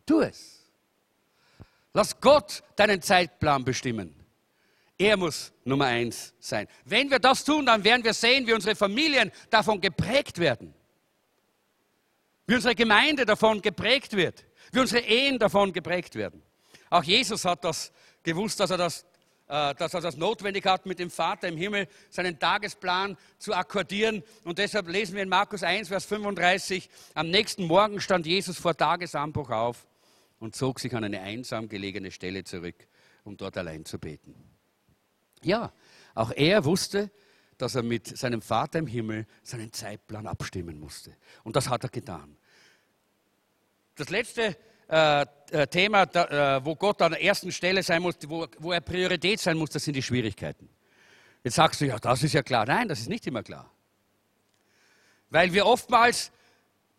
Tu 0.07 0.21
es. 0.21 0.65
Lass 1.93 2.19
Gott 2.19 2.63
deinen 2.77 3.03
Zeitplan 3.03 3.63
bestimmen. 3.63 4.24
Er 4.97 5.17
muss 5.17 5.53
Nummer 5.65 5.87
eins 5.87 6.35
sein. 6.39 6.69
Wenn 6.85 7.11
wir 7.11 7.19
das 7.19 7.45
tun, 7.45 7.67
dann 7.67 7.83
werden 7.83 8.05
wir 8.05 8.15
sehen, 8.15 8.47
wie 8.47 8.53
unsere 8.53 8.77
Familien 8.77 9.33
davon 9.51 9.81
geprägt 9.81 10.39
werden 10.39 10.75
wie 12.47 12.55
unsere 12.55 12.75
Gemeinde 12.75 13.25
davon 13.25 13.63
geprägt 13.63 14.15
wird, 14.17 14.45
wie 14.73 14.81
unsere 14.81 15.05
Ehen 15.05 15.39
davon 15.39 15.73
geprägt 15.73 16.15
werden. 16.15 16.43
Auch 16.91 17.03
Jesus 17.03 17.45
hat 17.45 17.65
das 17.65 17.93
gewusst, 18.23 18.61
dass 18.61 18.71
er 18.71 18.77
das, 18.77 19.05
äh, 19.49 19.75
dass 19.75 19.95
er 19.95 20.01
das 20.01 20.17
notwendig 20.17 20.67
hat, 20.67 20.87
mit 20.87 20.99
dem 20.99 21.11
Vater 21.11 21.49
im 21.49 21.57
Himmel 21.57 21.89
seinen 22.11 22.39
Tagesplan 22.39 23.17
zu 23.39 23.55
akkordieren. 23.55 24.23
Und 24.45 24.59
deshalb 24.59 24.89
lesen 24.89 25.15
wir 25.15 25.23
in 25.23 25.29
Markus 25.29 25.63
1, 25.63 25.89
Vers 25.89 26.05
35, 26.05 26.89
am 27.15 27.31
nächsten 27.31 27.67
Morgen 27.67 28.01
stand 28.01 28.27
Jesus 28.27 28.59
vor 28.59 28.77
Tagesanbruch 28.77 29.51
auf 29.51 29.87
und 30.39 30.55
zog 30.55 30.81
sich 30.81 30.95
an 30.95 31.05
eine 31.05 31.21
einsam 31.21 31.69
gelegene 31.69 32.11
Stelle 32.11 32.45
zurück, 32.45 32.87
um 33.25 33.37
dort 33.37 33.57
allein 33.57 33.85
zu 33.85 33.99
beten. 33.99 34.54
Ja, 35.45 35.73
auch 36.15 36.31
er 36.31 36.65
wusste, 36.65 37.11
dass 37.59 37.75
er 37.75 37.83
mit 37.83 38.17
seinem 38.17 38.43
Vater 38.43 38.79
im 38.79 38.87
Himmel 38.87 39.27
seinen 39.43 39.73
Zeitplan 39.73 40.27
abstimmen 40.27 40.79
musste. 40.79 41.17
Und 41.45 41.57
das 41.57 41.69
hat 41.69 41.85
er 41.85 41.91
getan. 41.91 42.37
Das 43.97 44.11
letzte 44.11 44.57
äh, 44.89 45.27
äh, 45.51 45.67
Thema, 45.69 46.07
da, 46.07 46.57
äh, 46.57 46.65
wo 46.65 46.75
Gott 46.75 47.01
an 47.01 47.13
der 47.13 47.23
ersten 47.23 47.53
Stelle 47.53 47.83
sein 47.83 48.03
muss, 48.03 48.17
wo, 48.27 48.47
wo 48.59 48.73
er 48.73 48.81
Priorität 48.81 49.41
sein 49.41 49.57
muss, 49.57 49.71
das 49.71 49.85
sind 49.85 49.95
die 49.95 50.03
Schwierigkeiten. 50.03 50.69
Jetzt 51.43 51.55
sagst 51.55 51.81
du, 51.81 51.87
ja, 51.87 51.99
das 51.99 52.23
ist 52.23 52.33
ja 52.33 52.43
klar. 52.43 52.67
Nein, 52.67 52.89
das 52.89 53.01
ist 53.01 53.09
nicht 53.09 53.27
immer 53.27 53.43
klar. 53.43 53.71
Weil 55.31 55.53
wir 55.53 55.67
oftmals, 55.67 56.33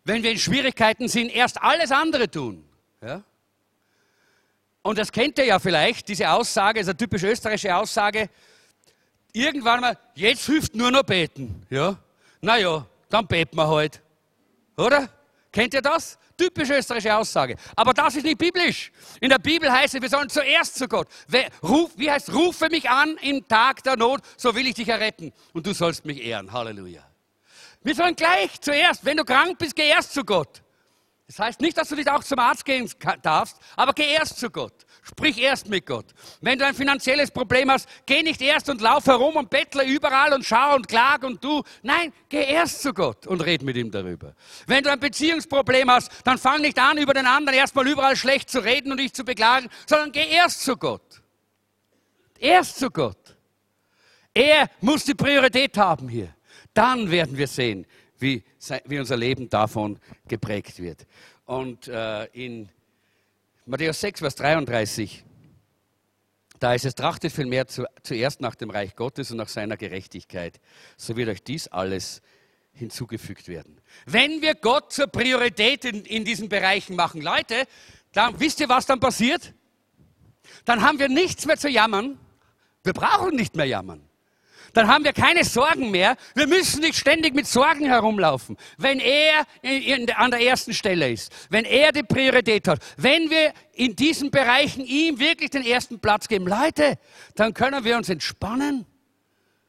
wenn 0.04 0.22
wir 0.22 0.30
in 0.30 0.38
Schwierigkeiten 0.38 1.08
sind, 1.08 1.34
erst 1.34 1.60
alles 1.62 1.90
andere 1.90 2.30
tun. 2.30 2.64
Ja? 3.02 3.22
Und 4.86 4.98
das 4.98 5.10
kennt 5.10 5.36
ihr 5.38 5.46
ja 5.46 5.58
vielleicht, 5.58 6.06
diese 6.06 6.30
Aussage, 6.30 6.78
ist 6.78 6.86
eine 6.86 6.96
typisch 6.96 7.24
österreichische 7.24 7.74
Aussage, 7.74 8.30
irgendwann 9.32 9.80
mal, 9.80 9.98
jetzt 10.14 10.46
hilft 10.46 10.76
nur 10.76 10.92
noch 10.92 11.02
beten. 11.02 11.66
Ja? 11.68 11.98
Naja, 12.40 12.86
dann 13.08 13.26
beten 13.26 13.56
wir 13.56 13.66
halt. 13.66 14.00
Oder? 14.76 15.08
Kennt 15.50 15.74
ihr 15.74 15.82
das? 15.82 16.16
Typische 16.38 16.76
österreichische 16.76 17.16
Aussage. 17.16 17.56
Aber 17.74 17.92
das 17.94 18.14
ist 18.14 18.22
nicht 18.22 18.38
biblisch. 18.38 18.92
In 19.20 19.28
der 19.28 19.40
Bibel 19.40 19.72
heißt 19.72 19.96
es, 19.96 20.02
wir 20.02 20.08
sollen 20.08 20.28
zuerst 20.28 20.76
zu 20.76 20.86
Gott. 20.86 21.08
wie 21.96 22.08
heißt, 22.08 22.32
rufe 22.32 22.68
mich 22.68 22.88
an 22.88 23.16
im 23.22 23.46
Tag 23.48 23.82
der 23.82 23.96
Not, 23.96 24.20
so 24.36 24.54
will 24.54 24.68
ich 24.68 24.74
dich 24.74 24.88
erretten. 24.88 25.32
Und 25.52 25.66
du 25.66 25.72
sollst 25.72 26.04
mich 26.04 26.22
ehren. 26.22 26.52
Halleluja. 26.52 27.02
Wir 27.82 27.94
sollen 27.96 28.14
gleich 28.14 28.60
zuerst, 28.60 29.04
wenn 29.04 29.16
du 29.16 29.24
krank 29.24 29.58
bist, 29.58 29.74
geh 29.74 29.88
erst 29.88 30.12
zu 30.12 30.24
Gott. 30.24 30.62
Das 31.26 31.40
heißt 31.40 31.60
nicht, 31.60 31.76
dass 31.76 31.88
du 31.88 31.96
nicht 31.96 32.08
auch 32.08 32.22
zum 32.22 32.38
Arzt 32.38 32.64
gehen 32.64 32.88
darfst, 33.22 33.56
aber 33.74 33.92
geh 33.94 34.12
erst 34.12 34.38
zu 34.38 34.48
Gott. 34.48 34.86
Sprich 35.02 35.38
erst 35.38 35.68
mit 35.68 35.84
Gott. 35.84 36.06
Wenn 36.40 36.58
du 36.58 36.64
ein 36.64 36.74
finanzielles 36.74 37.32
Problem 37.32 37.70
hast, 37.70 37.88
geh 38.06 38.22
nicht 38.22 38.40
erst 38.40 38.68
und 38.68 38.80
lauf 38.80 39.06
herum 39.06 39.34
und 39.34 39.50
bettle 39.50 39.84
überall 39.84 40.32
und 40.32 40.44
schau 40.44 40.76
und 40.76 40.86
klag 40.86 41.24
und 41.24 41.42
du. 41.42 41.64
Nein, 41.82 42.12
geh 42.28 42.44
erst 42.44 42.82
zu 42.82 42.92
Gott 42.92 43.26
und 43.26 43.40
red 43.40 43.62
mit 43.62 43.76
ihm 43.76 43.90
darüber. 43.90 44.34
Wenn 44.68 44.84
du 44.84 44.90
ein 44.90 45.00
Beziehungsproblem 45.00 45.90
hast, 45.90 46.12
dann 46.24 46.38
fang 46.38 46.60
nicht 46.60 46.78
an, 46.78 46.96
über 46.96 47.12
den 47.12 47.26
anderen 47.26 47.58
erstmal 47.58 47.88
überall 47.88 48.16
schlecht 48.16 48.48
zu 48.48 48.60
reden 48.60 48.92
und 48.92 48.98
dich 48.98 49.12
zu 49.12 49.24
beklagen, 49.24 49.68
sondern 49.86 50.12
geh 50.12 50.28
erst 50.28 50.62
zu 50.62 50.76
Gott. 50.76 51.22
Erst 52.38 52.78
zu 52.78 52.88
Gott. 52.90 53.36
Er 54.32 54.68
muss 54.80 55.04
die 55.04 55.14
Priorität 55.14 55.76
haben 55.76 56.08
hier. 56.08 56.34
Dann 56.72 57.10
werden 57.10 57.36
wir 57.36 57.48
sehen, 57.48 57.86
wie, 58.18 58.44
wie 58.84 58.98
unser 58.98 59.16
Leben 59.16 59.48
davon 59.48 59.98
geprägt 60.28 60.80
wird. 60.80 61.06
Und 61.44 61.88
äh, 61.88 62.24
in 62.26 62.68
Matthäus 63.64 64.00
6, 64.00 64.20
Vers 64.20 64.34
33, 64.36 65.24
da 66.58 66.74
ist 66.74 66.84
es, 66.84 66.94
trachtet 66.94 67.32
vielmehr 67.32 67.66
zu, 67.66 67.84
zuerst 68.02 68.40
nach 68.40 68.54
dem 68.54 68.70
Reich 68.70 68.96
Gottes 68.96 69.30
und 69.30 69.36
nach 69.38 69.48
seiner 69.48 69.76
Gerechtigkeit. 69.76 70.60
So 70.96 71.16
wird 71.16 71.28
euch 71.28 71.42
dies 71.42 71.68
alles 71.68 72.22
hinzugefügt 72.72 73.48
werden. 73.48 73.80
Wenn 74.04 74.42
wir 74.42 74.54
Gott 74.54 74.92
zur 74.92 75.06
Priorität 75.06 75.84
in, 75.84 76.04
in 76.04 76.24
diesen 76.24 76.48
Bereichen 76.48 76.94
machen, 76.94 77.22
Leute, 77.22 77.66
dann 78.12 78.38
wisst 78.38 78.60
ihr, 78.60 78.68
was 78.68 78.86
dann 78.86 79.00
passiert? 79.00 79.52
Dann 80.64 80.82
haben 80.82 80.98
wir 80.98 81.08
nichts 81.08 81.46
mehr 81.46 81.56
zu 81.56 81.68
jammern. 81.68 82.18
Wir 82.84 82.92
brauchen 82.92 83.34
nicht 83.34 83.56
mehr 83.56 83.66
jammern. 83.66 84.05
Dann 84.76 84.88
haben 84.88 85.04
wir 85.04 85.14
keine 85.14 85.42
Sorgen 85.42 85.90
mehr. 85.90 86.18
Wir 86.34 86.46
müssen 86.46 86.82
nicht 86.82 86.98
ständig 86.98 87.34
mit 87.34 87.46
Sorgen 87.46 87.86
herumlaufen. 87.86 88.58
Wenn 88.76 89.00
er 89.00 89.46
in, 89.62 89.80
in, 89.80 90.10
an 90.10 90.30
der 90.30 90.42
ersten 90.42 90.74
Stelle 90.74 91.10
ist, 91.10 91.32
wenn 91.48 91.64
er 91.64 91.92
die 91.92 92.02
Priorität 92.02 92.68
hat, 92.68 92.84
wenn 92.98 93.30
wir 93.30 93.54
in 93.72 93.96
diesen 93.96 94.30
Bereichen 94.30 94.84
ihm 94.84 95.18
wirklich 95.18 95.48
den 95.48 95.64
ersten 95.64 95.98
Platz 95.98 96.28
geben, 96.28 96.46
Leute, 96.46 96.98
dann 97.36 97.54
können 97.54 97.84
wir 97.84 97.96
uns 97.96 98.10
entspannen 98.10 98.84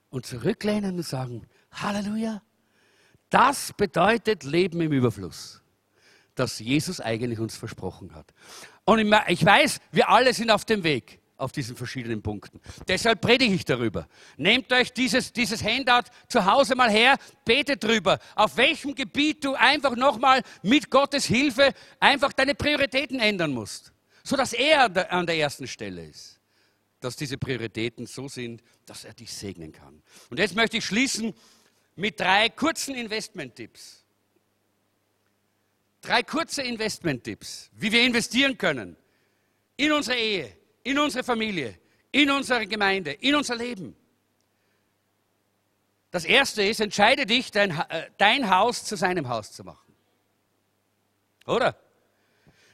und 0.09 0.25
zurücklehnen 0.25 0.97
und 0.97 1.03
sagen, 1.03 1.47
Halleluja, 1.71 2.41
das 3.29 3.71
bedeutet 3.77 4.43
Leben 4.43 4.81
im 4.81 4.91
Überfluss, 4.91 5.61
das 6.35 6.59
Jesus 6.59 6.99
eigentlich 6.99 7.39
uns 7.39 7.55
versprochen 7.55 8.13
hat. 8.13 8.33
Und 8.83 8.99
ich 9.29 9.45
weiß, 9.45 9.79
wir 9.93 10.09
alle 10.09 10.33
sind 10.33 10.51
auf 10.51 10.65
dem 10.65 10.83
Weg 10.83 11.21
auf 11.37 11.51
diesen 11.51 11.75
verschiedenen 11.75 12.21
Punkten. 12.21 12.59
Deshalb 12.87 13.21
predige 13.21 13.53
ich 13.53 13.63
darüber. 13.63 14.07
Nehmt 14.37 14.71
euch 14.73 14.91
dieses, 14.91 15.31
dieses 15.31 15.63
Handout 15.63 16.09
zu 16.27 16.45
Hause 16.45 16.75
mal 16.75 16.89
her, 16.89 17.17
betet 17.45 17.83
drüber, 17.83 18.19
auf 18.35 18.57
welchem 18.57 18.95
Gebiet 18.95 19.43
du 19.43 19.53
einfach 19.53 19.95
nochmal 19.95 20.41
mit 20.63 20.89
Gottes 20.89 21.25
Hilfe 21.25 21.73
einfach 21.99 22.33
deine 22.33 22.55
Prioritäten 22.55 23.19
ändern 23.19 23.51
musst, 23.51 23.93
sodass 24.23 24.53
er 24.53 25.11
an 25.11 25.25
der 25.25 25.37
ersten 25.37 25.67
Stelle 25.67 26.05
ist. 26.05 26.39
Dass 26.99 27.15
diese 27.15 27.37
Prioritäten 27.37 28.07
so 28.07 28.27
sind, 28.27 28.63
dass 28.87 29.05
er 29.05 29.13
dich 29.13 29.31
segnen 29.31 29.71
kann. 29.71 30.01
Und 30.31 30.39
jetzt 30.39 30.55
möchte 30.55 30.77
ich 30.77 30.85
schließen 30.85 31.35
mit 31.95 32.19
drei 32.19 32.49
kurzen 32.49 32.95
Investment-Tipps. 32.95 34.03
Drei 36.01 36.23
kurze 36.23 36.63
Investment-Tipps, 36.63 37.69
wie 37.73 37.91
wir 37.91 38.01
investieren 38.03 38.57
können 38.57 38.97
in 39.75 39.91
unsere 39.91 40.17
Ehe, 40.17 40.57
in 40.87 40.97
unsere 40.99 41.23
Familie, 41.23 41.77
in 42.11 42.31
unsere 42.31 42.65
Gemeinde, 42.65 43.11
in 43.11 43.35
unser 43.35 43.55
Leben. 43.55 43.93
Das 46.11 46.23
erste 46.23 46.63
ist, 46.63 46.79
entscheide 46.79 47.25
dich, 47.25 47.51
dein, 47.51 47.71
äh, 47.71 48.09
dein 48.17 48.49
Haus 48.49 48.85
zu 48.85 48.95
seinem 48.95 49.27
Haus 49.27 49.51
zu 49.51 49.65
machen. 49.65 49.93
Oder? 51.45 51.75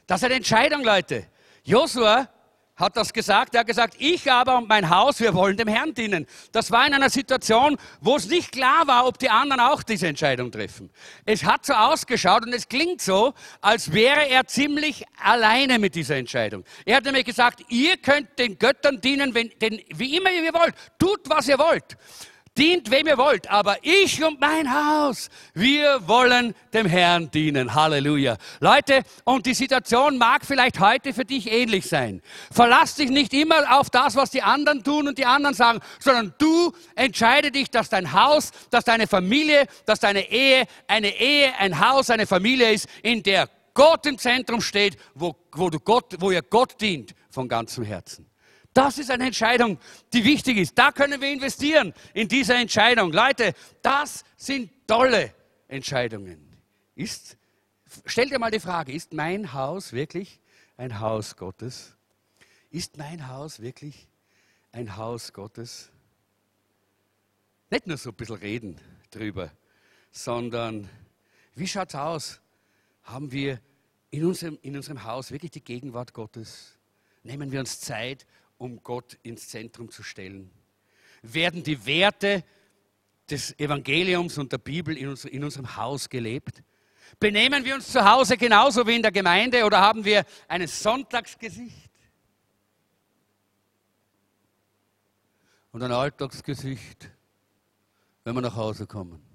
Das 0.06 0.20
ist 0.20 0.26
eine 0.26 0.34
Entscheidung, 0.34 0.84
Leute. 0.84 1.28
Josua 1.64 2.28
hat 2.76 2.96
das 2.96 3.12
gesagt. 3.12 3.54
Er 3.54 3.60
hat 3.60 3.66
gesagt, 3.66 3.94
ich 3.98 4.30
aber 4.30 4.58
und 4.58 4.68
mein 4.68 4.90
Haus, 4.90 5.20
wir 5.20 5.34
wollen 5.34 5.56
dem 5.56 5.68
Herrn 5.68 5.94
dienen. 5.94 6.26
Das 6.52 6.70
war 6.70 6.86
in 6.86 6.94
einer 6.94 7.10
Situation, 7.10 7.76
wo 8.00 8.16
es 8.16 8.28
nicht 8.28 8.52
klar 8.52 8.86
war, 8.86 9.06
ob 9.06 9.18
die 9.18 9.30
anderen 9.30 9.60
auch 9.60 9.82
diese 9.82 10.08
Entscheidung 10.08 10.50
treffen. 10.50 10.90
Es 11.24 11.44
hat 11.44 11.64
so 11.66 11.72
ausgeschaut 11.72 12.44
und 12.44 12.52
es 12.52 12.68
klingt 12.68 13.00
so, 13.00 13.34
als 13.60 13.92
wäre 13.92 14.28
er 14.28 14.46
ziemlich 14.46 15.04
alleine 15.22 15.78
mit 15.78 15.94
dieser 15.94 16.16
Entscheidung. 16.16 16.64
Er 16.84 16.96
hat 16.96 17.04
nämlich 17.04 17.24
gesagt, 17.24 17.62
ihr 17.68 17.96
könnt 17.96 18.38
den 18.38 18.58
Göttern 18.58 19.00
dienen, 19.00 19.34
wenn, 19.34 19.50
denn, 19.60 19.80
wie 19.94 20.16
immer 20.16 20.30
ihr 20.30 20.52
wollt. 20.52 20.74
Tut, 20.98 21.20
was 21.26 21.48
ihr 21.48 21.58
wollt. 21.58 21.96
Dient, 22.56 22.92
wem 22.92 23.08
ihr 23.08 23.18
wollt, 23.18 23.50
aber 23.50 23.78
ich 23.82 24.22
und 24.22 24.40
mein 24.40 24.72
Haus, 24.72 25.28
wir 25.54 26.06
wollen 26.06 26.54
dem 26.72 26.86
Herrn 26.86 27.28
dienen. 27.32 27.74
Halleluja. 27.74 28.36
Leute, 28.60 29.02
und 29.24 29.46
die 29.46 29.54
Situation 29.54 30.18
mag 30.18 30.46
vielleicht 30.46 30.78
heute 30.78 31.12
für 31.12 31.24
dich 31.24 31.50
ähnlich 31.50 31.88
sein. 31.88 32.22
Verlass 32.52 32.94
dich 32.94 33.10
nicht 33.10 33.34
immer 33.34 33.76
auf 33.76 33.90
das, 33.90 34.14
was 34.14 34.30
die 34.30 34.42
anderen 34.42 34.84
tun 34.84 35.08
und 35.08 35.18
die 35.18 35.26
anderen 35.26 35.56
sagen, 35.56 35.80
sondern 35.98 36.32
du 36.38 36.72
entscheide 36.94 37.50
dich, 37.50 37.70
dass 37.70 37.88
dein 37.88 38.12
Haus, 38.12 38.52
dass 38.70 38.84
deine 38.84 39.08
Familie, 39.08 39.66
dass 39.84 39.98
deine 39.98 40.30
Ehe 40.30 40.66
eine 40.86 41.08
Ehe, 41.08 41.52
ein 41.58 41.80
Haus, 41.80 42.08
eine 42.08 42.28
Familie 42.28 42.70
ist, 42.70 42.86
in 43.02 43.24
der 43.24 43.48
Gott 43.74 44.06
im 44.06 44.16
Zentrum 44.16 44.60
steht, 44.60 44.96
wo, 45.14 45.34
wo, 45.50 45.70
du 45.70 45.80
Gott, 45.80 46.14
wo 46.20 46.30
ihr 46.30 46.42
Gott 46.42 46.80
dient 46.80 47.16
von 47.30 47.48
ganzem 47.48 47.82
Herzen. 47.82 48.30
Das 48.74 48.98
ist 48.98 49.10
eine 49.10 49.26
Entscheidung, 49.26 49.78
die 50.12 50.24
wichtig 50.24 50.58
ist. 50.58 50.76
Da 50.76 50.90
können 50.90 51.20
wir 51.20 51.30
investieren 51.30 51.94
in 52.12 52.26
diese 52.26 52.54
Entscheidung. 52.54 53.12
Leute, 53.12 53.54
das 53.82 54.24
sind 54.36 54.70
tolle 54.88 55.32
Entscheidungen. 55.68 56.56
Ist, 56.96 57.36
stell 58.04 58.28
dir 58.28 58.40
mal 58.40 58.50
die 58.50 58.58
Frage, 58.58 58.92
ist 58.92 59.12
mein 59.12 59.52
Haus 59.52 59.92
wirklich 59.92 60.40
ein 60.76 60.98
Haus 60.98 61.36
Gottes? 61.36 61.96
Ist 62.70 62.96
mein 62.96 63.28
Haus 63.28 63.60
wirklich 63.60 64.08
ein 64.72 64.96
Haus 64.96 65.32
Gottes? 65.32 65.92
Nicht 67.70 67.86
nur 67.86 67.96
so 67.96 68.10
ein 68.10 68.16
bisschen 68.16 68.36
reden 68.36 68.80
drüber, 69.12 69.52
sondern 70.10 70.88
wie 71.54 71.68
schaut 71.68 71.90
es 71.90 71.94
aus? 71.94 72.40
Haben 73.04 73.30
wir 73.30 73.60
in 74.10 74.24
unserem, 74.24 74.58
in 74.62 74.74
unserem 74.74 75.04
Haus 75.04 75.30
wirklich 75.30 75.52
die 75.52 75.62
Gegenwart 75.62 76.12
Gottes? 76.12 76.76
Nehmen 77.22 77.52
wir 77.52 77.60
uns 77.60 77.80
Zeit, 77.80 78.26
um 78.64 78.82
Gott 78.82 79.18
ins 79.22 79.48
Zentrum 79.48 79.90
zu 79.90 80.02
stellen? 80.02 80.50
Werden 81.22 81.62
die 81.62 81.84
Werte 81.84 82.42
des 83.28 83.58
Evangeliums 83.58 84.38
und 84.38 84.52
der 84.52 84.58
Bibel 84.58 84.96
in, 84.96 85.08
uns, 85.08 85.26
in 85.26 85.44
unserem 85.44 85.76
Haus 85.76 86.08
gelebt? 86.08 86.62
Benehmen 87.20 87.64
wir 87.64 87.74
uns 87.74 87.92
zu 87.92 88.02
Hause 88.02 88.38
genauso 88.38 88.86
wie 88.86 88.96
in 88.96 89.02
der 89.02 89.12
Gemeinde 89.12 89.64
oder 89.64 89.80
haben 89.80 90.04
wir 90.04 90.24
ein 90.48 90.66
Sonntagsgesicht 90.66 91.90
und 95.70 95.82
ein 95.82 95.92
Alltagsgesicht, 95.92 97.10
wenn 98.24 98.34
wir 98.34 98.40
nach 98.40 98.56
Hause 98.56 98.86
kommen? 98.86 99.33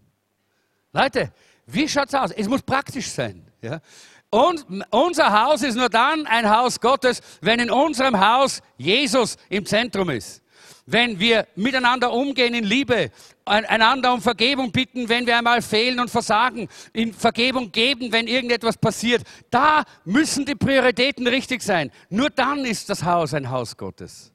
Leute, 0.91 1.31
wie 1.65 1.87
schaut 1.87 2.07
es 2.07 2.15
aus? 2.15 2.31
Es 2.31 2.47
muss 2.47 2.61
praktisch 2.61 3.09
sein. 3.09 3.45
Ja? 3.61 3.81
Und 4.29 4.65
unser 4.91 5.31
Haus 5.31 5.63
ist 5.63 5.75
nur 5.75 5.89
dann 5.89 6.27
ein 6.27 6.49
Haus 6.49 6.79
Gottes, 6.79 7.21
wenn 7.41 7.59
in 7.59 7.71
unserem 7.71 8.19
Haus 8.19 8.61
Jesus 8.77 9.37
im 9.49 9.65
Zentrum 9.65 10.09
ist. 10.09 10.41
Wenn 10.85 11.19
wir 11.19 11.47
miteinander 11.55 12.11
umgehen 12.11 12.53
in 12.53 12.63
Liebe, 12.63 13.11
einander 13.45 14.13
um 14.13 14.21
Vergebung 14.21 14.71
bitten, 14.71 15.09
wenn 15.09 15.25
wir 15.25 15.37
einmal 15.37 15.61
fehlen 15.61 15.99
und 15.99 16.09
versagen, 16.09 16.67
in 16.93 17.13
Vergebung 17.13 17.71
geben, 17.71 18.11
wenn 18.11 18.27
irgendetwas 18.27 18.77
passiert. 18.77 19.23
Da 19.49 19.83
müssen 20.05 20.45
die 20.45 20.55
Prioritäten 20.55 21.27
richtig 21.27 21.61
sein. 21.61 21.91
Nur 22.09 22.29
dann 22.29 22.65
ist 22.65 22.89
das 22.89 23.03
Haus 23.03 23.33
ein 23.33 23.49
Haus 23.49 23.77
Gottes. 23.77 24.31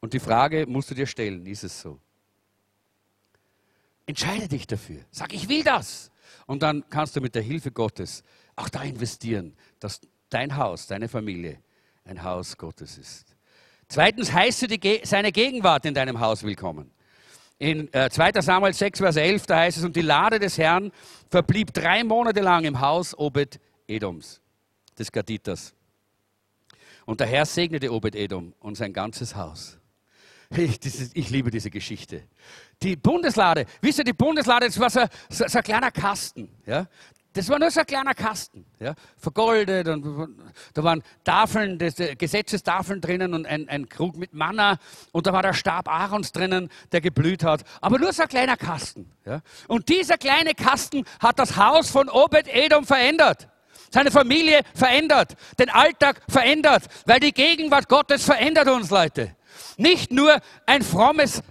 Und 0.00 0.12
die 0.12 0.20
Frage 0.20 0.66
musst 0.66 0.90
du 0.90 0.94
dir 0.94 1.06
stellen, 1.06 1.46
ist 1.46 1.64
es 1.64 1.80
so? 1.80 1.98
Entscheide 4.10 4.48
dich 4.48 4.66
dafür. 4.66 5.02
Sag, 5.12 5.32
ich 5.32 5.48
will 5.48 5.62
das. 5.62 6.10
Und 6.46 6.64
dann 6.64 6.82
kannst 6.90 7.14
du 7.14 7.20
mit 7.20 7.36
der 7.36 7.42
Hilfe 7.42 7.70
Gottes 7.70 8.24
auch 8.56 8.68
da 8.68 8.82
investieren, 8.82 9.54
dass 9.78 10.00
dein 10.30 10.56
Haus, 10.56 10.88
deine 10.88 11.08
Familie 11.08 11.62
ein 12.04 12.24
Haus 12.24 12.58
Gottes 12.58 12.98
ist. 12.98 13.36
Zweitens 13.86 14.32
heißt 14.32 14.62
du 14.62 15.00
seine 15.04 15.30
Gegenwart 15.30 15.86
in 15.86 15.94
deinem 15.94 16.18
Haus 16.18 16.42
willkommen. 16.42 16.90
In 17.60 17.92
äh, 17.94 18.10
2. 18.10 18.40
Samuel 18.40 18.72
6, 18.72 18.98
Vers 18.98 19.14
11, 19.14 19.46
da 19.46 19.58
heißt 19.58 19.78
es, 19.78 19.84
und 19.84 19.94
die 19.94 20.02
Lade 20.02 20.40
des 20.40 20.58
Herrn 20.58 20.90
verblieb 21.28 21.72
drei 21.72 22.02
Monate 22.02 22.40
lang 22.40 22.64
im 22.64 22.80
Haus 22.80 23.16
Obed-Edoms, 23.16 24.40
des 24.98 25.12
Gaditers. 25.12 25.72
Und 27.06 27.20
der 27.20 27.28
Herr 27.28 27.46
segnete 27.46 27.92
Obed-Edom 27.92 28.54
und 28.58 28.74
sein 28.74 28.92
ganzes 28.92 29.36
Haus. 29.36 29.79
Ich, 30.56 30.80
dieses, 30.80 31.10
ich, 31.14 31.30
liebe 31.30 31.50
diese 31.50 31.70
Geschichte. 31.70 32.24
Die 32.82 32.96
Bundeslade, 32.96 33.66
wisst 33.80 33.98
ihr, 33.98 34.04
die 34.04 34.12
Bundeslade, 34.12 34.66
das 34.66 34.80
war 34.80 34.90
so, 34.90 35.04
so, 35.28 35.46
so 35.46 35.58
ein 35.58 35.64
kleiner 35.64 35.92
Kasten. 35.92 36.48
Ja? 36.66 36.88
Das 37.32 37.48
war 37.48 37.60
nur 37.60 37.70
so 37.70 37.78
ein 37.78 37.86
kleiner 37.86 38.14
Kasten, 38.14 38.66
ja, 38.80 38.94
vergoldet 39.16 39.86
und 39.86 40.36
da 40.74 40.82
waren 40.82 41.00
Tafeln, 41.22 41.80
äh, 41.80 42.16
Gesetzestafeln 42.16 43.00
drinnen 43.00 43.34
und 43.34 43.46
ein, 43.46 43.68
ein, 43.68 43.88
Krug 43.88 44.16
mit 44.16 44.34
Manna 44.34 44.78
und 45.12 45.28
da 45.28 45.32
war 45.32 45.42
der 45.42 45.52
Stab 45.52 45.88
Aarons 45.88 46.32
drinnen, 46.32 46.68
der 46.90 47.00
geblüht 47.00 47.44
hat. 47.44 47.62
Aber 47.80 48.00
nur 48.00 48.12
so 48.12 48.22
ein 48.22 48.28
kleiner 48.28 48.56
Kasten. 48.56 49.12
Ja. 49.24 49.42
Und 49.68 49.88
dieser 49.88 50.18
kleine 50.18 50.54
Kasten 50.54 51.04
hat 51.20 51.38
das 51.38 51.56
Haus 51.56 51.88
von 51.90 52.08
Obed-Edom 52.08 52.84
verändert. 52.84 53.48
Seine 53.92 54.10
Familie 54.10 54.62
verändert, 54.74 55.36
den 55.56 55.70
Alltag 55.70 56.22
verändert, 56.28 56.84
weil 57.06 57.20
die 57.20 57.32
Gegenwart 57.32 57.88
Gottes 57.88 58.24
verändert 58.24 58.66
uns, 58.68 58.90
Leute. 58.90 59.36
Nicht 59.76 60.10
nur 60.10 60.40
ein 60.66 60.82
frommes 60.82 61.42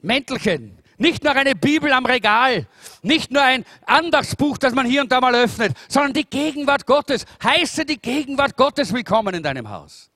Mäntelchen, 0.00 0.78
nicht 0.98 1.24
nur 1.24 1.34
eine 1.34 1.54
Bibel 1.54 1.92
am 1.92 2.06
Regal, 2.06 2.66
nicht 3.02 3.30
nur 3.30 3.42
ein 3.42 3.64
Andachtsbuch, 3.84 4.58
das 4.58 4.74
man 4.74 4.86
hier 4.86 5.02
und 5.02 5.12
da 5.12 5.20
mal 5.20 5.34
öffnet, 5.34 5.76
sondern 5.88 6.12
die 6.12 6.24
Gegenwart 6.24 6.86
Gottes. 6.86 7.26
Heiße 7.42 7.84
die 7.84 7.98
Gegenwart 7.98 8.56
Gottes 8.56 8.92
willkommen 8.92 9.34
in 9.34 9.42
deinem 9.42 9.68
Haus. 9.68 10.10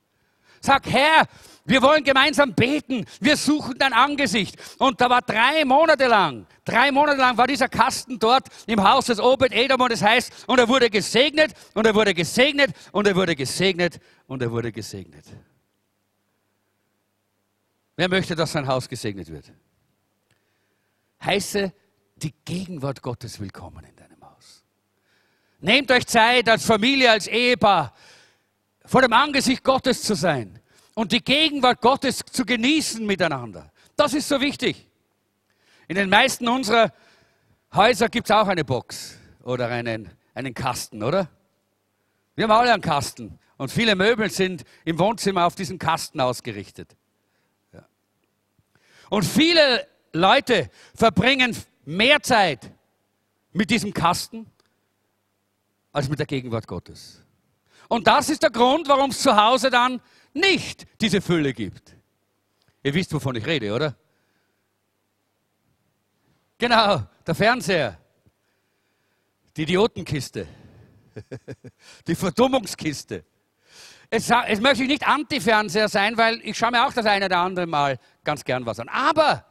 Sag, 0.59 0.85
Herr, 0.87 1.27
wir 1.65 1.81
wollen 1.81 2.03
gemeinsam 2.03 2.53
beten, 2.53 3.05
wir 3.19 3.37
suchen 3.37 3.75
dein 3.77 3.93
Angesicht. 3.93 4.55
Und 4.77 4.99
da 5.01 5.09
war 5.09 5.21
drei 5.21 5.65
Monate 5.65 6.07
lang, 6.07 6.45
drei 6.65 6.91
Monate 6.91 7.19
lang 7.19 7.37
war 7.37 7.47
dieser 7.47 7.67
Kasten 7.67 8.17
dort 8.19 8.47
im 8.67 8.83
Haus 8.83 9.05
des 9.05 9.19
Obed 9.19 9.51
Edom 9.51 9.81
und 9.81 9.91
es 9.91 10.01
heißt, 10.01 10.47
und 10.47 10.59
er 10.59 10.67
wurde 10.67 10.89
gesegnet 10.89 11.53
und 11.73 11.85
er 11.85 11.95
wurde 11.95 12.13
gesegnet 12.13 12.71
und 12.91 13.07
er 13.07 13.15
wurde 13.15 13.35
gesegnet 13.35 13.99
und 14.27 14.41
er 14.41 14.51
wurde 14.51 14.71
gesegnet. 14.71 15.25
Wer 18.01 18.09
möchte, 18.09 18.33
dass 18.33 18.53
sein 18.53 18.65
Haus 18.65 18.89
gesegnet 18.89 19.27
wird? 19.31 19.53
Heiße 21.23 21.71
die 22.15 22.33
Gegenwart 22.45 23.03
Gottes 23.03 23.39
willkommen 23.39 23.85
in 23.85 23.95
deinem 23.95 24.19
Haus. 24.27 24.63
Nehmt 25.59 25.91
euch 25.91 26.07
Zeit 26.07 26.49
als 26.49 26.65
Familie, 26.65 27.11
als 27.11 27.27
Ehepaar, 27.27 27.93
vor 28.85 29.03
dem 29.03 29.13
Angesicht 29.13 29.63
Gottes 29.63 30.01
zu 30.01 30.15
sein 30.15 30.59
und 30.95 31.11
die 31.11 31.23
Gegenwart 31.23 31.79
Gottes 31.79 32.21
zu 32.25 32.43
genießen 32.43 33.05
miteinander. 33.05 33.71
Das 33.95 34.15
ist 34.15 34.27
so 34.27 34.41
wichtig. 34.41 34.89
In 35.87 35.93
den 35.93 36.09
meisten 36.09 36.47
unserer 36.47 36.91
Häuser 37.71 38.09
gibt 38.09 38.31
es 38.31 38.35
auch 38.35 38.47
eine 38.47 38.65
Box 38.65 39.19
oder 39.43 39.67
einen, 39.67 40.09
einen 40.33 40.55
Kasten, 40.55 41.03
oder? 41.03 41.29
Wir 42.33 42.45
haben 42.45 42.51
alle 42.51 42.73
einen 42.73 42.81
Kasten 42.81 43.37
und 43.57 43.71
viele 43.71 43.93
Möbel 43.93 44.31
sind 44.31 44.63
im 44.85 44.97
Wohnzimmer 44.97 45.45
auf 45.45 45.53
diesen 45.53 45.77
Kasten 45.77 46.19
ausgerichtet. 46.19 46.97
Und 49.11 49.25
viele 49.25 49.85
Leute 50.13 50.71
verbringen 50.95 51.53
mehr 51.83 52.21
Zeit 52.21 52.71
mit 53.51 53.69
diesem 53.69 53.93
Kasten 53.93 54.49
als 55.91 56.07
mit 56.07 56.17
der 56.19 56.25
Gegenwart 56.25 56.65
Gottes. 56.65 57.21
Und 57.89 58.07
das 58.07 58.29
ist 58.29 58.41
der 58.41 58.51
Grund, 58.51 58.87
warum 58.87 59.09
es 59.09 59.19
zu 59.19 59.35
Hause 59.35 59.69
dann 59.69 59.99
nicht 60.33 60.87
diese 61.01 61.19
Fülle 61.19 61.51
gibt. 61.51 61.93
Ihr 62.83 62.93
wisst, 62.93 63.11
wovon 63.13 63.35
ich 63.35 63.45
rede, 63.45 63.73
oder? 63.73 63.97
Genau, 66.57 67.03
der 67.27 67.35
Fernseher, 67.35 67.97
die 69.57 69.63
Idiotenkiste, 69.63 70.47
die 72.07 72.15
Verdummungskiste. 72.15 73.25
Jetzt, 74.09 74.29
jetzt 74.29 74.61
möchte 74.61 74.83
ich 74.83 74.89
nicht 74.89 75.05
Anti-Fernseher 75.05 75.89
sein, 75.89 76.17
weil 76.17 76.39
ich 76.43 76.57
schaue 76.57 76.71
mir 76.71 76.87
auch 76.87 76.93
das 76.93 77.05
eine 77.05 77.25
oder 77.25 77.39
andere 77.39 77.67
Mal 77.67 77.99
ganz 78.23 78.43
gern 78.43 78.65
was 78.65 78.79
an. 78.79 78.89
Aber 78.89 79.45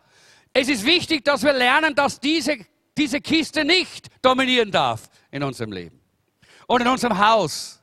es 0.52 0.68
ist 0.68 0.84
wichtig, 0.84 1.24
dass 1.24 1.42
wir 1.42 1.52
lernen, 1.52 1.94
dass 1.94 2.20
diese, 2.20 2.58
diese 2.96 3.20
Kiste 3.20 3.64
nicht 3.64 4.08
dominieren 4.22 4.70
darf 4.70 5.08
in 5.30 5.42
unserem 5.42 5.72
Leben 5.72 6.00
und 6.66 6.80
in 6.80 6.88
unserem 6.88 7.18
Haus 7.18 7.80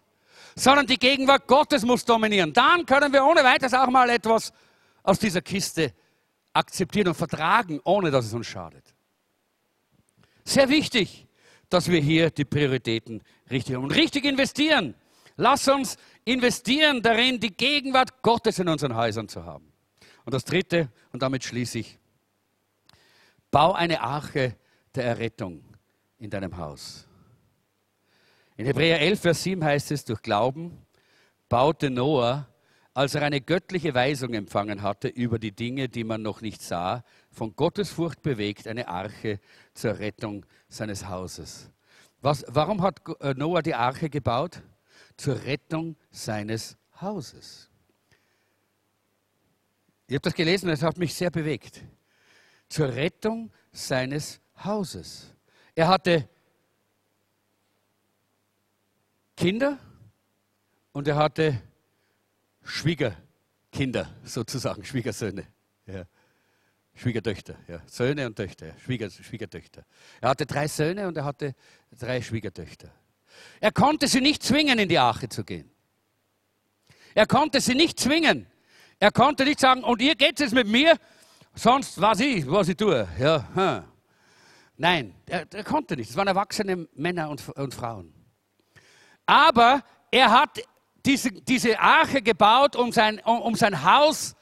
sondern 0.58 0.88
die 0.88 0.98
Gegenwart 0.98 1.48
Gottes 1.48 1.86
muss 1.86 2.04
dominieren. 2.04 2.52
Dann 2.52 2.86
können 2.86 3.14
wir 3.14 3.24
ohne 3.24 3.44
weiteres 3.44 3.74
auch 3.74 3.90
mal 3.90 4.10
etwas 4.10 4.52
aus 5.04 5.20
dieser 5.20 5.42
Kiste 5.42 5.94
akzeptieren 6.52 7.10
und 7.10 7.14
vertragen, 7.14 7.80
ohne 7.84 8.10
dass 8.10 8.26
es 8.26 8.34
uns 8.34 8.48
schadet. 8.48 8.84
Sehr 10.44 10.68
wichtig, 10.68 11.28
dass 11.70 11.90
wir 11.90 12.02
hier 12.02 12.32
die 12.32 12.46
Prioritäten 12.46 13.22
richtig 13.52 13.76
haben 13.76 13.84
und 13.84 13.92
richtig 13.92 14.26
investieren. 14.26 14.96
Lass 15.36 15.68
uns 15.68 15.98
investieren 16.26 17.04
darin, 17.04 17.40
die 17.40 17.56
Gegenwart 17.56 18.24
Gottes 18.24 18.58
in 18.58 18.68
unseren 18.68 18.96
Häusern 18.96 19.30
zu 19.30 19.46
haben. 19.46 19.67
Und 20.28 20.34
das 20.34 20.44
Dritte, 20.44 20.92
und 21.14 21.22
damit 21.24 21.46
schließe 21.46 21.80
ich, 21.80 21.98
bau 23.50 23.72
eine 23.72 24.02
Arche 24.02 24.58
der 24.94 25.06
Errettung 25.06 25.64
in 26.18 26.30
deinem 26.30 26.58
Haus. 26.58 27.08
In 28.58 28.66
Hebräer 28.66 29.00
11, 29.00 29.22
Vers 29.22 29.44
7 29.44 29.64
heißt 29.64 29.90
es, 29.92 30.04
durch 30.04 30.22
Glauben 30.22 30.86
baute 31.48 31.90
Noah, 31.90 32.46
als 32.94 33.16
er 33.16 33.22
eine 33.22 33.40
göttliche 33.40 33.94
Weisung 33.94 34.34
empfangen 34.34 34.82
hatte 34.82 35.08
über 35.08 35.40
die 35.40 35.54
Dinge, 35.54 35.88
die 35.88 36.04
man 36.04 36.24
noch 36.24 36.42
nicht 36.42 36.62
sah, 36.62 37.06
von 37.32 37.56
Gottesfurcht 37.56 38.22
bewegt, 38.22 38.68
eine 38.68 38.90
Arche 38.90 39.40
zur 39.74 39.98
Rettung 39.98 40.46
seines 40.68 41.08
Hauses. 41.08 41.72
Was, 42.20 42.44
warum 42.50 42.82
hat 42.82 43.00
äh, 43.22 43.34
Noah 43.34 43.62
die 43.62 43.76
Arche 43.76 44.10
gebaut? 44.10 44.62
Zur 45.16 45.42
Rettung 45.46 45.96
seines 46.12 46.76
Hauses. 47.00 47.67
Ich 50.08 50.14
habe 50.14 50.22
das 50.22 50.34
gelesen, 50.34 50.70
es 50.70 50.82
hat 50.82 50.98
mich 50.98 51.14
sehr 51.14 51.30
bewegt. 51.30 51.84
Zur 52.70 52.94
Rettung 52.94 53.52
seines 53.72 54.40
Hauses. 54.64 55.34
Er 55.76 55.90
hatte 55.90 56.28
Kinder 59.36 59.78
und 60.94 61.08
er 61.08 61.18
hatte 61.18 61.62
Schwiegerkinder, 62.64 64.10
sozusagen, 64.24 64.84
Schwiegersöhne. 64.86 65.46
Ja. 65.86 66.06
Schwiegertöchter, 66.96 67.56
ja. 67.68 67.82
Söhne 67.86 68.26
und 68.26 68.36
Töchter, 68.36 68.74
Schwieger, 68.80 69.10
Schwiegertöchter. 69.10 69.86
Er 70.20 70.30
hatte 70.30 70.46
drei 70.48 70.68
Söhne 70.68 71.08
und 71.08 71.16
er 71.16 71.26
hatte 71.26 71.54
drei 71.92 72.22
Schwiegertöchter. 72.22 72.90
Er 73.60 73.72
konnte 73.72 74.08
sie 74.08 74.22
nicht 74.22 74.42
zwingen, 74.42 74.80
in 74.80 74.90
die 74.90 74.98
Arche 74.98 75.30
zu 75.30 75.44
gehen. 75.44 75.70
Er 77.14 77.28
konnte 77.28 77.62
sie 77.62 77.76
nicht 77.76 78.00
zwingen. 78.00 78.48
Er 79.00 79.12
konnte 79.12 79.44
nicht 79.44 79.60
sagen, 79.60 79.84
und 79.84 80.02
ihr 80.02 80.16
geht 80.16 80.40
jetzt 80.40 80.54
mit 80.54 80.68
mir, 80.68 80.98
sonst 81.54 82.00
weiß 82.02 82.20
ich, 82.22 82.50
was 82.50 82.70
ich 82.70 82.78
tue. 82.78 83.08
Ja, 83.20 83.48
hm. 83.54 83.84
Nein, 84.76 85.16
er, 85.28 85.46
er, 85.52 85.64
konnte 85.64 85.96
nicht. 85.96 86.10
Es 86.10 86.16
waren 86.16 86.28
erwachsene 86.28 86.88
Männer 86.94 87.30
und, 87.30 87.48
und 87.50 87.74
Frauen. 87.74 88.14
Aber 89.26 89.84
er 90.12 90.32
hat 90.32 90.62
diese, 91.06 91.32
diese 91.32 91.80
Arche 91.80 92.22
gebaut, 92.22 92.76
um 92.76 92.92
sein, 92.92 93.20
um, 93.24 93.42
um 93.42 93.56
sein 93.56 93.84
Haus 93.84 94.36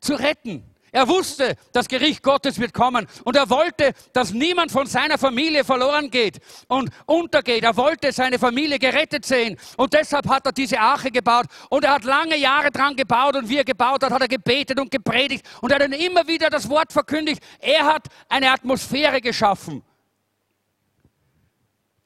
zu 0.00 0.14
retten. 0.14 0.69
Er 0.92 1.08
wusste, 1.08 1.56
das 1.72 1.88
Gericht 1.88 2.22
Gottes 2.22 2.58
wird 2.58 2.74
kommen 2.74 3.06
und 3.24 3.36
er 3.36 3.48
wollte, 3.48 3.92
dass 4.12 4.32
niemand 4.32 4.72
von 4.72 4.86
seiner 4.86 5.18
Familie 5.18 5.64
verloren 5.64 6.10
geht 6.10 6.40
und 6.68 6.90
untergeht. 7.06 7.62
Er 7.62 7.76
wollte 7.76 8.12
seine 8.12 8.38
Familie 8.38 8.78
gerettet 8.78 9.24
sehen 9.24 9.56
und 9.76 9.92
deshalb 9.92 10.28
hat 10.28 10.46
er 10.46 10.52
diese 10.52 10.80
Arche 10.80 11.10
gebaut 11.10 11.46
und 11.68 11.84
er 11.84 11.94
hat 11.94 12.04
lange 12.04 12.36
Jahre 12.36 12.70
dran 12.70 12.96
gebaut 12.96 13.36
und 13.36 13.48
wie 13.48 13.58
er 13.58 13.64
gebaut 13.64 14.02
hat, 14.02 14.10
hat 14.12 14.22
er 14.22 14.28
gebetet 14.28 14.78
und 14.80 14.90
gepredigt 14.90 15.46
und 15.60 15.70
er 15.70 15.76
hat 15.76 15.82
dann 15.82 15.92
immer 15.92 16.26
wieder 16.26 16.50
das 16.50 16.68
Wort 16.68 16.92
verkündigt. 16.92 17.42
Er 17.60 17.84
hat 17.84 18.06
eine 18.28 18.50
Atmosphäre 18.50 19.20
geschaffen 19.20 19.82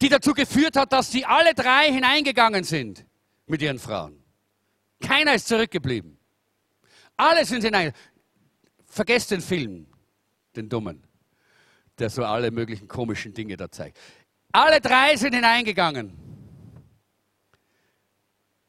die 0.04 0.10
dazu 0.10 0.34
geführt 0.34 0.76
hat, 0.76 0.92
dass 0.92 1.10
sie 1.10 1.24
alle 1.24 1.54
drei 1.54 1.90
hineingegangen 1.90 2.62
sind 2.62 3.06
mit 3.46 3.62
ihren 3.62 3.78
Frauen. 3.78 4.22
Keiner 5.00 5.34
ist 5.34 5.48
zurückgeblieben. 5.48 6.18
Alle 7.16 7.46
sind 7.46 7.64
hinein. 7.64 7.92
Vergesst 8.94 9.32
den 9.32 9.40
Film, 9.40 9.88
den 10.54 10.68
Dummen, 10.68 11.02
der 11.98 12.10
so 12.10 12.24
alle 12.24 12.52
möglichen 12.52 12.86
komischen 12.86 13.34
Dinge 13.34 13.56
da 13.56 13.68
zeigt. 13.68 13.98
Alle 14.52 14.80
drei 14.80 15.16
sind 15.16 15.34
hineingegangen 15.34 16.12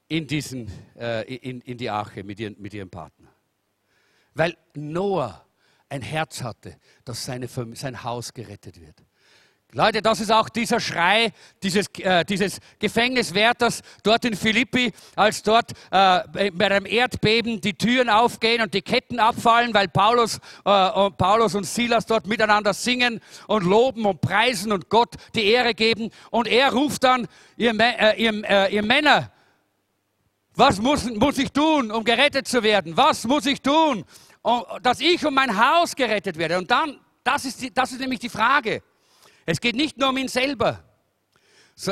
in, 0.07 0.25
diesen, 0.25 0.71
äh, 0.97 1.31
in, 1.35 1.61
in 1.61 1.77
die 1.77 1.91
Arche 1.91 2.23
mit, 2.23 2.39
ihren, 2.39 2.59
mit 2.59 2.73
ihrem 2.73 2.89
Partner. 2.89 3.31
Weil 4.33 4.57
Noah 4.73 5.45
ein 5.89 6.01
Herz 6.01 6.41
hatte, 6.41 6.79
dass 7.03 7.23
seine, 7.23 7.47
sein 7.47 8.03
Haus 8.03 8.33
gerettet 8.33 8.81
wird. 8.81 9.04
Leute, 9.77 10.01
das 10.01 10.21
ist 10.21 10.31
auch 10.31 10.47
dieser 10.47 10.79
Schrei 10.79 11.33
dieses, 11.61 11.87
äh, 11.99 12.23
dieses 12.23 12.59
Gefängniswärters 12.79 13.81
dort 14.03 14.23
in 14.23 14.33
Philippi, 14.33 14.93
als 15.17 15.43
dort 15.43 15.71
äh, 15.91 16.49
bei 16.51 16.71
einem 16.71 16.85
Erdbeben 16.85 17.59
die 17.59 17.73
Türen 17.73 18.07
aufgehen 18.07 18.61
und 18.61 18.73
die 18.73 18.81
Ketten 18.81 19.19
abfallen, 19.19 19.73
weil 19.73 19.89
Paulus, 19.89 20.39
äh, 20.63 20.91
und 20.91 21.17
Paulus 21.17 21.55
und 21.55 21.65
Silas 21.65 22.05
dort 22.05 22.25
miteinander 22.25 22.73
singen 22.73 23.19
und 23.47 23.65
loben 23.65 24.05
und 24.05 24.21
preisen 24.21 24.71
und 24.71 24.87
Gott 24.87 25.15
die 25.35 25.43
Ehre 25.43 25.73
geben. 25.73 26.09
Und 26.31 26.47
er 26.47 26.71
ruft 26.71 27.03
dann, 27.03 27.27
ihr, 27.57 27.77
äh, 27.77 28.23
ihr, 28.23 28.49
äh, 28.49 28.73
ihr 28.73 28.81
Männer, 28.81 29.29
was 30.53 30.79
muss, 30.79 31.03
muss 31.03 31.37
ich 31.37 31.51
tun, 31.51 31.91
um 31.91 32.05
gerettet 32.05 32.47
zu 32.47 32.63
werden? 32.63 32.95
Was 32.95 33.25
muss 33.25 33.45
ich 33.45 33.61
tun, 33.61 34.05
um, 34.41 34.63
dass 34.81 35.01
ich 35.01 35.25
und 35.25 35.33
mein 35.33 35.57
Haus 35.57 35.97
gerettet 35.97 36.37
werde? 36.37 36.59
Und 36.59 36.71
dann, 36.71 36.97
das 37.25 37.43
ist, 37.43 37.61
die, 37.61 37.73
das 37.73 37.91
ist 37.91 37.99
nämlich 37.99 38.21
die 38.21 38.29
Frage. 38.29 38.81
Es 39.45 39.61
geht 39.61 39.75
nicht 39.75 39.97
nur 39.97 40.09
um 40.09 40.17
ihn 40.17 40.27
selber. 40.27 40.83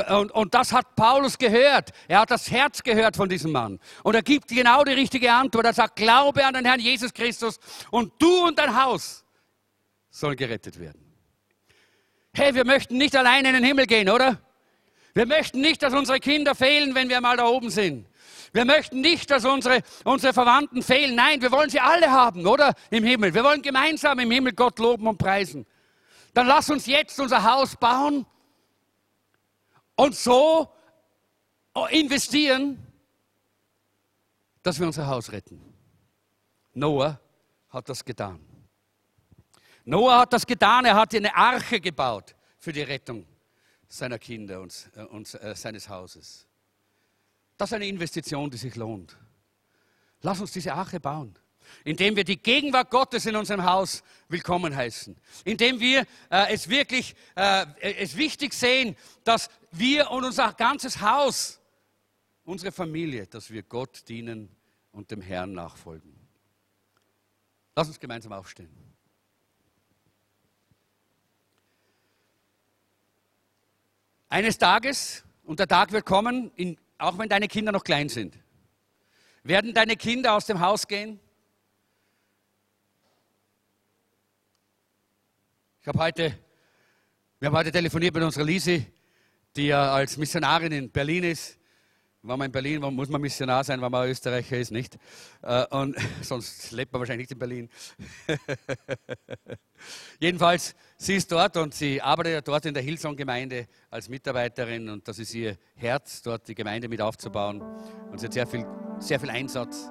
Und, 0.08 0.32
und, 0.32 0.54
das 0.54 0.72
hat 0.72 0.96
Paulus 0.96 1.36
gehört. 1.36 1.90
Er 2.08 2.20
hat 2.20 2.30
das 2.30 2.50
Herz 2.50 2.82
gehört 2.82 3.16
von 3.16 3.28
diesem 3.28 3.52
Mann. 3.52 3.78
Und 4.02 4.14
er 4.14 4.22
gibt 4.22 4.48
genau 4.48 4.82
die 4.82 4.92
richtige 4.92 5.30
Antwort. 5.30 5.66
Er 5.66 5.74
sagt, 5.74 5.96
glaube 5.96 6.44
an 6.44 6.54
den 6.54 6.64
Herrn 6.64 6.80
Jesus 6.80 7.12
Christus 7.12 7.60
und 7.90 8.12
du 8.18 8.46
und 8.46 8.58
dein 8.58 8.82
Haus 8.82 9.24
sollen 10.10 10.36
gerettet 10.36 10.80
werden. 10.80 11.00
Hey, 12.32 12.54
wir 12.54 12.64
möchten 12.64 12.96
nicht 12.96 13.14
alleine 13.14 13.48
in 13.48 13.54
den 13.54 13.64
Himmel 13.64 13.86
gehen, 13.86 14.08
oder? 14.08 14.40
Wir 15.12 15.26
möchten 15.26 15.60
nicht, 15.60 15.82
dass 15.82 15.92
unsere 15.92 16.18
Kinder 16.18 16.54
fehlen, 16.54 16.94
wenn 16.94 17.10
wir 17.10 17.20
mal 17.20 17.36
da 17.36 17.46
oben 17.46 17.70
sind. 17.70 18.08
Wir 18.52 18.64
möchten 18.64 19.00
nicht, 19.00 19.30
dass 19.30 19.44
unsere, 19.44 19.82
unsere 20.04 20.32
Verwandten 20.32 20.82
fehlen. 20.82 21.14
Nein, 21.14 21.42
wir 21.42 21.52
wollen 21.52 21.68
sie 21.68 21.80
alle 21.80 22.10
haben, 22.10 22.46
oder? 22.46 22.74
Im 22.90 23.04
Himmel. 23.04 23.34
Wir 23.34 23.44
wollen 23.44 23.60
gemeinsam 23.60 24.18
im 24.18 24.30
Himmel 24.30 24.54
Gott 24.54 24.78
loben 24.78 25.06
und 25.06 25.18
preisen 25.18 25.66
dann 26.34 26.46
lass 26.46 26.68
uns 26.68 26.86
jetzt 26.86 27.18
unser 27.18 27.42
Haus 27.42 27.76
bauen 27.76 28.26
und 29.96 30.14
so 30.14 30.70
investieren, 31.90 32.84
dass 34.62 34.78
wir 34.78 34.86
unser 34.86 35.06
Haus 35.06 35.30
retten. 35.32 35.60
Noah 36.74 37.20
hat 37.70 37.88
das 37.88 38.04
getan. 38.04 38.40
Noah 39.84 40.20
hat 40.20 40.32
das 40.32 40.46
getan, 40.46 40.84
er 40.84 40.96
hat 40.96 41.14
eine 41.14 41.34
Arche 41.34 41.80
gebaut 41.80 42.34
für 42.58 42.72
die 42.72 42.82
Rettung 42.82 43.26
seiner 43.86 44.18
Kinder 44.18 44.60
und, 44.60 44.90
äh, 44.96 45.02
und 45.02 45.32
äh, 45.34 45.54
seines 45.54 45.88
Hauses. 45.88 46.46
Das 47.56 47.70
ist 47.70 47.74
eine 47.74 47.86
Investition, 47.86 48.50
die 48.50 48.56
sich 48.56 48.74
lohnt. 48.74 49.16
Lass 50.22 50.40
uns 50.40 50.52
diese 50.52 50.72
Arche 50.72 50.98
bauen, 50.98 51.38
indem 51.84 52.16
wir 52.16 52.24
die 52.24 52.36
Gegenwart 52.36 52.90
Gottes 52.90 53.26
in 53.26 53.36
unserem 53.36 53.64
Haus 53.64 54.02
willkommen 54.28 54.74
heißen, 54.74 55.16
indem 55.44 55.80
wir 55.80 56.06
äh, 56.30 56.52
es 56.52 56.68
wirklich 56.68 57.14
äh, 57.34 57.66
es 57.80 58.16
wichtig 58.16 58.54
sehen, 58.54 58.96
dass 59.24 59.48
wir 59.70 60.10
und 60.10 60.24
unser 60.24 60.52
ganzes 60.52 61.00
Haus, 61.00 61.60
unsere 62.44 62.72
Familie, 62.72 63.26
dass 63.26 63.50
wir 63.50 63.62
Gott 63.62 64.08
dienen 64.08 64.48
und 64.92 65.10
dem 65.10 65.20
Herrn 65.20 65.52
nachfolgen. 65.52 66.14
Lass 67.76 67.88
uns 67.88 67.98
gemeinsam 67.98 68.32
aufstehen. 68.32 68.70
Eines 74.28 74.58
Tages, 74.58 75.24
und 75.44 75.60
der 75.60 75.68
Tag 75.68 75.92
wird 75.92 76.06
kommen, 76.06 76.50
in, 76.56 76.76
auch 76.98 77.18
wenn 77.18 77.28
deine 77.28 77.48
Kinder 77.48 77.70
noch 77.70 77.84
klein 77.84 78.08
sind, 78.08 78.36
werden 79.42 79.74
deine 79.74 79.96
Kinder 79.96 80.34
aus 80.34 80.46
dem 80.46 80.60
Haus 80.60 80.88
gehen? 80.88 81.20
Ich 85.84 85.88
habe 85.88 85.98
heute, 85.98 86.34
wir 87.40 87.48
haben 87.48 87.58
heute 87.58 87.70
telefoniert 87.70 88.14
mit 88.14 88.22
unserer 88.22 88.44
Lisi, 88.44 88.86
die 89.54 89.66
ja 89.66 89.92
als 89.92 90.16
Missionarin 90.16 90.72
in 90.72 90.90
Berlin 90.90 91.24
ist 91.24 91.58
wenn 92.22 92.38
man 92.38 92.46
in 92.46 92.52
Berlin 92.52 92.80
muss 92.80 93.10
man 93.10 93.20
Missionar 93.20 93.64
sein, 93.64 93.82
wenn 93.82 93.92
man 93.92 94.08
Österreicher 94.08 94.56
ist, 94.56 94.72
nicht? 94.72 94.96
Äh, 95.42 95.66
und 95.66 95.94
sonst 96.22 96.72
lebt 96.72 96.90
man 96.90 97.00
wahrscheinlich 97.00 97.28
nicht 97.28 97.32
in 97.32 97.38
Berlin. 97.38 97.68
Jedenfalls, 100.20 100.74
sie 100.96 101.16
ist 101.16 101.30
dort 101.30 101.58
und 101.58 101.74
sie 101.74 102.00
arbeitet 102.00 102.32
ja 102.32 102.40
dort 102.40 102.64
in 102.64 102.72
der 102.72 102.82
Hillsong-Gemeinde 102.82 103.66
als 103.90 104.08
Mitarbeiterin 104.08 104.88
und 104.88 105.06
das 105.06 105.18
ist 105.18 105.34
ihr 105.34 105.58
Herz, 105.74 106.22
dort 106.22 106.48
die 106.48 106.54
Gemeinde 106.54 106.88
mit 106.88 107.02
aufzubauen. 107.02 107.60
Und 108.10 108.18
sie 108.18 108.24
hat 108.24 108.32
sehr 108.32 108.46
viel, 108.46 108.66
sehr 109.00 109.20
viel 109.20 109.28
Einsatz. 109.28 109.90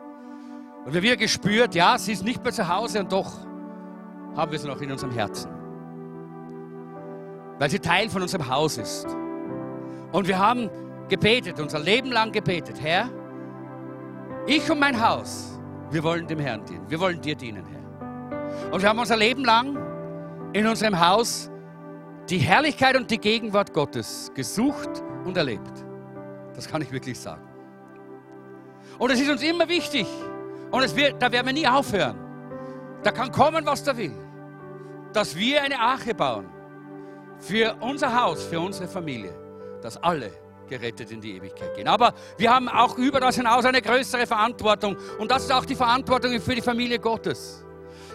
Und 0.86 0.92
wir 0.92 1.12
haben 1.12 1.20
gespürt, 1.20 1.76
ja, 1.76 2.00
sie 2.00 2.14
ist 2.14 2.24
nicht 2.24 2.44
mehr 2.44 2.52
zu 2.52 2.68
Hause 2.68 3.02
und 3.02 3.12
doch 3.12 3.46
haben 4.36 4.52
wir 4.52 4.58
sie 4.58 4.68
noch 4.68 4.82
in 4.82 4.92
unserem 4.92 5.14
Herzen. 5.14 5.63
Weil 7.64 7.70
sie 7.70 7.80
Teil 7.80 8.10
von 8.10 8.22
unserem 8.22 8.50
Haus 8.50 8.78
ist. 8.78 9.08
Und 10.12 10.28
wir 10.28 10.38
haben 10.38 10.70
gebetet, 11.08 11.62
unser 11.62 11.80
Leben 11.80 12.12
lang 12.12 12.34
gebetet, 12.34 12.82
Herr, 12.82 13.10
ich 14.46 14.70
und 14.70 14.82
mein 14.82 15.00
Haus, 15.00 15.58
wir 15.90 16.04
wollen 16.04 16.28
dem 16.28 16.40
Herrn 16.40 16.66
dienen, 16.66 16.90
wir 16.90 17.00
wollen 17.00 17.22
dir 17.22 17.36
dienen, 17.36 17.66
Herr. 17.66 18.74
Und 18.74 18.82
wir 18.82 18.90
haben 18.90 19.00
unser 19.00 19.16
Leben 19.16 19.46
lang 19.46 19.78
in 20.52 20.68
unserem 20.68 21.00
Haus 21.00 21.50
die 22.30 22.40
Herrlichkeit 22.40 22.98
und 22.98 23.10
die 23.10 23.18
Gegenwart 23.18 23.72
Gottes 23.72 24.30
gesucht 24.36 25.02
und 25.24 25.38
erlebt. 25.38 25.86
Das 26.56 26.68
kann 26.68 26.82
ich 26.82 26.92
wirklich 26.92 27.18
sagen. 27.18 27.48
Und 29.00 29.10
es 29.10 29.22
ist 29.22 29.30
uns 29.30 29.42
immer 29.42 29.70
wichtig. 29.70 30.06
Und 30.70 30.96
wird, 30.98 31.16
da 31.22 31.32
werden 31.32 31.46
wir 31.46 31.54
nie 31.54 31.66
aufhören. 31.66 32.18
Da 33.04 33.12
kann 33.12 33.32
kommen, 33.32 33.66
was 33.66 33.86
da 33.86 33.96
will. 33.96 34.18
Dass 35.14 35.34
wir 35.34 35.64
eine 35.64 35.80
Arche 35.80 36.14
bauen. 36.14 36.48
Für 37.40 37.76
unser 37.82 38.22
Haus, 38.22 38.44
für 38.44 38.60
unsere 38.60 38.88
Familie. 38.88 39.34
Dass 39.82 39.98
alle 39.98 40.32
gerettet 40.68 41.12
in 41.12 41.22
die 41.22 41.36
Ewigkeit 41.36 41.76
gehen. 41.76 41.88
Aber 41.88 42.14
wir 42.38 42.54
haben 42.54 42.70
auch 42.70 42.98
über 42.98 43.20
das 43.20 43.36
hinaus 43.36 43.66
eine 43.66 43.82
größere 43.82 44.26
Verantwortung 44.26 44.98
und 45.20 45.30
das 45.30 45.44
ist 45.44 45.52
auch 45.52 45.66
die 45.66 45.76
Verantwortung 45.76 46.40
für 46.40 46.56
die 46.56 46.62
Familie 46.62 47.00
Gottes. 47.00 47.64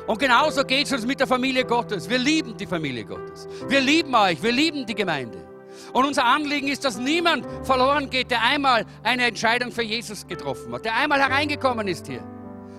Und 0.07 0.19
genauso 0.19 0.65
geht 0.65 0.87
es 0.87 0.93
uns 0.93 1.07
mit 1.07 1.21
der 1.21 1.27
Familie 1.27 1.65
Gottes. 1.65 2.09
Wir 2.09 2.19
lieben 2.19 2.57
die 2.57 2.67
Familie 2.67 3.05
Gottes. 3.05 3.47
Wir 3.69 3.81
lieben 3.81 4.15
euch, 4.15 4.43
wir 4.43 4.53
lieben 4.53 4.87
die 4.87 4.95
Gemeinde. 4.95 5.47
Und 5.93 6.07
unser 6.07 6.25
Anliegen 6.25 6.69
ist, 6.69 6.85
dass 6.85 6.99
niemand 6.99 7.47
verloren 7.63 8.09
geht, 8.11 8.31
der 8.31 8.43
einmal 8.43 8.85
eine 9.03 9.27
Entscheidung 9.27 9.71
für 9.71 9.83
Jesus 9.83 10.27
getroffen 10.27 10.73
hat, 10.73 10.85
der 10.85 10.97
einmal 10.97 11.21
hereingekommen 11.21 11.87
ist 11.89 12.07
hier, 12.07 12.25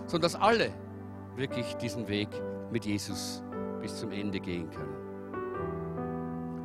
sondern 0.08 0.32
dass 0.32 0.36
alle 0.36 0.72
wirklich 1.36 1.74
diesen 1.76 2.08
Weg 2.08 2.30
mit 2.72 2.86
Jesus 2.86 3.44
bis 3.80 3.96
zum 3.96 4.12
Ende 4.12 4.40
gehen 4.40 4.70
können. 4.72 4.99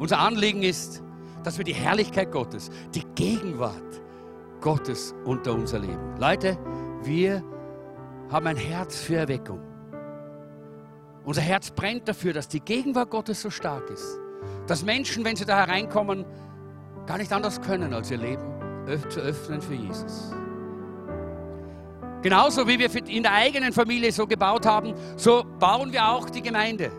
Unser 0.04 0.18
Anliegen 0.18 0.62
ist, 0.62 1.02
dass 1.44 1.56
wir 1.56 1.64
die 1.64 1.72
Herrlichkeit 1.72 2.30
Gottes, 2.30 2.70
die 2.94 3.04
Gegenwart 3.14 4.02
Gottes 4.60 5.14
unter 5.24 5.54
unser 5.54 5.78
Leben. 5.78 6.18
Leute, 6.18 6.58
wir 7.02 7.42
haben 8.30 8.46
ein 8.46 8.58
Herz 8.58 9.00
für 9.00 9.16
Erweckung. 9.16 9.60
Unser 11.24 11.40
Herz 11.40 11.70
brennt 11.70 12.06
dafür, 12.06 12.34
dass 12.34 12.48
die 12.48 12.60
Gegenwart 12.60 13.08
Gottes 13.08 13.40
so 13.40 13.48
stark 13.48 13.88
ist, 13.88 14.18
dass 14.66 14.84
Menschen, 14.84 15.24
wenn 15.24 15.36
sie 15.36 15.46
da 15.46 15.64
hereinkommen, 15.64 16.26
gar 17.06 17.16
nicht 17.16 17.32
anders 17.32 17.62
können, 17.62 17.94
als 17.94 18.10
ihr 18.10 18.18
Leben 18.18 18.44
zu 19.08 19.20
öffnen 19.20 19.62
für 19.62 19.72
Jesus. 19.72 20.34
Genauso 22.20 22.68
wie 22.68 22.78
wir 22.78 22.94
in 23.08 23.22
der 23.22 23.32
eigenen 23.32 23.72
Familie 23.72 24.12
so 24.12 24.26
gebaut 24.26 24.66
haben, 24.66 24.92
so 25.16 25.46
bauen 25.58 25.94
wir 25.94 26.06
auch 26.06 26.28
die 26.28 26.42
Gemeinde. 26.42 26.92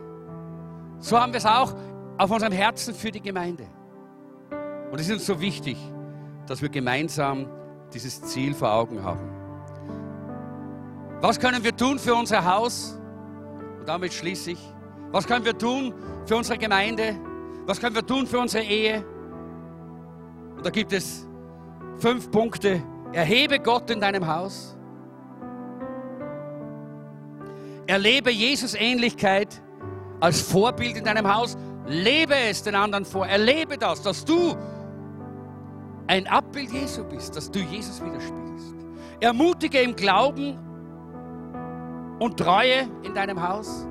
So 0.98 1.20
haben 1.20 1.34
wir 1.34 1.38
es 1.38 1.46
auch 1.46 1.76
auf 2.18 2.32
unserem 2.32 2.54
Herzen 2.54 2.94
für 2.94 3.12
die 3.12 3.22
Gemeinde. 3.22 3.66
Und 4.92 5.00
es 5.00 5.08
ist 5.08 5.14
uns 5.14 5.26
so 5.26 5.40
wichtig, 5.42 5.78
dass 6.48 6.62
wir 6.62 6.70
gemeinsam 6.70 7.48
dieses 7.94 8.22
Ziel 8.22 8.54
vor 8.54 8.72
Augen 8.72 9.04
haben. 9.04 9.30
Was 11.22 11.40
können 11.40 11.64
wir 11.64 11.76
tun 11.76 11.98
für 12.00 12.14
unser 12.14 12.46
Haus? 12.46 13.00
Und 13.80 13.88
damit 13.88 14.14
schließe 14.14 14.52
ich. 14.52 14.60
Was 15.12 15.28
können 15.28 15.46
wir 15.46 15.58
tun 15.58 15.94
für 16.26 16.36
unsere 16.36 16.58
Gemeinde? 16.58 17.16
Was 17.66 17.80
können 17.80 17.96
wir 17.96 18.06
tun 18.06 18.28
für 18.28 18.40
unsere 18.40 18.64
Ehe? 18.64 19.04
Und 20.56 20.66
da 20.66 20.70
gibt 20.70 20.94
es 20.94 21.28
fünf 21.98 22.30
Punkte. 22.32 22.84
Erhebe 23.14 23.60
Gott 23.60 23.90
in 23.90 24.00
deinem 24.00 24.28
Haus. 24.28 24.78
Erlebe 27.88 28.32
Jesus 28.32 28.74
Ähnlichkeit 28.76 29.62
als 30.20 30.42
Vorbild 30.42 30.98
in 30.98 31.04
deinem 31.04 31.34
Haus. 31.34 31.58
Lebe 31.88 32.36
es 32.36 32.64
den 32.64 32.76
anderen 32.76 33.06
vor. 33.06 33.28
Erlebe 33.28 33.78
das, 33.78 34.02
dass 34.02 34.26
du 34.26 34.56
ein 36.08 36.28
Abbild 36.28 36.72
Jesu 36.72 37.04
bist, 37.04 37.36
dass 37.36 37.50
du 37.50 37.60
Jesus 37.60 38.02
widerspiegelst. 38.04 38.74
Ermutige 39.20 39.80
im 39.80 39.96
Glauben 39.96 40.58
und 42.20 42.38
Treue 42.38 42.88
in 43.04 43.14
deinem 43.14 43.48
Haus. 43.48 43.88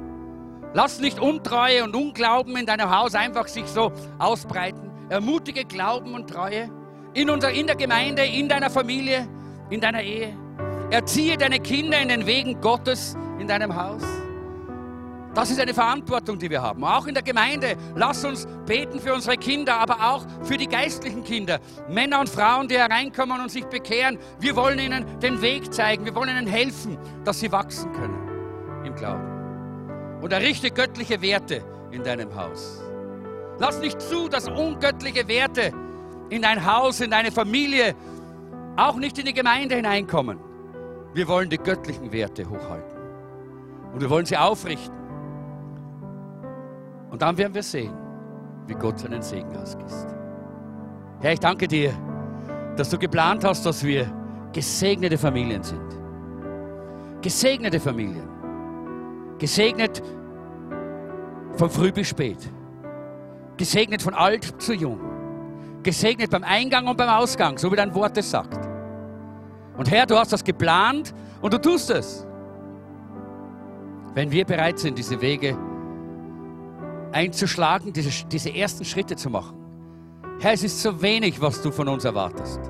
Lass 0.73 0.99
nicht 0.99 1.21
Untreue 1.21 1.85
und 1.85 1.95
Unglauben 1.95 2.57
in 2.57 2.67
deinem 2.67 2.91
Haus 2.91 3.15
einfach 3.15 3.47
sich 3.47 3.67
so 3.67 3.93
ausbreiten. 4.19 4.91
Ermutige 5.09 5.65
Glauben 5.65 6.15
und 6.15 6.29
Treue 6.29 6.71
in, 7.15 7.31
unser, 7.31 7.51
in 7.51 7.67
der 7.67 7.77
Gemeinde, 7.77 8.25
in 8.25 8.49
deiner 8.49 8.71
Familie, 8.71 9.29
in 9.71 9.81
deiner 9.81 10.03
Ehe. 10.03 10.37
Erziehe 10.91 11.37
deine 11.37 11.61
Kinder 11.61 12.01
in 12.01 12.09
den 12.09 12.27
Wegen 12.27 12.61
Gottes 12.61 13.17
in 13.39 13.47
deinem 13.47 13.75
Haus. 13.75 14.03
Das 15.35 15.51
ist 15.51 15.59
eine 15.59 15.75
Verantwortung, 15.75 16.39
die 16.39 16.49
wir 16.49 16.63
haben. 16.63 16.85
Auch 16.85 17.07
in 17.07 17.15
der 17.15 17.23
Gemeinde. 17.23 17.77
Lass 17.97 18.25
uns 18.25 18.47
beten 18.67 19.01
für 19.01 19.13
unsere 19.13 19.37
Kinder, 19.37 19.81
aber 19.81 20.13
auch 20.13 20.25
für 20.45 20.57
die 20.57 20.69
geistlichen 20.69 21.25
Kinder. 21.25 21.59
Männer 21.89 22.21
und 22.21 22.29
Frauen, 22.29 22.69
die 22.69 22.77
hereinkommen 22.77 23.41
und 23.41 23.51
sich 23.51 23.65
bekehren. 23.65 24.19
Wir 24.39 24.55
wollen 24.55 24.79
ihnen 24.79 25.19
den 25.21 25.43
Weg 25.43 25.75
zeigen. 25.75 26.05
Wir 26.05 26.15
wollen 26.15 26.31
ihnen 26.31 26.47
helfen, 26.47 26.99
dass 27.25 27.41
sie 27.41 27.51
wachsen 27.51 27.93
können 27.93 28.85
im 28.85 28.95
Glauben. 28.95 30.21
Und 30.23 30.33
errichte 30.33 30.71
göttliche 30.71 31.21
Werte 31.21 31.65
in 31.91 32.05
deinem 32.05 32.35
Haus. 32.37 32.81
Lass 33.59 33.81
nicht 33.81 34.01
zu, 34.01 34.29
dass 34.29 34.49
ungöttliche 34.49 35.27
Werte 35.27 35.73
in 36.31 36.43
dein 36.43 36.65
Haus, 36.65 37.01
in 37.01 37.11
deine 37.11 37.33
Familie, 37.33 37.95
auch 38.77 38.97
nicht 38.97 39.19
in 39.19 39.27
die 39.27 39.35
Gemeinde 39.35 39.75
hineinkommen. 39.75 40.39
Wir 41.13 41.29
wollen 41.29 41.51
die 41.51 41.59
göttlichen 41.59 42.13
Werte 42.13 42.49
hochhalten. 42.49 42.95
Und 43.93 44.01
wir 44.01 44.11
wollen 44.11 44.27
sie 44.27 44.37
aufrichten. 44.37 45.04
Und 47.15 47.23
dann 47.23 47.39
werden 47.39 47.55
wir 47.55 47.63
sehen, 47.63 47.93
wie 48.67 48.75
Gott 48.75 48.99
seinen 48.99 49.23
Segen 49.23 49.57
ausgießt. 49.57 50.09
Herr, 51.21 51.33
ich 51.33 51.39
danke 51.39 51.69
dir, 51.69 51.93
dass 52.77 52.91
du 52.91 52.99
geplant 52.99 53.45
hast, 53.45 53.65
dass 53.65 53.85
wir 53.85 54.13
gesegnete 54.53 55.17
Familien 55.17 55.63
sind. 55.63 55.97
Gesegnete 57.23 57.79
Familien. 57.79 58.29
Gesegnet 59.39 60.03
von 61.53 61.71
früh 61.71 61.93
bis 61.93 62.09
spät. 62.09 62.51
Gesegnet 63.59 64.03
von 64.03 64.15
alt 64.15 64.61
zu 64.61 64.73
jung. 64.73 64.99
Gesegnet 65.85 66.33
beim 66.33 66.43
Eingang 66.43 66.89
und 66.89 66.97
beim 66.97 67.11
Ausgang, 67.11 67.59
so 67.59 67.71
wie 67.71 67.77
dein 67.77 67.95
Wort 67.95 68.19
es 68.19 68.29
sagt. 68.29 68.59
Und 69.77 69.89
Herr, 69.89 70.07
du 70.07 70.19
hast 70.19 70.33
das 70.33 70.43
geplant 70.43 71.15
und 71.41 71.55
du 71.55 71.59
tust 71.59 71.91
es. 71.91 72.27
Wenn 74.15 74.33
wir 74.33 74.45
bereit 74.45 74.81
sind, 74.81 74.99
diese 74.99 75.21
Wege 75.21 75.53
zu 75.53 75.74
einzuschlagen, 77.15 77.93
diese, 77.93 78.27
diese 78.27 78.55
ersten 78.55 78.85
Schritte 78.85 79.17
zu 79.17 79.31
machen. 79.31 79.57
Herr, 80.41 80.53
es 80.53 80.65
ist 80.65 80.83
so 80.83 81.01
wenig, 81.01 81.41
was 81.41 81.63
du 81.63 81.71
von 81.71 81.89
uns 81.89 82.05
erwartest. 82.05 82.61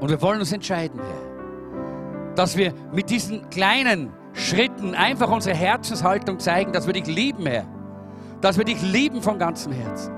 Und 0.00 0.08
wir 0.08 0.20
wollen 0.22 0.40
uns 0.40 0.52
entscheiden, 0.52 0.98
Herr, 0.98 2.34
dass 2.34 2.56
wir 2.56 2.72
mit 2.92 3.10
diesen 3.10 3.48
kleinen 3.50 4.12
Schritten 4.32 4.94
einfach 4.94 5.30
unsere 5.30 5.56
Herzenshaltung 5.56 6.38
zeigen, 6.38 6.72
dass 6.72 6.86
wir 6.86 6.94
dich 6.94 7.06
lieben, 7.06 7.46
Herr. 7.46 7.66
Dass 8.40 8.56
wir 8.56 8.64
dich 8.64 8.80
lieben 8.80 9.20
von 9.22 9.38
ganzem 9.38 9.72
Herzen. 9.72 10.14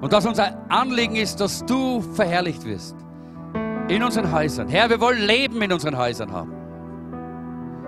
Und 0.00 0.12
dass 0.12 0.26
unser 0.26 0.70
Anliegen 0.70 1.16
ist, 1.16 1.40
dass 1.40 1.64
du 1.64 2.00
verherrlicht 2.00 2.64
wirst 2.64 2.96
in 3.88 4.02
unseren 4.02 4.30
Häusern. 4.30 4.68
Herr, 4.68 4.88
wir 4.88 5.00
wollen 5.00 5.20
Leben 5.20 5.60
in 5.62 5.72
unseren 5.72 5.96
Häusern 5.96 6.30
haben. 6.32 6.52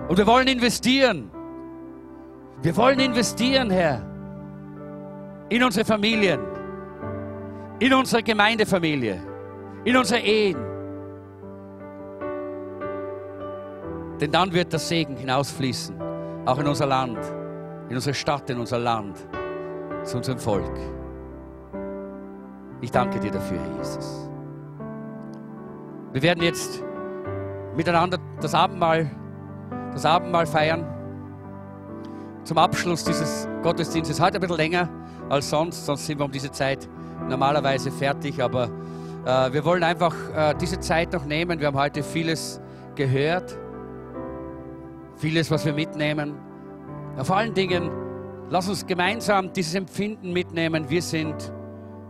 Und 0.09 0.17
wir 0.17 0.27
wollen 0.27 0.47
investieren. 0.47 1.31
Wir 2.61 2.75
wollen 2.75 2.99
investieren, 2.99 3.69
Herr, 3.69 4.12
in 5.53 5.63
unsere 5.63 5.85
Familien, 5.85 6.39
in 7.77 7.93
unsere 7.93 8.23
Gemeindefamilie, 8.23 9.21
in 9.83 9.95
unsere 9.95 10.19
Ehen. 10.19 10.57
Denn 14.19 14.31
dann 14.31 14.51
wird 14.51 14.71
der 14.71 14.79
Segen 14.79 15.15
hinausfließen, 15.15 15.95
auch 16.45 16.57
in 16.57 16.65
unser 16.65 16.87
Land, 16.87 17.19
in 17.87 17.95
unsere 17.95 18.15
Stadt, 18.15 18.49
in 18.49 18.57
unser 18.57 18.79
Land, 18.79 19.27
zu 20.01 20.17
unserem 20.17 20.39
Volk. 20.39 20.75
Ich 22.81 22.89
danke 22.89 23.19
dir 23.19 23.29
dafür, 23.29 23.59
Herr 23.59 23.77
Jesus. 23.77 24.27
Wir 26.13 26.23
werden 26.23 26.41
jetzt 26.41 26.83
miteinander 27.77 28.17
das 28.41 28.55
Abendmahl, 28.55 29.07
das 29.91 30.03
Abendmahl 30.03 30.47
feiern. 30.47 30.83
Zum 32.43 32.57
Abschluss 32.57 33.03
dieses 33.03 33.47
Gottesdienstes. 33.61 34.19
Heute 34.19 34.39
ein 34.39 34.41
bisschen 34.41 34.57
länger 34.57 35.02
als 35.33 35.49
sonst, 35.49 35.85
sonst 35.85 36.05
sind 36.05 36.19
wir 36.19 36.25
um 36.25 36.31
diese 36.31 36.51
Zeit 36.51 36.87
normalerweise 37.27 37.91
fertig. 37.91 38.41
Aber 38.41 38.69
äh, 39.25 39.53
wir 39.53 39.65
wollen 39.65 39.83
einfach 39.83 40.15
äh, 40.35 40.55
diese 40.59 40.79
Zeit 40.79 41.13
noch 41.13 41.25
nehmen. 41.25 41.59
Wir 41.59 41.67
haben 41.67 41.77
heute 41.77 42.03
vieles 42.03 42.61
gehört, 42.95 43.57
vieles, 45.17 45.49
was 45.51 45.65
wir 45.65 45.73
mitnehmen. 45.73 46.35
Ja, 47.17 47.23
vor 47.23 47.37
allen 47.37 47.53
Dingen, 47.53 47.89
lass 48.49 48.67
uns 48.69 48.85
gemeinsam 48.85 49.51
dieses 49.53 49.75
Empfinden 49.75 50.33
mitnehmen. 50.33 50.89
Wir 50.89 51.01
sind 51.01 51.51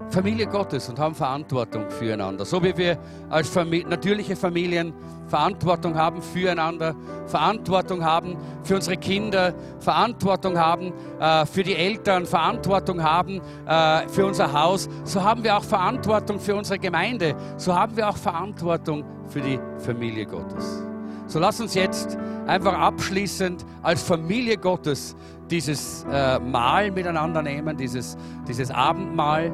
Familie 0.09 0.47
Gottes 0.47 0.89
und 0.89 0.99
haben 0.99 1.15
Verantwortung 1.15 1.89
füreinander. 1.89 2.45
So 2.45 2.61
wie 2.63 2.75
wir 2.77 2.97
als 3.29 3.49
Famili 3.49 3.85
natürliche 3.87 4.35
Familien 4.35 4.93
Verantwortung 5.27 5.95
haben 5.95 6.21
füreinander, 6.21 6.95
Verantwortung 7.25 8.03
haben 8.03 8.37
für 8.63 8.75
unsere 8.75 8.97
Kinder, 8.97 9.53
Verantwortung 9.79 10.57
haben 10.59 10.93
äh, 11.19 11.45
für 11.45 11.63
die 11.63 11.75
Eltern, 11.75 12.25
Verantwortung 12.25 13.01
haben 13.01 13.41
äh, 13.65 14.07
für 14.09 14.27
unser 14.27 14.53
Haus, 14.53 14.87
so 15.05 15.23
haben 15.23 15.43
wir 15.43 15.57
auch 15.57 15.63
Verantwortung 15.63 16.39
für 16.39 16.55
unsere 16.55 16.77
Gemeinde, 16.77 17.35
so 17.57 17.73
haben 17.73 17.97
wir 17.97 18.09
auch 18.09 18.17
Verantwortung 18.17 19.03
für 19.29 19.41
die 19.41 19.59
Familie 19.79 20.27
Gottes. 20.27 20.83
So 21.25 21.39
lass 21.39 21.59
uns 21.59 21.73
jetzt 21.73 22.17
einfach 22.45 22.77
abschließend 22.77 23.65
als 23.81 24.03
Familie 24.03 24.57
Gottes 24.57 25.15
dieses 25.49 26.05
äh, 26.11 26.39
Mahl 26.39 26.91
miteinander 26.91 27.41
nehmen, 27.41 27.75
dieses, 27.77 28.17
dieses 28.47 28.69
Abendmahl. 28.69 29.51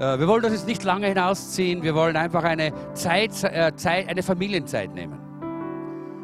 Äh, 0.00 0.18
wir 0.18 0.26
wollen 0.26 0.42
das 0.42 0.52
jetzt 0.52 0.66
nicht 0.66 0.82
lange 0.82 1.08
hinausziehen. 1.08 1.82
Wir 1.82 1.94
wollen 1.94 2.16
einfach 2.16 2.42
eine 2.42 2.72
Zeit, 2.94 3.32
äh, 3.44 3.74
Zeit, 3.76 4.08
eine 4.08 4.22
Familienzeit 4.22 4.94
nehmen. 4.94 5.18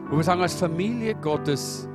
Wo 0.09 0.17
wir 0.17 0.25
sagen, 0.25 0.41
als 0.41 0.55
Familie 0.55 1.15
Gottes 1.17 1.87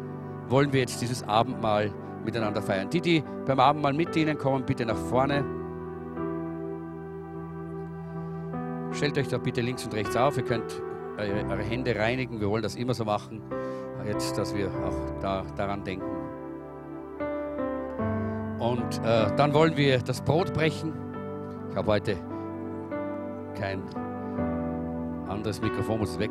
wollen 0.47 0.71
wir 0.71 0.81
jetzt 0.81 1.01
dieses 1.01 1.23
Abendmahl 1.23 1.91
miteinander 2.23 2.61
feiern. 2.61 2.87
Die, 2.91 3.01
die 3.01 3.23
beim 3.47 3.59
Abendmahl 3.59 3.93
mit 3.93 4.13
dienen, 4.13 4.37
kommen 4.37 4.63
bitte 4.63 4.85
nach 4.85 4.97
vorne. 4.97 5.43
Stellt 8.91 9.17
euch 9.17 9.29
da 9.29 9.39
bitte 9.39 9.61
links 9.61 9.83
und 9.83 9.95
rechts 9.95 10.15
auf. 10.15 10.37
Ihr 10.37 10.43
könnt 10.43 10.83
eure, 11.17 11.45
eure 11.49 11.63
Hände 11.63 11.95
reinigen. 11.95 12.39
Wir 12.39 12.49
wollen 12.49 12.61
das 12.61 12.75
immer 12.75 12.93
so 12.93 13.05
machen. 13.05 13.41
Jetzt, 14.05 14.37
dass 14.37 14.55
wir 14.55 14.67
auch 14.67 15.19
da, 15.19 15.43
daran 15.55 15.83
denken. 15.83 16.05
Und 18.59 18.99
äh, 19.03 19.35
dann 19.35 19.53
wollen 19.53 19.75
wir 19.77 19.99
das 19.99 20.21
Brot 20.21 20.53
brechen. 20.53 21.10
Ich 21.71 21.77
habe 21.77 21.89
heute 21.89 22.17
kein 23.57 23.81
anderes 25.29 25.61
Mikrofon, 25.61 25.99
muss 25.99 26.19
weg. 26.19 26.29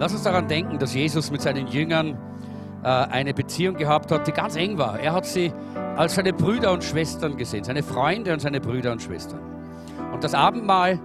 Lass 0.00 0.12
uns 0.12 0.24
daran 0.24 0.48
denken, 0.48 0.78
dass 0.80 0.92
Jesus 0.92 1.30
mit 1.30 1.40
seinen 1.40 1.68
Jüngern 1.68 2.18
äh, 2.82 2.88
eine 2.88 3.34
Beziehung 3.34 3.76
gehabt 3.76 4.10
hat, 4.10 4.26
die 4.26 4.32
ganz 4.32 4.56
eng 4.56 4.76
war. 4.76 4.98
Er 4.98 5.12
hat 5.12 5.26
sie 5.26 5.52
als 5.96 6.16
seine 6.16 6.32
Brüder 6.32 6.72
und 6.72 6.82
Schwestern 6.82 7.36
gesehen, 7.36 7.62
seine 7.62 7.84
Freunde 7.84 8.32
und 8.32 8.40
seine 8.40 8.60
Brüder 8.60 8.90
und 8.90 9.02
Schwestern. 9.02 9.40
Und 10.12 10.24
das 10.24 10.34
Abendmahl 10.34 10.98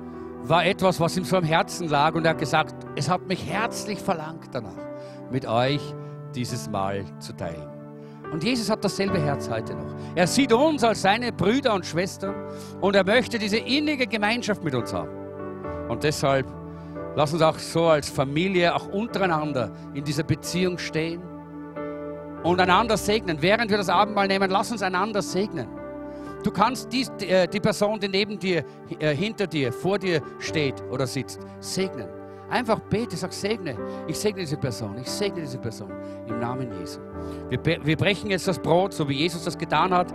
war 0.44 0.66
etwas, 0.66 1.00
was 1.00 1.16
ihm 1.18 1.24
so 1.24 1.38
am 1.38 1.44
Herzen 1.44 1.88
lag 1.88 2.16
und 2.16 2.26
er 2.26 2.32
hat 2.32 2.39
gesagt, 2.39 2.76
es 2.96 3.10
hat 3.10 3.28
mich 3.28 3.46
herzlich 3.50 4.00
verlangt 4.00 4.50
danach, 4.52 4.72
mit 5.32 5.46
euch 5.46 5.82
dieses 6.36 6.70
Mahl 6.70 7.06
zu 7.20 7.34
teilen. 7.34 7.70
Und 8.32 8.44
Jesus 8.44 8.70
hat 8.70 8.84
dasselbe 8.84 9.22
Herz 9.22 9.50
heute 9.50 9.76
noch. 9.76 9.94
Er 10.16 10.26
sieht 10.28 10.52
uns 10.52 10.84
als 10.84 11.04
seine 11.04 11.32
Brüder 11.32 11.74
und 11.74 11.86
Schwestern 11.86 12.34
und 12.82 12.96
er 12.96 13.06
möchte 13.06 13.38
diese 13.38 13.58
innige 13.58 14.08
Gemeinschaft 14.08 14.64
mit 14.64 14.74
uns 14.74 14.91
haben. 14.91 15.10
Und 15.88 16.04
deshalb 16.04 16.48
lass 17.16 17.32
uns 17.32 17.41
auch 17.41 17.60
so 17.60 17.86
als 17.86 18.10
Familie, 18.10 18.76
auch 18.76 18.88
untereinander 18.88 19.72
in 19.94 20.04
dieser 20.04 20.24
Beziehung 20.24 20.78
stehen 20.78 21.22
und 22.44 22.60
einander 22.60 22.98
segnen. 22.98 23.38
Während 23.41 23.70
wir 23.70 23.78
das 23.78 23.89
Abendmahl 23.89 24.28
nehmen, 24.28 24.50
lass 24.50 24.72
uns 24.72 24.82
einander 24.82 25.22
segnen. 25.22 25.68
Du 26.44 26.52
kannst 26.52 26.91
die, 26.91 27.08
äh, 27.26 27.48
die 27.48 27.60
Person, 27.60 28.00
die 28.00 28.10
neben 28.10 28.38
dir, 28.38 28.66
äh, 29.00 29.16
hinter 29.16 29.48
dir, 29.48 29.72
vor 29.72 29.98
dir 29.98 30.22
steht 30.39 30.84
oder 30.91 31.08
sitzt, 31.08 31.39
segnen. 31.60 32.08
Einfach 32.50 32.80
bete, 32.82 33.16
sag 33.16 33.32
segne. 33.34 33.76
Ich 34.08 34.20
segne 34.20 34.41
diese 34.41 34.58
Person, 34.58 34.98
ich 35.02 35.10
segne 35.10 35.41
diese 35.41 35.58
Person 35.58 35.89
im 36.28 36.39
Namen 36.39 36.70
Jesu. 36.80 37.00
Wir, 37.50 37.60
wir 37.84 37.98
brechen 37.98 38.30
jetzt 38.30 38.48
das 38.48 38.60
Brot, 38.60 38.94
so 38.94 39.08
wie 39.08 39.14
Jesus 39.14 39.44
das 39.44 39.58
getan 39.58 39.94
hat. 39.94 40.12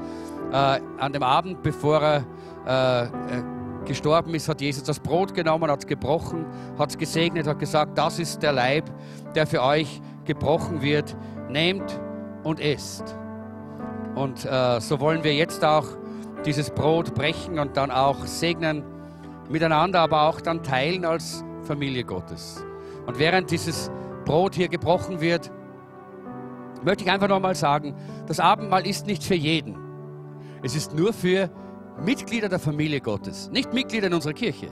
Äh, 0.52 0.80
an 0.98 1.12
dem 1.12 1.22
Abend, 1.22 1.62
bevor 1.62 2.00
er 2.00 2.24
äh, 2.66 3.38
äh 3.38 3.42
gestorben 3.84 4.34
ist, 4.34 4.48
hat 4.50 4.60
Jesus 4.60 4.82
das 4.82 5.00
Brot 5.00 5.32
genommen, 5.32 5.70
hat 5.70 5.78
es 5.78 5.86
gebrochen, 5.86 6.44
hat 6.78 6.90
es 6.90 6.98
gesegnet, 6.98 7.46
hat 7.46 7.58
gesagt, 7.58 7.96
das 7.96 8.18
ist 8.18 8.42
der 8.42 8.52
Leib, 8.52 8.84
der 9.34 9.46
für 9.46 9.62
euch 9.62 10.02
gebrochen 10.26 10.82
wird. 10.82 11.16
Nehmt 11.48 11.98
und 12.42 12.60
esst. 12.60 13.16
Und 14.14 14.40
so 14.40 15.00
wollen 15.00 15.24
wir 15.24 15.32
jetzt 15.32 15.64
auch 15.64 15.86
dieses 16.44 16.70
Brot 16.70 17.14
brechen 17.14 17.58
und 17.58 17.76
dann 17.76 17.90
auch 17.90 18.26
segnen 18.26 18.84
miteinander, 19.48 20.00
aber 20.00 20.22
auch 20.22 20.40
dann 20.40 20.62
teilen 20.62 21.04
als 21.04 21.44
Familie 21.62 22.04
Gottes. 22.04 22.64
Und 23.06 23.18
während 23.18 23.50
dieses 23.50 23.90
Brot 24.24 24.54
hier 24.54 24.68
gebrochen 24.68 25.20
wird, 25.20 25.50
möchte 26.84 27.04
ich 27.04 27.10
einfach 27.10 27.28
nochmal 27.28 27.54
sagen, 27.54 27.94
das 28.26 28.40
Abendmahl 28.40 28.86
ist 28.86 29.06
nicht 29.06 29.24
für 29.24 29.34
jeden. 29.34 29.76
Es 30.62 30.74
ist 30.76 30.94
nur 30.94 31.12
für 31.12 31.50
Mitglieder 32.04 32.48
der 32.48 32.58
Familie 32.58 33.00
Gottes, 33.00 33.50
nicht 33.50 33.72
Mitglieder 33.72 34.08
in 34.08 34.14
unserer 34.14 34.32
Kirche. 34.32 34.68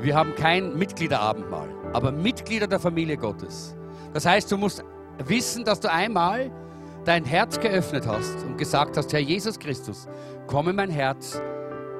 Wir 0.00 0.16
haben 0.16 0.34
kein 0.34 0.76
Mitgliederabendmahl, 0.76 1.68
aber 1.92 2.10
Mitglieder 2.10 2.66
der 2.66 2.80
Familie 2.80 3.16
Gottes. 3.16 3.76
Das 4.12 4.26
heißt, 4.26 4.50
du 4.50 4.58
musst 4.58 4.84
wissen, 5.26 5.64
dass 5.64 5.80
du 5.80 5.90
einmal 5.90 6.50
dein 7.04 7.24
Herz 7.24 7.58
geöffnet 7.60 8.06
hast 8.06 8.44
und 8.44 8.58
gesagt 8.58 8.96
hast, 8.96 9.12
Herr 9.12 9.20
Jesus 9.20 9.58
Christus, 9.58 10.08
komm 10.46 10.68
in 10.68 10.76
mein 10.76 10.90
Herz, 10.90 11.40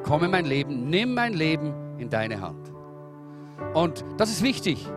komm 0.05 0.25
in 0.25 0.31
mein 0.31 0.45
Leben, 0.45 0.89
nimm 0.91 1.15
mein 1.15 1.33
Leben 1.33 1.73
in 1.99 2.11
deine 2.11 2.41
Hand. 2.41 2.73
Und 3.75 4.05
das 4.17 4.31
ist 4.31 4.43
wichtig. 4.43 4.89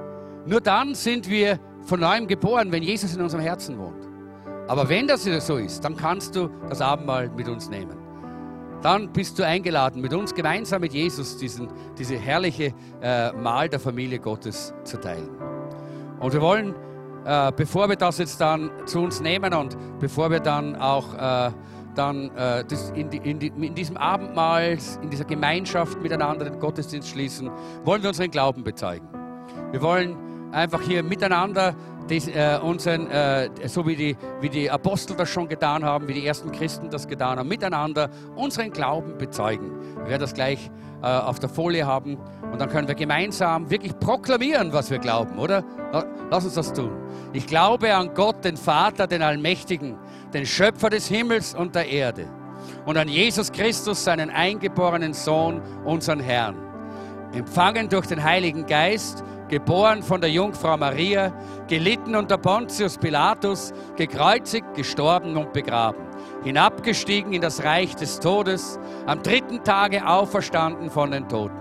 Nur 0.46 0.62
dann 0.62 0.96
sind 0.96 1.30
wir 1.30 1.60
von 1.84 2.00
neuem 2.00 2.28
geboren, 2.28 2.72
wenn 2.72 2.84
Jesus 2.84 3.16
in 3.16 3.22
unserem 3.22 3.44
Herzen 3.44 3.78
wohnt. 3.78 4.08
Aber 4.68 4.90
wenn 4.90 5.08
das 5.08 5.24
so 5.24 5.58
ist, 5.58 5.84
dann 5.86 5.96
kannst 5.96 6.36
du 6.36 6.50
das 6.70 6.82
Abendmahl 6.82 7.30
mit 7.30 7.48
uns 7.48 7.70
nehmen. 7.70 7.98
Dann 8.82 9.12
bist 9.12 9.40
du 9.40 9.44
eingeladen, 9.44 10.02
mit 10.02 10.14
uns 10.14 10.34
gemeinsam 10.34 10.82
mit 10.82 10.94
Jesus 10.94 11.38
diesen, 11.38 11.70
diese 11.98 12.18
herrliche 12.18 12.74
äh, 13.02 13.32
Mahl 13.32 13.70
der 13.70 13.80
Familie 13.80 14.20
Gottes 14.20 14.74
zu 14.84 15.00
teilen. 15.00 15.30
Und 16.20 16.34
wir 16.34 16.42
wollen 16.42 16.76
äh, 17.26 17.52
bevor 17.56 17.90
wir 17.90 17.96
das 17.96 18.20
jetzt 18.20 18.40
dann 18.40 18.70
zu 18.86 19.02
uns 19.02 19.20
nehmen 19.20 19.54
und 19.54 19.76
bevor 20.00 20.30
wir 20.30 20.40
dann 20.40 20.76
auch 20.76 21.14
äh, 21.16 21.52
dann 21.96 22.30
äh, 22.36 22.64
in, 22.94 23.10
die, 23.10 23.18
in, 23.18 23.40
die, 23.40 23.48
in, 23.48 23.74
diesem 23.74 23.98
Abendmahl, 23.98 24.78
in 25.02 25.10
dieser 25.10 25.26
Gemeinschaft 25.26 26.02
miteinander 26.02 26.46
den 26.46 26.60
Gottesdienst 26.60 27.10
schließen, 27.10 27.50
wollen 27.84 28.02
wir 28.02 28.10
unseren 28.10 28.32
Glauben 28.32 28.64
bezeugen. 28.64 29.08
Wir 29.72 29.82
wollen 29.82 30.16
einfach 30.52 30.82
hier 30.82 31.04
miteinander 31.04 31.76
das, 32.08 32.28
äh, 32.28 32.60
unseren, 32.62 33.10
äh, 33.10 33.50
so 33.68 33.86
wie 33.88 33.96
die, 33.96 34.18
wie 34.42 34.50
die 34.50 34.70
Apostel 34.70 35.16
das 35.16 35.30
schon 35.30 35.48
getan 35.48 35.84
haben, 35.84 36.08
wie 36.08 36.14
die 36.14 36.26
ersten 36.26 36.52
Christen 36.52 36.90
das 36.90 37.08
getan 37.08 37.40
haben, 37.40 37.48
miteinander 37.48 38.10
unseren 38.36 38.72
Glauben 38.72 39.18
bezeugen. 39.18 39.72
Wir 39.98 40.10
werden 40.10 40.22
das 40.22 40.34
gleich 40.34 40.70
äh, 41.02 41.08
auf 41.08 41.40
der 41.40 41.50
Folie 41.50 41.86
haben 41.86 42.18
und 42.52 42.60
dann 42.60 42.70
können 42.70 42.88
wir 42.88 42.96
gemeinsam 42.96 43.70
wirklich 43.70 43.98
proklamieren, 44.00 44.72
was 44.72 44.92
wir 44.92 45.00
glauben, 45.00 45.38
oder? 45.40 45.64
Lass 46.30 46.46
uns 46.46 46.54
das 46.54 46.74
tun. 46.74 46.92
Ich 47.34 47.48
glaube 47.48 47.94
an 47.94 48.14
Gott, 48.14 48.44
den 48.44 48.58
Vater, 48.58 49.08
den 49.08 49.22
Allmächtigen, 49.22 49.98
den 50.34 50.46
Schöpfer 50.46 50.90
des 50.90 51.08
Himmels 51.08 51.54
und 51.54 51.76
der 51.76 51.90
Erde 51.90 52.28
und 52.86 52.98
an 52.98 53.08
Jesus 53.08 53.52
Christus, 53.52 54.04
seinen 54.04 54.30
eingeborenen 54.30 55.14
Sohn, 55.14 55.62
unseren 55.84 56.20
Herrn. 56.20 56.56
Empfangen 57.34 57.90
durch 57.90 58.08
den 58.08 58.24
Heiligen 58.24 58.66
Geist, 58.66 59.24
geboren 59.50 60.02
von 60.02 60.22
der 60.22 60.30
Jungfrau 60.32 60.78
Maria, 60.78 61.32
gelitten 61.68 62.16
unter 62.16 62.38
Pontius 62.38 62.98
Pilatus, 62.98 63.74
gekreuzigt, 63.96 64.74
gestorben 64.74 65.38
und 65.38 65.54
begraben, 65.54 66.04
hinabgestiegen 66.44 67.34
in 67.34 67.42
das 67.42 67.64
Reich 67.64 67.96
des 67.96 68.20
Todes, 68.20 68.80
am 69.06 69.22
dritten 69.22 69.64
Tage 69.64 70.08
auferstanden 70.08 70.90
von 70.90 71.12
den 71.12 71.30
Toten, 71.30 71.58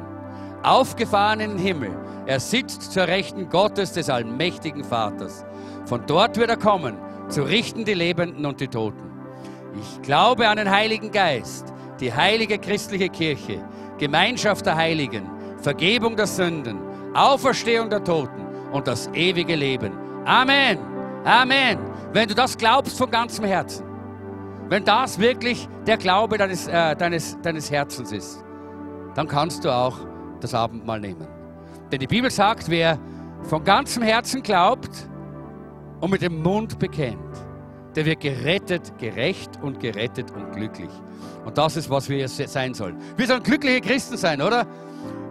aufgefahren 0.62 1.40
in 1.40 1.50
den 1.50 1.58
Himmel, 1.58 1.90
er 2.26 2.40
sitzt 2.40 2.92
zur 2.92 3.06
Rechten 3.06 3.50
Gottes 3.50 3.92
des 3.92 4.08
allmächtigen 4.08 4.82
Vaters. 4.82 5.44
Von 5.84 6.06
dort 6.06 6.38
wird 6.38 6.48
er 6.48 6.56
kommen, 6.56 6.96
zu 7.28 7.42
richten 7.42 7.84
die 7.84 7.94
Lebenden 7.94 8.46
und 8.46 8.60
die 8.60 8.68
Toten. 8.68 9.10
Ich 9.78 10.02
glaube 10.02 10.48
an 10.48 10.56
den 10.56 10.70
Heiligen 10.70 11.10
Geist, 11.10 11.66
die 12.00 12.12
heilige 12.12 12.58
christliche 12.58 13.10
Kirche, 13.10 13.62
Gemeinschaft 13.98 14.64
der 14.64 14.76
Heiligen, 14.76 15.28
Vergebung 15.58 16.16
der 16.16 16.26
Sünden, 16.26 16.78
Auferstehung 17.14 17.88
der 17.88 18.02
Toten 18.02 18.44
und 18.72 18.86
das 18.86 19.08
ewige 19.14 19.54
Leben. 19.54 19.92
Amen. 20.24 20.78
Amen. 21.24 21.78
Wenn 22.12 22.28
du 22.28 22.34
das 22.34 22.56
glaubst 22.58 22.98
von 22.98 23.10
ganzem 23.10 23.44
Herzen, 23.44 23.86
wenn 24.68 24.84
das 24.84 25.18
wirklich 25.18 25.68
der 25.86 25.96
Glaube 25.96 26.38
deines, 26.38 26.66
äh, 26.66 26.96
deines, 26.96 27.38
deines 27.42 27.70
Herzens 27.70 28.12
ist, 28.12 28.44
dann 29.14 29.28
kannst 29.28 29.64
du 29.64 29.70
auch 29.70 29.96
das 30.40 30.54
Abendmahl 30.54 31.00
nehmen. 31.00 31.26
Denn 31.92 32.00
die 32.00 32.06
Bibel 32.06 32.30
sagt, 32.30 32.68
wer 32.68 32.98
von 33.42 33.62
ganzem 33.62 34.02
Herzen 34.02 34.42
glaubt 34.42 35.08
und 36.00 36.10
mit 36.10 36.22
dem 36.22 36.42
Mund 36.42 36.78
bekennt, 36.78 37.18
der 37.94 38.04
wird 38.06 38.20
gerettet, 38.20 38.98
gerecht 38.98 39.50
und 39.62 39.78
gerettet 39.78 40.30
und 40.32 40.52
glücklich. 40.52 40.90
Und 41.44 41.56
das 41.58 41.76
ist, 41.76 41.88
was 41.90 42.08
wir 42.08 42.28
sein 42.28 42.74
sollen. 42.74 42.96
Wir 43.16 43.26
sollen 43.26 43.42
glückliche 43.42 43.80
Christen 43.80 44.16
sein, 44.16 44.42
oder? 44.42 44.66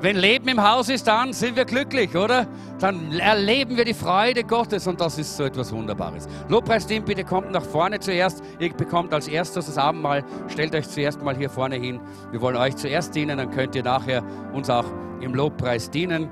Wenn 0.03 0.17
Leben 0.17 0.49
im 0.49 0.61
Haus 0.61 0.89
ist, 0.89 1.07
dann 1.07 1.31
sind 1.31 1.55
wir 1.55 1.63
glücklich, 1.63 2.13
oder? 2.13 2.45
Dann 2.79 3.13
erleben 3.13 3.77
wir 3.77 3.85
die 3.85 3.93
Freude 3.93 4.43
Gottes 4.43 4.85
und 4.85 4.99
das 4.99 5.17
ist 5.17 5.37
so 5.37 5.45
etwas 5.45 5.71
Wunderbares. 5.71 6.27
Lobpreisteam, 6.49 7.05
bitte 7.05 7.23
kommt 7.23 7.51
nach 7.51 7.63
vorne 7.63 8.01
zuerst. 8.01 8.43
Ihr 8.59 8.73
bekommt 8.73 9.13
als 9.13 9.29
erstes 9.29 9.67
das 9.67 9.77
Abendmahl. 9.77 10.25
Stellt 10.49 10.75
euch 10.75 10.89
zuerst 10.89 11.23
mal 11.23 11.37
hier 11.37 11.49
vorne 11.49 11.75
hin. 11.75 12.01
Wir 12.31 12.41
wollen 12.41 12.57
euch 12.57 12.75
zuerst 12.75 13.15
dienen, 13.15 13.37
dann 13.37 13.51
könnt 13.51 13.75
ihr 13.75 13.83
nachher 13.83 14.23
uns 14.51 14.69
auch 14.69 14.83
im 15.21 15.33
Lobpreis 15.33 15.89
dienen. 15.89 16.27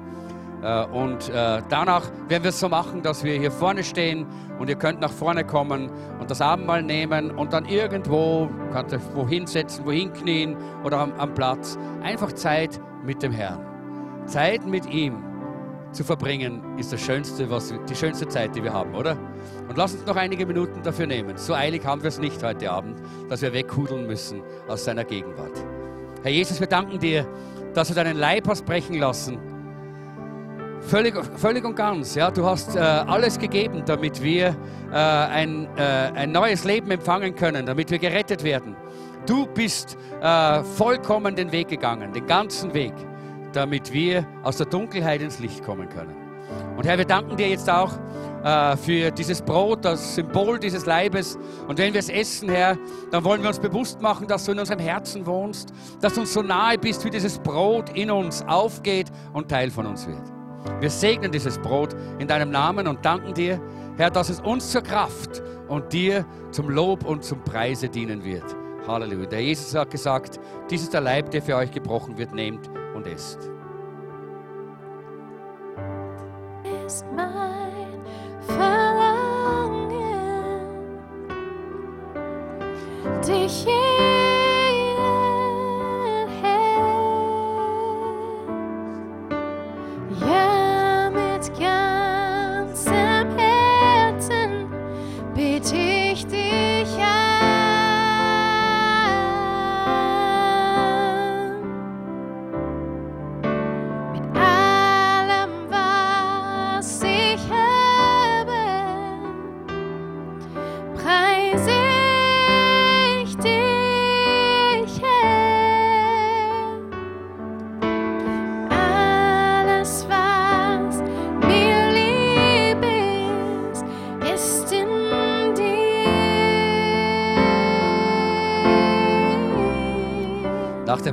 Äh, 0.61 0.83
und 0.87 1.29
äh, 1.29 1.61
danach 1.69 2.03
werden 2.27 2.43
wir 2.43 2.49
es 2.49 2.59
so 2.59 2.67
machen, 2.69 3.01
dass 3.01 3.23
wir 3.23 3.39
hier 3.39 3.51
vorne 3.51 3.85
stehen 3.85 4.25
und 4.59 4.69
ihr 4.69 4.75
könnt 4.75 4.99
nach 4.99 5.11
vorne 5.11 5.45
kommen 5.45 5.89
und 6.19 6.29
das 6.29 6.41
Abendmahl 6.41 6.83
nehmen 6.83 7.31
und 7.31 7.53
dann 7.53 7.65
irgendwo, 7.65 8.49
könnt 8.73 8.91
ihr 8.91 8.99
wohin 9.15 9.47
setzen, 9.47 9.85
wohin 9.85 10.11
knien 10.13 10.57
oder 10.83 10.99
am, 10.99 11.13
am 11.17 11.33
Platz. 11.33 11.77
Einfach 12.03 12.33
Zeit 12.33 12.79
mit 13.05 13.21
dem 13.23 13.31
Herrn. 13.31 13.59
Zeit 14.25 14.65
mit 14.65 14.85
ihm 14.85 15.23
zu 15.91 16.03
verbringen 16.03 16.61
ist 16.77 16.93
das 16.93 17.01
schönste, 17.01 17.49
was, 17.49 17.73
die 17.89 17.95
schönste 17.95 18.27
Zeit, 18.27 18.55
die 18.55 18.63
wir 18.63 18.71
haben, 18.71 18.95
oder? 18.95 19.17
Und 19.67 19.77
lass 19.77 19.93
uns 19.93 20.05
noch 20.05 20.15
einige 20.15 20.45
Minuten 20.45 20.81
dafür 20.83 21.07
nehmen. 21.07 21.37
So 21.37 21.53
eilig 21.53 21.85
haben 21.85 22.01
wir 22.01 22.07
es 22.07 22.19
nicht 22.19 22.41
heute 22.43 22.71
Abend, 22.71 22.97
dass 23.29 23.41
wir 23.41 23.51
weghudeln 23.51 24.07
müssen 24.07 24.41
aus 24.67 24.85
seiner 24.85 25.03
Gegenwart. 25.03 25.63
Herr 26.23 26.31
Jesus, 26.31 26.59
wir 26.59 26.67
danken 26.67 26.99
dir, 26.99 27.27
dass 27.73 27.89
du 27.89 27.93
deinen 27.93 28.17
Leib 28.17 28.47
hast 28.47 28.65
brechen 28.65 28.95
lassen 28.99 29.37
Völlig, 30.81 31.13
völlig 31.37 31.63
und 31.63 31.75
ganz. 31.75 32.15
Ja, 32.15 32.31
du 32.31 32.43
hast 32.45 32.75
äh, 32.75 32.79
alles 32.79 33.37
gegeben, 33.37 33.83
damit 33.85 34.21
wir 34.21 34.55
äh, 34.91 34.95
ein, 34.95 35.67
äh, 35.77 35.81
ein 36.15 36.31
neues 36.31 36.63
Leben 36.63 36.91
empfangen 36.91 37.35
können, 37.35 37.65
damit 37.65 37.91
wir 37.91 37.99
gerettet 37.99 38.43
werden. 38.43 38.75
Du 39.25 39.45
bist 39.45 39.97
äh, 40.21 40.63
vollkommen 40.63 41.35
den 41.35 41.51
Weg 41.51 41.67
gegangen, 41.67 42.11
den 42.11 42.25
ganzen 42.25 42.73
Weg, 42.73 42.93
damit 43.53 43.93
wir 43.93 44.25
aus 44.43 44.57
der 44.57 44.65
Dunkelheit 44.65 45.21
ins 45.21 45.39
Licht 45.39 45.63
kommen 45.63 45.87
können. 45.89 46.15
Und 46.75 46.85
Herr, 46.87 46.97
wir 46.97 47.05
danken 47.05 47.37
dir 47.37 47.49
jetzt 47.49 47.69
auch 47.69 47.91
äh, 48.43 48.75
für 48.77 49.11
dieses 49.11 49.41
Brot, 49.41 49.85
das 49.85 50.15
Symbol 50.15 50.57
dieses 50.57 50.85
Leibes. 50.85 51.37
Und 51.67 51.77
wenn 51.77 51.93
wir 51.93 51.99
es 51.99 52.09
essen, 52.09 52.49
Herr, 52.49 52.77
dann 53.11 53.23
wollen 53.23 53.41
wir 53.41 53.49
uns 53.49 53.59
bewusst 53.59 54.01
machen, 54.01 54.27
dass 54.27 54.45
du 54.45 54.53
in 54.53 54.59
unserem 54.59 54.79
Herzen 54.79 55.25
wohnst, 55.25 55.71
dass 56.01 56.15
du 56.15 56.21
uns 56.21 56.33
so 56.33 56.41
nahe 56.41 56.77
bist, 56.77 57.05
wie 57.05 57.11
dieses 57.11 57.37
Brot 57.37 57.89
in 57.95 58.09
uns 58.09 58.43
aufgeht 58.47 59.11
und 59.33 59.49
Teil 59.49 59.69
von 59.69 59.85
uns 59.85 60.07
wird. 60.07 60.23
Wir 60.79 60.89
segnen 60.89 61.31
dieses 61.31 61.59
Brot 61.59 61.95
in 62.19 62.27
deinem 62.27 62.49
Namen 62.49 62.87
und 62.87 63.05
danken 63.05 63.33
dir, 63.33 63.61
Herr, 63.97 64.09
dass 64.09 64.29
es 64.29 64.39
uns 64.39 64.71
zur 64.71 64.81
Kraft 64.81 65.43
und 65.67 65.93
dir 65.93 66.25
zum 66.51 66.69
Lob 66.69 67.05
und 67.05 67.23
zum 67.23 67.43
Preise 67.43 67.89
dienen 67.89 68.23
wird. 68.23 68.55
Halleluja. 68.87 69.25
Der 69.27 69.41
Jesus 69.41 69.75
hat 69.75 69.89
gesagt, 69.91 70.39
dies 70.69 70.83
ist 70.83 70.93
der 70.93 71.01
Leib, 71.01 71.31
der 71.31 71.41
für 71.41 71.55
euch 71.55 71.71
gebrochen 71.71 72.17
wird, 72.17 72.33
nehmt 72.33 72.69
und 72.95 73.07
esst. 73.07 73.39
Ist 76.85 77.05
mein 77.15 78.01
Verlangen, 78.41 79.81
dich 83.25 83.65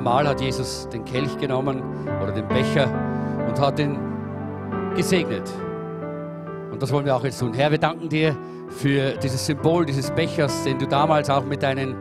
Mal 0.01 0.27
hat 0.27 0.41
Jesus 0.41 0.89
den 0.89 1.05
Kelch 1.05 1.39
genommen 1.39 1.81
oder 2.21 2.33
den 2.33 2.49
Becher 2.49 2.89
und 3.47 3.61
hat 3.61 3.79
ihn 3.79 3.97
gesegnet. 4.97 5.49
Und 6.73 6.83
das 6.83 6.93
wollen 6.93 7.07
wir 7.07 7.15
auch 7.15 7.23
jetzt 7.23 7.39
tun. 7.39 7.55
Herr, 7.55 7.71
wir 7.71 7.79
danken 7.79 8.09
dir 8.09 8.37
für 8.71 9.13
dieses 9.13 9.47
Symbol 9.47 9.87
dieses 9.87 10.11
Bechers, 10.11 10.65
den 10.65 10.81
du 10.81 10.87
damals 10.89 11.31
auch 11.31 11.45
mit 11.45 11.63
deinen 11.63 11.95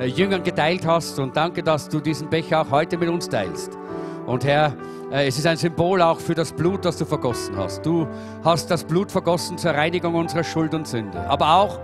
äh, 0.00 0.06
Jüngern 0.06 0.42
geteilt 0.42 0.86
hast. 0.86 1.18
Und 1.18 1.36
danke, 1.36 1.62
dass 1.62 1.90
du 1.90 2.00
diesen 2.00 2.30
Becher 2.30 2.62
auch 2.62 2.70
heute 2.70 2.96
mit 2.96 3.10
uns 3.10 3.28
teilst. 3.28 3.76
Und 4.24 4.46
Herr, 4.46 4.74
äh, 5.10 5.26
es 5.26 5.38
ist 5.38 5.46
ein 5.46 5.58
Symbol 5.58 6.00
auch 6.00 6.20
für 6.20 6.34
das 6.34 6.50
Blut, 6.52 6.86
das 6.86 6.96
du 6.96 7.04
vergossen 7.04 7.58
hast. 7.58 7.84
Du 7.84 8.08
hast 8.42 8.70
das 8.70 8.84
Blut 8.84 9.12
vergossen 9.12 9.58
zur 9.58 9.72
Reinigung 9.72 10.14
unserer 10.14 10.44
Schuld 10.44 10.72
und 10.72 10.88
Sünde. 10.88 11.20
Aber 11.28 11.56
auch 11.56 11.78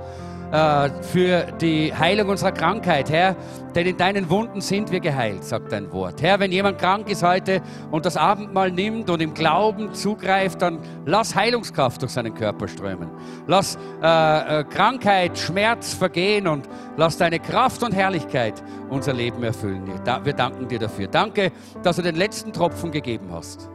äh, 0.55 1.03
für 1.03 1.47
die 1.61 1.93
Heilung 1.93 2.29
unserer 2.29 2.53
Krankheit, 2.53 3.11
Herr, 3.11 3.35
denn 3.75 3.89
in 3.89 3.97
deinen 3.97 4.31
Wunden 4.31 4.61
sind 4.61 4.93
wir 4.93 5.01
geheilt, 5.01 5.43
sagt 5.43 5.73
dein 5.73 5.91
Wort. 5.93 6.23
Herr, 6.23 6.39
wenn 6.39 6.53
jemand 6.53 6.79
krank 6.79 7.11
ist 7.11 7.25
heute 7.25 7.61
und 7.91 8.07
das 8.07 8.17
Abendmahl 8.17 8.71
nimmt 8.71 9.11
und 9.11 9.21
im 9.21 9.35
Glauben 9.35 9.93
zugreift, 9.95 10.63
dann 10.63 10.79
lass 11.07 11.35
Heilungskraft 11.35 12.03
durch 12.03 12.13
seinen 12.13 12.35
Körper 12.35 12.69
strömen. 12.69 13.11
Lass 13.49 13.77
äh, 14.01 14.61
äh, 14.61 14.65
Krankheit, 14.65 15.37
Schmerz 15.37 15.93
vergehen 15.93 16.47
und 16.47 16.69
lass 16.97 17.19
deine 17.19 17.41
Kraft 17.41 17.83
und 17.83 17.93
Herrlichkeit 17.93 18.63
unser 18.91 19.13
Leben 19.13 19.43
erfüllen. 19.43 19.91
Wir 20.23 20.33
danken 20.35 20.69
dir 20.69 20.79
dafür. 20.79 21.09
Danke, 21.09 21.51
dass 21.83 21.97
du 21.97 22.03
den 22.03 22.15
letzten 22.15 22.53
Tropfen 22.53 22.93
gegeben 22.93 23.27
hast, 23.33 23.69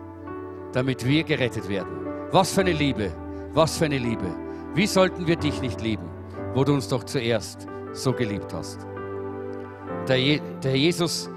damit 0.72 1.06
wir 1.06 1.26
gerettet 1.26 1.68
werden. 1.68 2.08
Was 2.32 2.54
für 2.54 2.62
eine 2.62 2.72
Liebe, 2.72 3.12
was 3.52 3.78
für 3.78 3.86
eine 3.86 3.98
Liebe. 3.98 4.34
Wie 4.76 4.88
sollten 4.88 5.28
wir 5.28 5.36
dich 5.36 5.62
nicht 5.62 5.82
lieben? 5.82 6.19
Wo 6.54 6.64
du 6.64 6.74
uns 6.74 6.88
doch 6.88 7.04
zuerst 7.04 7.68
so 7.94 8.14
geliebt 8.14 8.54
hast. 8.54 8.86
Der, 10.08 10.18
Je 10.18 10.42
der 10.64 10.76
Jesus 10.76 11.30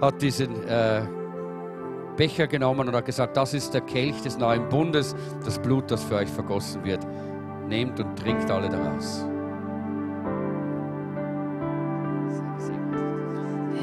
hat 0.00 0.20
diesen 0.20 0.66
äh, 0.68 1.02
Becher 2.16 2.46
genommen 2.46 2.88
und 2.88 2.94
hat 2.94 3.06
gesagt, 3.06 3.36
das 3.36 3.54
ist 3.54 3.72
der 3.72 3.80
Kelch 3.82 4.20
des 4.22 4.38
neuen 4.38 4.68
Bundes, 4.68 5.14
das 5.44 5.58
Blut, 5.58 5.90
das 5.90 6.04
für 6.04 6.16
euch 6.16 6.28
vergossen 6.28 6.84
wird. 6.84 7.06
Nehmt 7.68 7.98
und 8.00 8.16
trinkt 8.16 8.50
alle 8.50 8.68
daraus. 8.68 9.24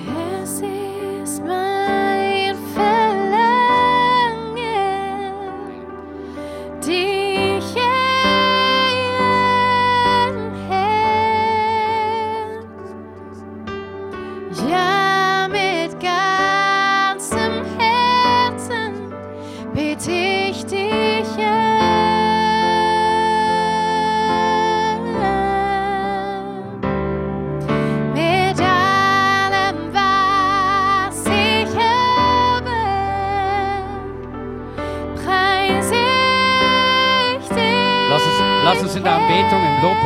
Lass 0.06 0.62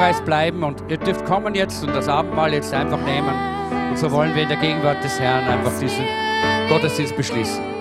Lobpreis 0.01 0.21
bleiben 0.21 0.63
und 0.63 0.83
ihr 0.89 0.97
dürft 0.97 1.23
kommen 1.25 1.53
jetzt 1.53 1.83
und 1.83 1.95
das 1.95 2.07
Abendmahl 2.07 2.51
jetzt 2.55 2.73
einfach 2.73 2.97
nehmen. 3.05 3.35
Und 3.91 3.99
so 3.99 4.09
wollen 4.09 4.33
wir 4.33 4.41
in 4.41 4.49
der 4.49 4.57
Gegenwart 4.57 5.03
des 5.03 5.19
Herrn 5.19 5.47
einfach 5.47 5.71
diesen 5.79 6.05
Gottesdienst 6.69 7.15
beschließen. 7.15 7.80